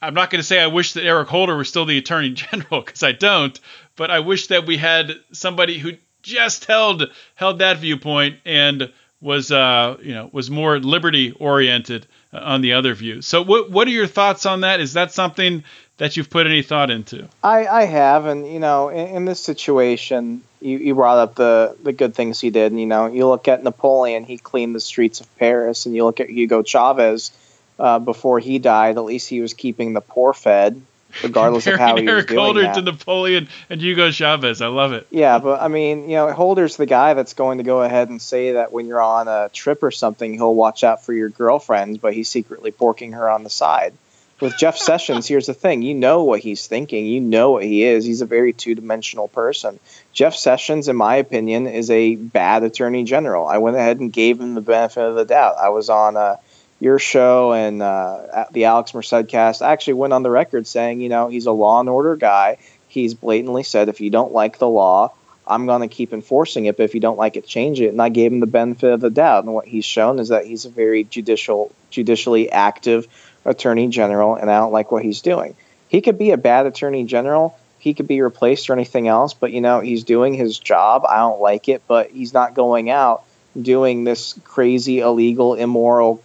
I'm 0.00 0.14
not 0.14 0.30
going 0.30 0.40
to 0.40 0.46
say 0.46 0.60
I 0.60 0.68
wish 0.68 0.92
that 0.92 1.04
Eric 1.04 1.28
Holder 1.28 1.56
was 1.56 1.68
still 1.68 1.84
the 1.84 1.98
Attorney 1.98 2.30
General 2.34 2.80
because 2.80 3.02
I 3.02 3.10
don't, 3.10 3.58
but 3.96 4.10
I 4.12 4.20
wish 4.20 4.46
that 4.46 4.66
we 4.66 4.76
had 4.76 5.14
somebody 5.32 5.78
who 5.78 5.94
just 6.22 6.66
held 6.66 7.10
held 7.34 7.58
that 7.58 7.78
viewpoint 7.78 8.36
and 8.44 8.92
was 9.20 9.52
uh, 9.52 9.96
you 10.02 10.14
know 10.14 10.30
was 10.32 10.50
more 10.50 10.78
liberty 10.78 11.32
oriented 11.32 12.06
on 12.32 12.60
the 12.60 12.74
other 12.74 12.94
view. 12.94 13.22
So 13.22 13.42
what 13.42 13.70
what 13.70 13.86
are 13.88 13.92
your 13.92 14.06
thoughts 14.06 14.46
on 14.46 14.60
that? 14.62 14.80
Is 14.80 14.94
that 14.94 15.12
something 15.12 15.64
that 15.98 16.16
you've 16.16 16.30
put 16.30 16.46
any 16.46 16.62
thought 16.62 16.90
into? 16.90 17.28
I, 17.42 17.66
I 17.66 17.84
have, 17.84 18.24
and 18.24 18.50
you 18.50 18.58
know, 18.58 18.88
in, 18.88 19.16
in 19.16 19.24
this 19.26 19.38
situation, 19.38 20.42
you, 20.60 20.78
you 20.78 20.94
brought 20.94 21.18
up 21.18 21.34
the 21.34 21.76
the 21.82 21.92
good 21.92 22.14
things 22.14 22.40
he 22.40 22.50
did. 22.50 22.72
And, 22.72 22.80
you 22.80 22.86
know, 22.86 23.06
you 23.06 23.28
look 23.28 23.48
at 23.48 23.62
Napoleon; 23.62 24.24
he 24.24 24.38
cleaned 24.38 24.74
the 24.74 24.80
streets 24.80 25.20
of 25.20 25.36
Paris, 25.36 25.86
and 25.86 25.94
you 25.94 26.04
look 26.04 26.20
at 26.20 26.30
Hugo 26.30 26.62
Chavez. 26.62 27.32
Uh, 27.78 27.98
before 27.98 28.38
he 28.38 28.58
died, 28.58 28.98
at 28.98 29.04
least 29.04 29.26
he 29.26 29.40
was 29.40 29.54
keeping 29.54 29.94
the 29.94 30.02
poor 30.02 30.34
fed 30.34 30.82
regardless 31.22 31.66
of 31.66 31.78
how 31.78 31.96
he 31.96 32.06
Eric 32.06 32.24
was 32.24 32.26
doing 32.26 32.40
Holder 32.40 32.62
that. 32.62 32.74
to 32.74 32.82
Napoleon 32.82 33.48
and 33.68 33.80
Hugo 33.80 34.10
Chavez. 34.10 34.60
I 34.62 34.68
love 34.68 34.92
it. 34.92 35.06
Yeah, 35.10 35.38
but 35.38 35.60
I 35.60 35.68
mean, 35.68 36.08
you 36.08 36.16
know, 36.16 36.32
Holder's 36.32 36.76
the 36.76 36.86
guy 36.86 37.14
that's 37.14 37.34
going 37.34 37.58
to 37.58 37.64
go 37.64 37.82
ahead 37.82 38.08
and 38.08 38.20
say 38.20 38.52
that 38.52 38.72
when 38.72 38.86
you're 38.86 39.00
on 39.02 39.28
a 39.28 39.48
trip 39.52 39.82
or 39.82 39.90
something, 39.90 40.32
he'll 40.34 40.54
watch 40.54 40.84
out 40.84 41.04
for 41.04 41.12
your 41.12 41.28
girlfriend, 41.28 42.00
but 42.00 42.14
he's 42.14 42.28
secretly 42.28 42.72
porking 42.72 43.14
her 43.14 43.28
on 43.28 43.44
the 43.44 43.50
side. 43.50 43.94
With 44.40 44.56
Jeff 44.56 44.76
Sessions, 44.90 45.26
here's 45.26 45.46
the 45.46 45.54
thing: 45.54 45.82
you 45.82 45.94
know 45.94 46.24
what 46.24 46.40
he's 46.40 46.66
thinking, 46.66 47.06
you 47.06 47.20
know 47.20 47.50
what 47.52 47.64
he 47.64 47.84
is. 47.84 48.04
He's 48.04 48.22
a 48.22 48.26
very 48.26 48.52
two-dimensional 48.52 49.28
person. 49.28 49.78
Jeff 50.12 50.34
Sessions, 50.34 50.88
in 50.88 50.96
my 50.96 51.16
opinion, 51.16 51.66
is 51.66 51.90
a 51.90 52.16
bad 52.16 52.62
attorney 52.64 53.04
general. 53.04 53.46
I 53.46 53.58
went 53.58 53.76
ahead 53.76 54.00
and 54.00 54.12
gave 54.12 54.40
him 54.40 54.54
the 54.54 54.60
benefit 54.60 55.02
of 55.04 55.14
the 55.14 55.24
doubt. 55.24 55.56
I 55.58 55.68
was 55.68 55.90
on 55.90 56.16
a 56.16 56.38
your 56.80 56.98
show 56.98 57.52
and 57.52 57.82
uh, 57.82 58.46
the 58.50 58.64
Alex 58.64 58.92
Merced 58.94 59.28
cast, 59.28 59.62
actually 59.62 59.94
went 59.94 60.12
on 60.12 60.22
the 60.22 60.30
record 60.30 60.66
saying, 60.66 61.00
you 61.00 61.10
know, 61.10 61.28
he's 61.28 61.46
a 61.46 61.52
law 61.52 61.78
and 61.78 61.88
order 61.88 62.16
guy. 62.16 62.56
He's 62.88 63.14
blatantly 63.14 63.62
said, 63.62 63.88
if 63.88 64.00
you 64.00 64.10
don't 64.10 64.32
like 64.32 64.58
the 64.58 64.68
law, 64.68 65.12
I'm 65.46 65.66
going 65.66 65.82
to 65.82 65.94
keep 65.94 66.12
enforcing 66.12 66.64
it, 66.64 66.76
but 66.76 66.84
if 66.84 66.94
you 66.94 67.00
don't 67.00 67.18
like 67.18 67.36
it, 67.36 67.46
change 67.46 67.80
it. 67.80 67.88
And 67.88 68.00
I 68.00 68.08
gave 68.08 68.32
him 68.32 68.40
the 68.40 68.46
benefit 68.46 68.92
of 68.92 69.00
the 69.00 69.10
doubt. 69.10 69.44
And 69.44 69.52
what 69.52 69.66
he's 69.66 69.84
shown 69.84 70.18
is 70.18 70.28
that 70.28 70.46
he's 70.46 70.64
a 70.64 70.70
very 70.70 71.04
judicial, 71.04 71.72
judicially 71.90 72.50
active 72.50 73.06
attorney 73.44 73.88
general, 73.88 74.34
and 74.36 74.50
I 74.50 74.58
don't 74.58 74.72
like 74.72 74.90
what 74.90 75.04
he's 75.04 75.20
doing. 75.20 75.56
He 75.88 76.00
could 76.00 76.18
be 76.18 76.30
a 76.30 76.36
bad 76.36 76.66
attorney 76.66 77.04
general. 77.04 77.58
He 77.78 77.94
could 77.94 78.06
be 78.06 78.20
replaced 78.20 78.70
or 78.70 78.74
anything 78.74 79.08
else, 79.08 79.34
but 79.34 79.52
you 79.52 79.60
know 79.60 79.80
he's 79.80 80.04
doing 80.04 80.34
his 80.34 80.58
job. 80.58 81.04
I 81.08 81.18
don't 81.18 81.40
like 81.40 81.68
it, 81.68 81.82
but 81.88 82.10
he's 82.10 82.32
not 82.32 82.54
going 82.54 82.90
out 82.90 83.24
doing 83.60 84.04
this 84.04 84.38
crazy, 84.44 85.00
illegal, 85.00 85.54
immoral, 85.54 86.22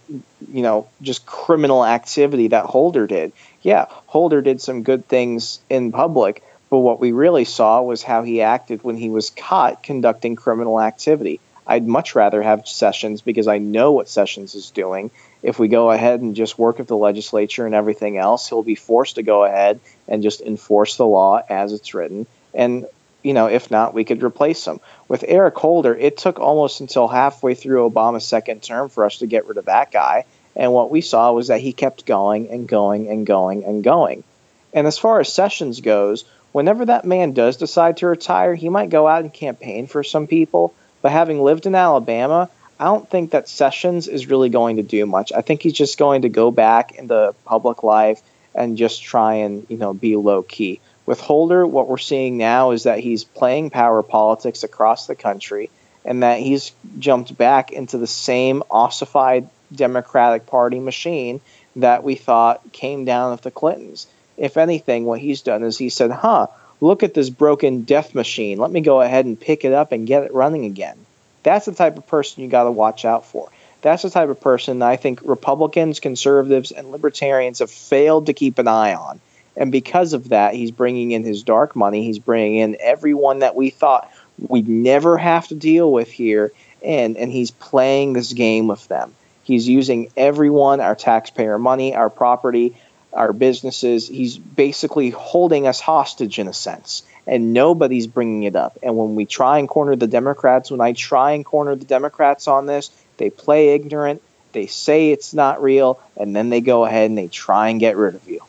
you 0.52 0.62
know, 0.62 0.88
just 1.02 1.26
criminal 1.26 1.84
activity 1.84 2.48
that 2.48 2.66
Holder 2.66 3.06
did. 3.06 3.32
Yeah, 3.62 3.86
Holder 4.06 4.42
did 4.42 4.60
some 4.60 4.82
good 4.82 5.06
things 5.06 5.60
in 5.68 5.92
public, 5.92 6.42
but 6.70 6.78
what 6.78 7.00
we 7.00 7.12
really 7.12 7.44
saw 7.44 7.82
was 7.82 8.02
how 8.02 8.22
he 8.22 8.42
acted 8.42 8.84
when 8.84 8.96
he 8.96 9.10
was 9.10 9.30
caught 9.30 9.82
conducting 9.82 10.36
criminal 10.36 10.80
activity. 10.80 11.40
I'd 11.66 11.86
much 11.86 12.14
rather 12.14 12.42
have 12.42 12.68
Sessions 12.68 13.22
because 13.22 13.48
I 13.48 13.58
know 13.58 13.92
what 13.92 14.08
Sessions 14.08 14.54
is 14.54 14.70
doing. 14.70 15.10
If 15.42 15.58
we 15.58 15.68
go 15.68 15.90
ahead 15.90 16.20
and 16.20 16.36
just 16.36 16.58
work 16.58 16.78
with 16.78 16.86
the 16.86 16.96
legislature 16.96 17.66
and 17.66 17.74
everything 17.74 18.18
else, 18.18 18.48
he'll 18.48 18.62
be 18.62 18.76
forced 18.76 19.16
to 19.16 19.22
go 19.22 19.44
ahead 19.44 19.80
and 20.06 20.22
just 20.22 20.40
enforce 20.40 20.96
the 20.96 21.06
law 21.06 21.42
as 21.48 21.72
it's 21.72 21.92
written. 21.92 22.26
And 22.54 22.86
you 23.22 23.34
know, 23.34 23.46
if 23.46 23.70
not, 23.70 23.94
we 23.94 24.04
could 24.04 24.22
replace 24.22 24.66
him. 24.66 24.80
With 25.08 25.24
Eric 25.26 25.56
Holder, 25.56 25.94
it 25.94 26.16
took 26.16 26.38
almost 26.38 26.80
until 26.80 27.08
halfway 27.08 27.54
through 27.54 27.88
Obama's 27.90 28.26
second 28.26 28.62
term 28.62 28.88
for 28.88 29.04
us 29.04 29.18
to 29.18 29.26
get 29.26 29.46
rid 29.46 29.58
of 29.58 29.64
that 29.66 29.90
guy. 29.90 30.24
And 30.54 30.72
what 30.72 30.90
we 30.90 31.00
saw 31.00 31.32
was 31.32 31.48
that 31.48 31.60
he 31.60 31.72
kept 31.72 32.06
going 32.06 32.50
and 32.50 32.66
going 32.66 33.08
and 33.08 33.26
going 33.26 33.64
and 33.64 33.84
going. 33.84 34.24
And 34.72 34.86
as 34.86 34.98
far 34.98 35.20
as 35.20 35.32
Sessions 35.32 35.80
goes, 35.80 36.24
whenever 36.52 36.84
that 36.86 37.04
man 37.04 37.32
does 37.32 37.56
decide 37.56 37.98
to 37.98 38.06
retire, 38.06 38.54
he 38.54 38.68
might 38.68 38.90
go 38.90 39.06
out 39.06 39.22
and 39.22 39.32
campaign 39.32 39.86
for 39.86 40.02
some 40.02 40.26
people. 40.26 40.74
But 41.02 41.12
having 41.12 41.42
lived 41.42 41.66
in 41.66 41.74
Alabama, 41.74 42.48
I 42.78 42.84
don't 42.84 43.08
think 43.08 43.30
that 43.30 43.48
Sessions 43.48 44.08
is 44.08 44.28
really 44.28 44.48
going 44.48 44.76
to 44.76 44.82
do 44.82 45.06
much. 45.06 45.32
I 45.32 45.40
think 45.40 45.62
he's 45.62 45.72
just 45.72 45.98
going 45.98 46.22
to 46.22 46.28
go 46.28 46.50
back 46.50 46.92
into 46.92 47.34
public 47.44 47.82
life 47.82 48.20
and 48.54 48.76
just 48.78 49.02
try 49.02 49.34
and, 49.34 49.66
you 49.68 49.76
know, 49.76 49.92
be 49.92 50.16
low 50.16 50.42
key. 50.42 50.80
With 51.06 51.20
Holder, 51.20 51.64
what 51.66 51.88
we're 51.88 51.98
seeing 51.98 52.36
now 52.36 52.72
is 52.72 52.82
that 52.82 52.98
he's 52.98 53.22
playing 53.22 53.70
power 53.70 54.02
politics 54.02 54.64
across 54.64 55.06
the 55.06 55.14
country 55.14 55.70
and 56.04 56.22
that 56.22 56.40
he's 56.40 56.72
jumped 56.98 57.36
back 57.36 57.72
into 57.72 57.96
the 57.96 58.06
same 58.06 58.62
ossified 58.70 59.48
Democratic 59.72 60.46
Party 60.46 60.80
machine 60.80 61.40
that 61.76 62.02
we 62.02 62.16
thought 62.16 62.72
came 62.72 63.04
down 63.04 63.30
with 63.30 63.42
the 63.42 63.50
Clintons. 63.50 64.06
If 64.36 64.56
anything, 64.56 65.04
what 65.04 65.20
he's 65.20 65.42
done 65.42 65.62
is 65.62 65.78
he 65.78 65.88
said, 65.88 66.10
huh, 66.10 66.48
look 66.80 67.02
at 67.02 67.14
this 67.14 67.30
broken 67.30 67.82
death 67.82 68.14
machine. 68.14 68.58
Let 68.58 68.70
me 68.70 68.80
go 68.80 69.00
ahead 69.00 69.24
and 69.24 69.40
pick 69.40 69.64
it 69.64 69.72
up 69.72 69.92
and 69.92 70.06
get 70.06 70.24
it 70.24 70.34
running 70.34 70.64
again. 70.64 70.96
That's 71.42 71.66
the 71.66 71.72
type 71.72 71.96
of 71.96 72.06
person 72.06 72.42
you 72.42 72.48
got 72.48 72.64
to 72.64 72.70
watch 72.70 73.04
out 73.04 73.24
for. 73.26 73.48
That's 73.82 74.02
the 74.02 74.10
type 74.10 74.28
of 74.28 74.40
person 74.40 74.82
I 74.82 74.96
think 74.96 75.20
Republicans, 75.22 76.00
conservatives, 76.00 76.72
and 76.72 76.90
libertarians 76.90 77.60
have 77.60 77.70
failed 77.70 78.26
to 78.26 78.32
keep 78.32 78.58
an 78.58 78.68
eye 78.68 78.94
on. 78.94 79.20
And 79.56 79.72
because 79.72 80.12
of 80.12 80.28
that, 80.28 80.54
he's 80.54 80.70
bringing 80.70 81.12
in 81.12 81.24
his 81.24 81.42
dark 81.42 81.74
money. 81.74 82.04
He's 82.04 82.18
bringing 82.18 82.56
in 82.56 82.76
everyone 82.80 83.38
that 83.40 83.56
we 83.56 83.70
thought 83.70 84.10
we'd 84.38 84.68
never 84.68 85.16
have 85.16 85.48
to 85.48 85.54
deal 85.54 85.90
with 85.90 86.10
here, 86.10 86.52
and 86.84 87.16
and 87.16 87.32
he's 87.32 87.50
playing 87.50 88.12
this 88.12 88.32
game 88.32 88.66
with 88.66 88.86
them. 88.88 89.14
He's 89.42 89.68
using 89.68 90.10
everyone, 90.16 90.80
our 90.80 90.94
taxpayer 90.94 91.58
money, 91.58 91.94
our 91.94 92.10
property, 92.10 92.76
our 93.12 93.32
businesses. 93.32 94.08
He's 94.08 94.36
basically 94.36 95.10
holding 95.10 95.66
us 95.66 95.80
hostage 95.80 96.38
in 96.38 96.48
a 96.48 96.52
sense, 96.52 97.02
and 97.26 97.52
nobody's 97.52 98.06
bringing 98.06 98.42
it 98.42 98.56
up. 98.56 98.78
And 98.82 98.96
when 98.96 99.14
we 99.14 99.24
try 99.24 99.58
and 99.58 99.68
corner 99.68 99.96
the 99.96 100.06
Democrats, 100.06 100.70
when 100.70 100.80
I 100.80 100.92
try 100.92 101.32
and 101.32 101.44
corner 101.44 101.74
the 101.76 101.84
Democrats 101.84 102.46
on 102.48 102.66
this, 102.66 102.90
they 103.16 103.30
play 103.30 103.74
ignorant. 103.74 104.20
They 104.52 104.66
say 104.66 105.10
it's 105.10 105.32
not 105.32 105.62
real, 105.62 106.00
and 106.16 106.36
then 106.36 106.50
they 106.50 106.60
go 106.60 106.84
ahead 106.84 107.08
and 107.08 107.16
they 107.16 107.28
try 107.28 107.68
and 107.68 107.80
get 107.80 107.96
rid 107.96 108.14
of 108.14 108.28
you. 108.28 108.40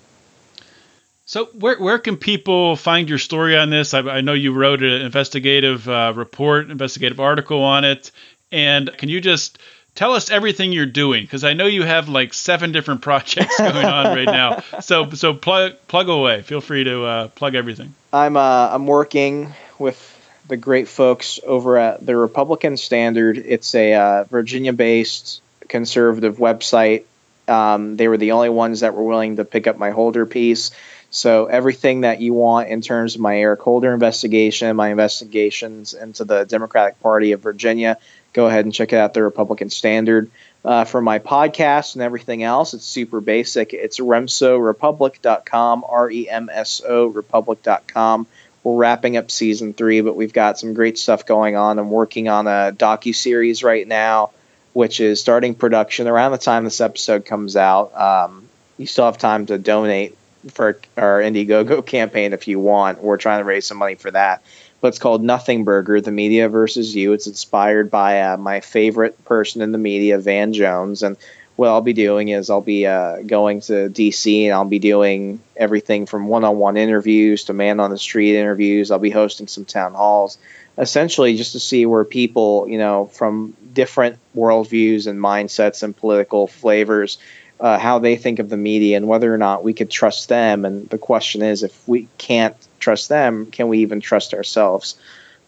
So 1.28 1.48
where 1.48 1.78
where 1.78 2.00
can 2.00 2.16
people 2.16 2.78
find 2.78 3.10
your 3.10 3.18
story 3.18 3.58
on 3.58 3.70
this? 3.70 3.94
I, 3.94 4.00
I 4.00 4.22
know 4.22 4.32
you 4.32 4.54
wrote 4.54 4.82
an 4.82 5.02
investigative 5.02 5.88
uh, 5.88 6.14
report, 6.16 6.72
investigative 6.72 7.20
article 7.20 7.62
on 7.64 7.84
it, 7.84 8.12
and 8.50 8.90
can 8.98 9.10
you 9.10 9.20
just 9.20 9.60
tell 9.94 10.14
us 10.14 10.32
everything 10.32 10.72
you're 10.72 10.86
doing 10.86 11.24
because 11.24 11.44
I 11.44 11.52
know 11.52 11.66
you 11.66 11.84
have 11.84 12.08
like 12.08 12.34
seven 12.34 12.72
different 12.72 13.02
projects 13.10 13.58
going 13.58 13.86
on 13.86 14.06
right 14.16 14.26
now. 14.26 14.64
So 14.80 15.10
so 15.10 15.34
plug 15.34 15.74
plug 15.90 16.08
away. 16.08 16.44
Feel 16.44 16.62
free 16.62 16.86
to 16.86 17.04
uh, 17.04 17.28
plug 17.28 17.56
everything. 17.56 17.94
I'm 18.14 18.38
uh, 18.38 18.70
I'm 18.72 18.88
working 18.88 19.54
with 19.78 20.00
the 20.48 20.56
great 20.56 20.88
folks 20.88 21.42
over 21.46 21.78
at 21.78 22.06
the 22.06 22.16
Republican 22.16 22.78
Standard. 22.78 23.38
It's 23.38 23.76
a 23.76 23.96
uh, 23.96 24.24
Virginia-based 24.24 25.42
conservative 25.68 26.38
website. 26.38 27.04
Um, 27.50 27.98
they 27.98 28.08
were 28.08 28.18
the 28.18 28.32
only 28.32 28.48
ones 28.48 28.80
that 28.80 28.94
were 28.94 29.04
willing 29.04 29.38
to 29.38 29.46
pick 29.46 29.68
up 29.68 29.78
my 29.78 29.92
Holder 29.92 30.26
piece. 30.26 30.72
So 31.10 31.46
everything 31.46 32.02
that 32.02 32.20
you 32.20 32.34
want 32.34 32.70
in 32.70 32.82
terms 32.82 33.16
of 33.16 33.22
my 33.22 33.38
Eric 33.38 33.62
Holder 33.62 33.94
investigation, 33.94 34.76
my 34.76 34.90
investigations 34.90 35.94
into 35.94 36.26
the 36.26 36.44
Democratic 36.44 37.00
Party 37.00 37.32
of 37.32 37.42
Virginia, 37.42 37.98
go 38.34 38.48
ahead 38.48 38.66
and 38.66 38.74
check 38.74 38.94
out, 38.94 39.14
the 39.14 39.24
Republican 39.24 39.70
Standard. 39.70 40.30
Uh, 40.66 40.84
for 40.84 41.02
my 41.02 41.20
podcast 41.20 41.96
and 41.96 42.02
everything 42.02 42.44
else, 42.44 42.74
it's 42.74 42.84
super 42.84 43.22
basic. 43.22 43.74
It's 43.74 44.00
remsorepublic.com, 44.00 45.86
R-E-M-S-O 45.88 47.06
republic.com. 47.08 48.28
We're 48.64 48.76
wrapping 48.76 49.16
up 49.16 49.32
season 49.32 49.74
three, 49.74 50.02
but 50.02 50.18
we've 50.18 50.34
got 50.34 50.60
some 50.60 50.74
great 50.74 50.98
stuff 50.98 51.26
going 51.26 51.56
on. 51.56 51.80
I'm 51.80 51.90
working 51.90 52.28
on 52.28 52.48
a 52.48 52.74
docu 52.76 53.16
series 53.16 53.64
right 53.64 53.88
now, 53.88 54.32
which 54.74 55.00
is 55.00 55.22
starting 55.22 55.56
production 55.56 56.06
around 56.08 56.34
the 56.34 56.38
time 56.38 56.66
this 56.66 56.82
episode 56.82 57.26
comes 57.26 57.56
out. 57.56 57.96
Um, 57.96 58.50
you 58.78 58.88
still 58.88 59.06
have 59.06 59.18
time 59.18 59.46
to 59.46 59.58
donate 59.58 60.18
for 60.52 60.80
our 60.96 61.22
Indiegogo 61.22 61.86
campaign 61.86 62.34
if 62.34 62.48
you 62.48 62.60
want. 62.60 63.02
We're 63.02 63.18
trying 63.18 63.40
to 63.40 63.46
raise 63.46 63.66
some 63.66 63.78
money 63.78 63.96
for 63.96 64.12
that. 64.12 64.44
But 64.80 64.90
it's 64.90 65.00
called 65.00 65.24
Nothing 65.24 65.64
Burger: 65.64 66.02
The 66.02 66.12
Media 66.12 66.50
versus 66.50 66.96
You. 66.96 67.14
It's 67.14 67.28
inspired 67.28 67.90
by 67.90 68.22
uh, 68.22 68.38
my 68.38 68.60
favorite 68.60 69.24
person 69.26 69.62
in 69.62 69.72
the 69.72 69.78
media, 69.80 70.20
Van 70.20 70.54
Jones, 70.54 71.02
and 71.02 71.18
what 71.58 71.70
I'll 71.70 71.82
be 71.82 71.94
doing 71.94 72.30
is 72.30 72.50
I'll 72.52 72.62
be 72.62 72.86
uh, 72.86 73.24
going 73.24 73.62
to 73.62 73.90
DC 73.90 74.46
and 74.46 74.54
I'll 74.54 74.66
be 74.66 74.80
doing 74.80 75.42
everything 75.56 76.06
from 76.06 76.28
one-on-one 76.28 76.78
interviews 76.78 77.46
to 77.46 77.54
man-on-the-street 77.54 78.38
interviews. 78.38 78.92
I'll 78.92 79.00
be 79.00 79.10
hosting 79.10 79.48
some 79.48 79.66
town 79.66 79.96
halls, 79.96 80.38
essentially 80.78 81.36
just 81.36 81.54
to 81.54 81.60
see 81.60 81.88
where 81.88 82.06
people, 82.06 82.68
you 82.70 82.78
know, 82.78 83.08
from 83.08 83.56
different 83.74 84.20
worldviews 84.36 85.08
and 85.08 85.20
mindsets 85.20 85.82
and 85.82 85.98
political 85.98 86.46
flavors 86.46 87.18
uh, 87.60 87.80
how 87.80 88.00
they 88.00 88.16
think 88.16 88.40
of 88.40 88.50
the 88.50 88.58
media 88.58 88.98
and 88.98 89.08
whether 89.08 89.34
or 89.34 89.38
not 89.38 89.64
we 89.64 89.74
could 89.74 89.90
trust 89.90 90.30
them. 90.30 90.66
And 90.66 90.90
the 90.90 90.98
question 90.98 91.42
is, 91.42 91.64
if 91.64 91.88
we 91.88 92.08
can't 92.18 92.56
trust 92.80 93.10
them, 93.10 93.48
can 93.48 93.68
we 93.68 93.80
even 93.80 94.00
trust 94.00 94.34
ourselves? 94.34 94.96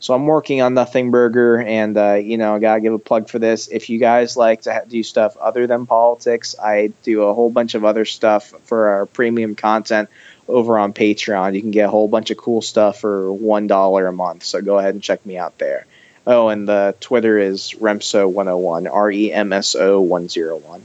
So 0.01 0.13
I'm 0.13 0.25
working 0.25 0.61
on 0.61 0.73
Nothing 0.73 1.11
Burger, 1.11 1.59
and 1.59 1.97
uh, 1.97 2.13
you 2.13 2.37
know, 2.37 2.55
I 2.55 2.59
gotta 2.59 2.79
give 2.79 2.93
a 2.93 2.99
plug 2.99 3.27
for 3.29 3.37
this. 3.37 3.67
If 3.67 3.89
you 3.89 3.99
guys 3.99 4.37
like 4.37 4.61
to 4.61 4.83
do 4.87 5.03
stuff 5.03 5.35
other 5.35 5.67
than 5.67 5.85
politics, 5.85 6.55
I 6.57 6.93
do 7.03 7.23
a 7.23 7.33
whole 7.33 7.49
bunch 7.49 7.75
of 7.75 7.83
other 7.83 8.05
stuff 8.05 8.53
for 8.63 8.87
our 8.87 9.05
premium 9.05 9.55
content 9.55 10.07
over 10.47 10.79
on 10.79 10.93
Patreon. 10.93 11.53
You 11.53 11.61
can 11.61 11.71
get 11.71 11.87
a 11.87 11.89
whole 11.89 12.07
bunch 12.07 12.31
of 12.31 12.37
cool 12.37 12.61
stuff 12.61 13.01
for 13.01 13.31
one 13.33 13.67
dollar 13.67 14.07
a 14.07 14.13
month. 14.13 14.45
So 14.45 14.61
go 14.61 14.79
ahead 14.79 14.93
and 14.93 15.03
check 15.03 15.25
me 15.25 15.37
out 15.37 15.57
there. 15.57 15.85
Oh, 16.25 16.47
and 16.47 16.67
the 16.67 16.95
Twitter 17.01 17.37
is 17.37 17.75
Remso101, 17.77 18.89
R 18.89 19.11
E 19.11 19.33
M 19.33 19.51
S 19.51 19.75
O 19.75 19.99
101. 19.99 20.81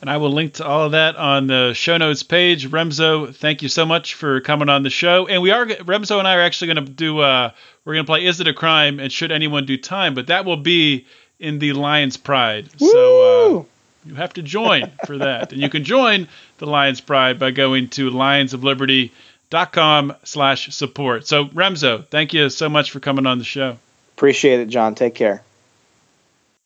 And 0.00 0.08
I 0.08 0.18
will 0.18 0.30
link 0.30 0.54
to 0.54 0.64
all 0.64 0.84
of 0.84 0.92
that 0.92 1.16
on 1.16 1.48
the 1.48 1.72
show 1.74 1.96
notes 1.96 2.22
page. 2.22 2.68
Remso, 2.68 3.34
thank 3.34 3.62
you 3.62 3.68
so 3.68 3.84
much 3.84 4.14
for 4.14 4.40
coming 4.40 4.68
on 4.68 4.84
the 4.84 4.90
show. 4.90 5.26
And 5.26 5.42
we 5.42 5.50
are 5.50 5.66
Remso 5.66 6.18
and 6.18 6.28
I 6.28 6.36
are 6.36 6.42
actually 6.42 6.74
going 6.74 6.86
to 6.86 6.92
do. 6.92 7.18
Uh, 7.18 7.50
we're 7.84 7.94
going 7.94 8.06
to 8.06 8.10
play 8.10 8.24
"Is 8.24 8.40
It 8.40 8.46
a 8.46 8.54
Crime?" 8.54 9.00
and 9.00 9.12
"Should 9.12 9.32
Anyone 9.32 9.66
Do 9.66 9.76
Time?" 9.76 10.14
But 10.14 10.28
that 10.28 10.44
will 10.44 10.56
be 10.56 11.06
in 11.40 11.58
the 11.58 11.72
Lions 11.72 12.16
Pride. 12.16 12.68
Woo! 12.80 12.90
So 12.90 13.60
uh, 13.60 13.64
you 14.06 14.14
have 14.14 14.32
to 14.34 14.42
join 14.42 14.92
for 15.04 15.18
that, 15.18 15.52
and 15.52 15.60
you 15.60 15.68
can 15.68 15.84
join 15.84 16.28
the 16.58 16.66
Lions 16.66 17.00
Pride 17.00 17.38
by 17.38 17.50
going 17.50 17.88
to 17.88 18.10
lionsofliberty.com 18.10 20.14
slash 20.22 20.74
support. 20.74 21.26
So 21.26 21.46
Remso, 21.46 22.06
thank 22.06 22.32
you 22.32 22.50
so 22.50 22.68
much 22.68 22.92
for 22.92 23.00
coming 23.00 23.26
on 23.26 23.38
the 23.38 23.44
show. 23.44 23.78
Appreciate 24.16 24.60
it, 24.60 24.68
John. 24.68 24.94
Take 24.94 25.14
care. 25.14 25.42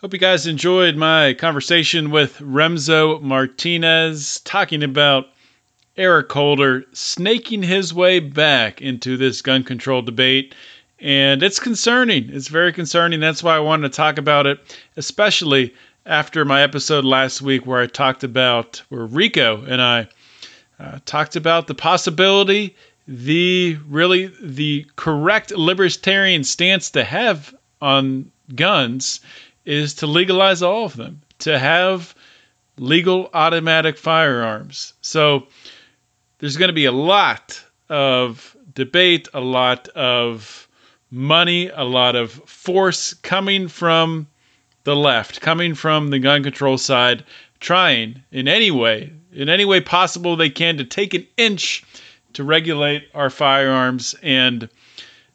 Hope 0.00 0.12
you 0.12 0.18
guys 0.18 0.46
enjoyed 0.46 0.96
my 0.96 1.34
conversation 1.34 2.10
with 2.10 2.38
Remso 2.38 3.20
Martinez 3.20 4.40
talking 4.44 4.84
about 4.84 5.26
Eric 5.96 6.30
Holder 6.30 6.84
snaking 6.92 7.64
his 7.64 7.92
way 7.92 8.20
back 8.20 8.80
into 8.80 9.16
this 9.16 9.42
gun 9.42 9.64
control 9.64 10.00
debate. 10.02 10.54
And 11.00 11.42
it's 11.42 11.58
concerning. 11.58 12.30
It's 12.30 12.46
very 12.46 12.72
concerning. 12.72 13.18
That's 13.18 13.42
why 13.42 13.56
I 13.56 13.60
wanted 13.60 13.90
to 13.90 13.96
talk 13.96 14.18
about 14.18 14.46
it, 14.46 14.60
especially 14.96 15.74
after 16.06 16.44
my 16.44 16.62
episode 16.62 17.04
last 17.04 17.42
week 17.42 17.66
where 17.66 17.80
I 17.80 17.86
talked 17.86 18.22
about, 18.22 18.82
where 18.88 19.04
Rico 19.04 19.64
and 19.64 19.82
I 19.82 20.08
uh, 20.78 21.00
talked 21.04 21.34
about 21.34 21.66
the 21.66 21.74
possibility 21.74 22.76
the 23.08 23.78
really 23.88 24.30
the 24.42 24.86
correct 24.96 25.50
libertarian 25.50 26.44
stance 26.44 26.90
to 26.90 27.02
have 27.02 27.54
on 27.80 28.30
guns 28.54 29.20
is 29.64 29.94
to 29.94 30.06
legalize 30.06 30.62
all 30.62 30.84
of 30.84 30.96
them, 30.96 31.22
to 31.38 31.58
have 31.58 32.14
legal 32.76 33.30
automatic 33.32 33.96
firearms. 33.96 34.92
So 35.00 35.46
there's 36.38 36.58
going 36.58 36.68
to 36.68 36.74
be 36.74 36.84
a 36.84 36.92
lot 36.92 37.64
of 37.88 38.54
debate, 38.74 39.26
a 39.32 39.40
lot 39.40 39.88
of 39.88 40.68
money, 41.10 41.68
a 41.68 41.84
lot 41.84 42.14
of 42.14 42.32
force 42.32 43.14
coming 43.14 43.68
from 43.68 44.26
the 44.84 44.94
left, 44.94 45.40
coming 45.40 45.74
from 45.74 46.08
the 46.08 46.18
gun 46.18 46.42
control 46.42 46.76
side, 46.76 47.24
trying 47.58 48.22
in 48.30 48.48
any 48.48 48.70
way, 48.70 49.12
in 49.32 49.48
any 49.48 49.64
way 49.64 49.80
possible 49.80 50.36
they 50.36 50.50
can 50.50 50.76
to 50.76 50.84
take 50.84 51.14
an 51.14 51.26
inch 51.38 51.84
to 52.38 52.44
regulate 52.44 53.08
our 53.14 53.30
firearms. 53.30 54.14
And 54.22 54.68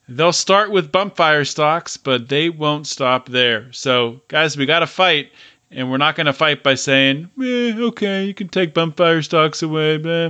they'll 0.08 0.32
start 0.32 0.72
with 0.72 0.90
bump 0.90 1.18
fire 1.18 1.44
stocks, 1.44 1.98
but 1.98 2.30
they 2.30 2.50
won't 2.50 2.88
stop 2.88 3.28
there. 3.28 3.68
So, 3.74 4.22
guys, 4.30 4.56
we 4.56 4.66
got 4.66 4.80
to 4.80 4.88
fight. 4.88 5.30
And 5.70 5.92
we're 5.92 5.98
not 5.98 6.16
going 6.16 6.28
to 6.28 6.34
fight 6.34 6.64
by 6.64 6.76
saying, 6.76 7.30
eh, 7.42 7.74
okay, 7.78 8.24
you 8.24 8.34
can 8.34 8.48
take 8.48 8.74
bump 8.74 8.96
fire 8.96 9.22
stocks 9.22 9.62
away. 9.62 9.98
Blah. 9.98 10.30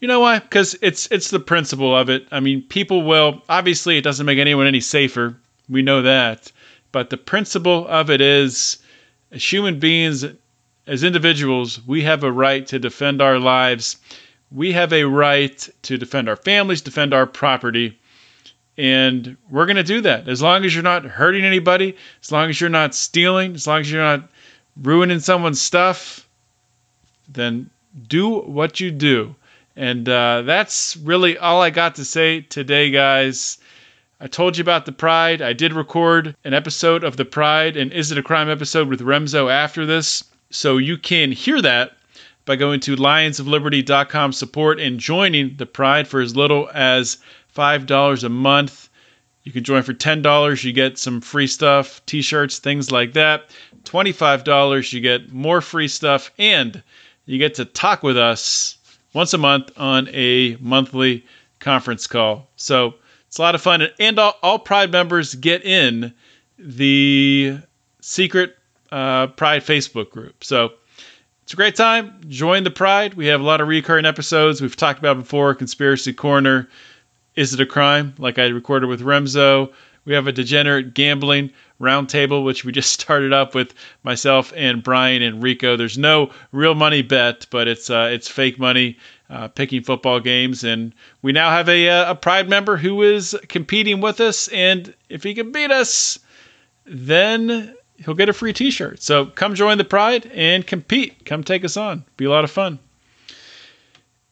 You 0.00 0.08
know 0.08 0.20
why? 0.20 0.40
Because 0.40 0.76
it's 0.82 1.08
it's 1.10 1.30
the 1.30 1.40
principle 1.40 1.96
of 1.96 2.10
it. 2.10 2.28
I 2.30 2.40
mean, 2.40 2.60
people 2.62 3.02
will 3.02 3.40
obviously 3.48 3.96
it 3.96 4.04
doesn't 4.04 4.26
make 4.26 4.38
anyone 4.38 4.66
any 4.66 4.80
safer. 4.80 5.36
We 5.70 5.80
know 5.80 6.02
that, 6.02 6.52
but 6.92 7.08
the 7.08 7.16
principle 7.16 7.86
of 7.88 8.10
it 8.10 8.20
is, 8.20 8.76
as 9.32 9.42
human 9.42 9.78
beings, 9.78 10.24
as 10.86 11.02
individuals, 11.02 11.80
we 11.86 12.02
have 12.02 12.24
a 12.24 12.32
right 12.32 12.66
to 12.66 12.78
defend 12.78 13.22
our 13.22 13.38
lives 13.38 13.96
we 14.50 14.72
have 14.72 14.92
a 14.92 15.04
right 15.04 15.68
to 15.82 15.98
defend 15.98 16.28
our 16.28 16.36
families, 16.36 16.80
defend 16.80 17.12
our 17.12 17.26
property, 17.26 17.98
and 18.78 19.36
we're 19.50 19.66
going 19.66 19.76
to 19.76 19.82
do 19.82 20.00
that 20.02 20.28
as 20.28 20.40
long 20.40 20.64
as 20.64 20.74
you're 20.74 20.84
not 20.84 21.04
hurting 21.04 21.44
anybody, 21.44 21.96
as 22.22 22.30
long 22.30 22.48
as 22.48 22.60
you're 22.60 22.70
not 22.70 22.94
stealing, 22.94 23.54
as 23.54 23.66
long 23.66 23.80
as 23.80 23.90
you're 23.90 24.00
not 24.00 24.30
ruining 24.80 25.20
someone's 25.20 25.60
stuff. 25.60 26.26
then 27.28 27.68
do 28.06 28.38
what 28.40 28.80
you 28.80 28.90
do. 28.90 29.34
And 29.76 30.08
uh, 30.08 30.42
that's 30.42 30.96
really 30.98 31.36
all 31.36 31.60
I 31.60 31.70
got 31.70 31.96
to 31.96 32.04
say 32.04 32.40
today, 32.42 32.90
guys. 32.90 33.58
I 34.20 34.26
told 34.26 34.56
you 34.56 34.62
about 34.62 34.86
the 34.86 34.92
Pride. 34.92 35.42
I 35.42 35.52
did 35.52 35.72
record 35.72 36.34
an 36.44 36.54
episode 36.54 37.04
of 37.04 37.16
the 37.16 37.24
Pride 37.24 37.76
and 37.76 37.92
Is 37.92 38.10
It 38.10 38.18
a 38.18 38.22
Crime 38.22 38.48
episode 38.48 38.88
with 38.88 39.00
Remso 39.00 39.50
after 39.50 39.86
this. 39.86 40.24
So 40.50 40.78
you 40.78 40.96
can 40.96 41.30
hear 41.32 41.60
that 41.62 41.97
by 42.48 42.56
going 42.56 42.80
to 42.80 42.96
lionsofliberty.com 42.96 44.32
support 44.32 44.80
and 44.80 44.98
joining 44.98 45.54
the 45.58 45.66
Pride 45.66 46.08
for 46.08 46.18
as 46.18 46.34
little 46.34 46.70
as 46.72 47.18
$5 47.54 48.24
a 48.24 48.28
month. 48.30 48.88
You 49.42 49.52
can 49.52 49.64
join 49.64 49.82
for 49.82 49.92
$10, 49.92 50.64
you 50.64 50.72
get 50.72 50.96
some 50.96 51.20
free 51.20 51.46
stuff, 51.46 52.00
t 52.06 52.22
shirts, 52.22 52.58
things 52.58 52.90
like 52.90 53.12
that. 53.12 53.50
$25, 53.84 54.92
you 54.94 55.00
get 55.02 55.30
more 55.30 55.60
free 55.60 55.88
stuff, 55.88 56.30
and 56.38 56.82
you 57.26 57.36
get 57.36 57.54
to 57.56 57.66
talk 57.66 58.02
with 58.02 58.16
us 58.16 58.78
once 59.12 59.34
a 59.34 59.38
month 59.38 59.70
on 59.76 60.08
a 60.14 60.56
monthly 60.56 61.26
conference 61.58 62.06
call. 62.06 62.48
So 62.56 62.94
it's 63.26 63.36
a 63.36 63.42
lot 63.42 63.56
of 63.56 63.60
fun. 63.60 63.88
And 64.00 64.18
all, 64.18 64.38
all 64.42 64.58
Pride 64.58 64.90
members 64.90 65.34
get 65.34 65.66
in 65.66 66.14
the 66.58 67.58
secret 68.00 68.56
uh, 68.90 69.26
Pride 69.26 69.62
Facebook 69.62 70.08
group. 70.08 70.42
So 70.42 70.72
it's 71.48 71.54
a 71.54 71.56
great 71.56 71.76
time. 71.76 72.20
Join 72.28 72.62
the 72.62 72.70
Pride. 72.70 73.14
We 73.14 73.24
have 73.28 73.40
a 73.40 73.44
lot 73.44 73.62
of 73.62 73.68
recurring 73.68 74.04
episodes 74.04 74.60
we've 74.60 74.76
talked 74.76 74.98
about 74.98 75.16
before 75.16 75.54
Conspiracy 75.54 76.12
Corner. 76.12 76.68
Is 77.36 77.54
it 77.54 77.60
a 77.60 77.64
crime? 77.64 78.14
Like 78.18 78.38
I 78.38 78.48
recorded 78.48 78.88
with 78.88 79.00
Remso. 79.00 79.72
We 80.04 80.12
have 80.12 80.26
a 80.26 80.32
degenerate 80.32 80.92
gambling 80.92 81.50
roundtable, 81.80 82.44
which 82.44 82.66
we 82.66 82.72
just 82.72 82.92
started 83.00 83.32
up 83.32 83.54
with 83.54 83.72
myself 84.02 84.52
and 84.56 84.82
Brian 84.82 85.22
and 85.22 85.42
Rico. 85.42 85.74
There's 85.74 85.96
no 85.96 86.32
real 86.52 86.74
money 86.74 87.00
bet, 87.00 87.46
but 87.48 87.66
it's 87.66 87.88
uh, 87.88 88.10
it's 88.12 88.28
fake 88.28 88.58
money 88.58 88.98
uh, 89.30 89.48
picking 89.48 89.82
football 89.82 90.20
games, 90.20 90.64
and 90.64 90.92
we 91.22 91.32
now 91.32 91.48
have 91.48 91.70
a 91.70 91.88
uh, 91.88 92.10
a 92.10 92.14
Pride 92.14 92.50
member 92.50 92.76
who 92.76 93.00
is 93.00 93.34
competing 93.48 94.02
with 94.02 94.20
us, 94.20 94.48
and 94.48 94.94
if 95.08 95.22
he 95.22 95.32
can 95.32 95.50
beat 95.50 95.70
us, 95.70 96.18
then 96.84 97.74
he'll 98.04 98.14
get 98.14 98.28
a 98.28 98.32
free 98.32 98.52
T-shirt. 98.52 99.02
So 99.02 99.26
come 99.26 99.54
join 99.54 99.78
the 99.78 99.84
Pride 99.84 100.30
and 100.34 100.66
compete. 100.66 101.24
Come 101.24 101.44
take 101.44 101.64
us 101.64 101.76
on. 101.76 102.04
Be 102.16 102.24
a 102.24 102.30
lot 102.30 102.44
of 102.44 102.50
fun. 102.50 102.78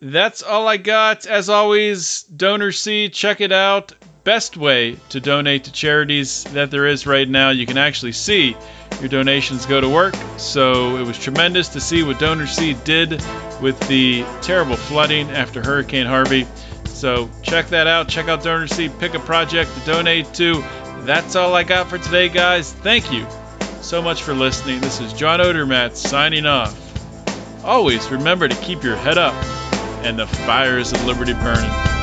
That's 0.00 0.42
all 0.42 0.68
I 0.68 0.76
got. 0.76 1.26
As 1.26 1.48
always, 1.48 2.24
DonorSee, 2.36 3.12
check 3.12 3.40
it 3.40 3.52
out 3.52 3.94
best 4.26 4.56
way 4.56 4.96
to 5.08 5.20
donate 5.20 5.62
to 5.62 5.70
charities 5.70 6.42
that 6.52 6.68
there 6.72 6.84
is 6.84 7.06
right 7.06 7.28
now. 7.28 7.50
You 7.50 7.64
can 7.64 7.78
actually 7.78 8.10
see 8.10 8.56
your 8.98 9.08
donations 9.08 9.64
go 9.66 9.80
to 9.80 9.88
work. 9.88 10.16
So 10.36 10.96
it 10.96 11.06
was 11.06 11.16
tremendous 11.16 11.68
to 11.68 11.80
see 11.80 12.02
what 12.02 12.16
DonorSee 12.16 12.82
did 12.82 13.22
with 13.62 13.78
the 13.86 14.24
terrible 14.42 14.74
flooding 14.74 15.30
after 15.30 15.62
Hurricane 15.62 16.06
Harvey. 16.06 16.44
So 16.86 17.30
check 17.42 17.68
that 17.68 17.86
out. 17.86 18.08
Check 18.08 18.26
out 18.26 18.42
DonorSee. 18.42 18.98
Pick 18.98 19.14
a 19.14 19.20
project 19.20 19.72
to 19.74 19.80
donate 19.86 20.34
to. 20.34 20.60
That's 21.02 21.36
all 21.36 21.54
I 21.54 21.62
got 21.62 21.86
for 21.86 21.98
today, 21.98 22.28
guys. 22.28 22.72
Thank 22.72 23.12
you 23.12 23.28
so 23.86 24.02
much 24.02 24.24
for 24.24 24.34
listening. 24.34 24.80
This 24.80 25.00
is 25.00 25.12
John 25.12 25.38
Odermatt 25.38 25.94
signing 25.94 26.44
off. 26.44 26.74
Always 27.64 28.10
remember 28.10 28.48
to 28.48 28.56
keep 28.56 28.82
your 28.82 28.96
head 28.96 29.16
up 29.16 29.32
and 30.04 30.18
the 30.18 30.26
fires 30.26 30.92
of 30.92 31.04
liberty 31.04 31.34
burning. 31.34 31.95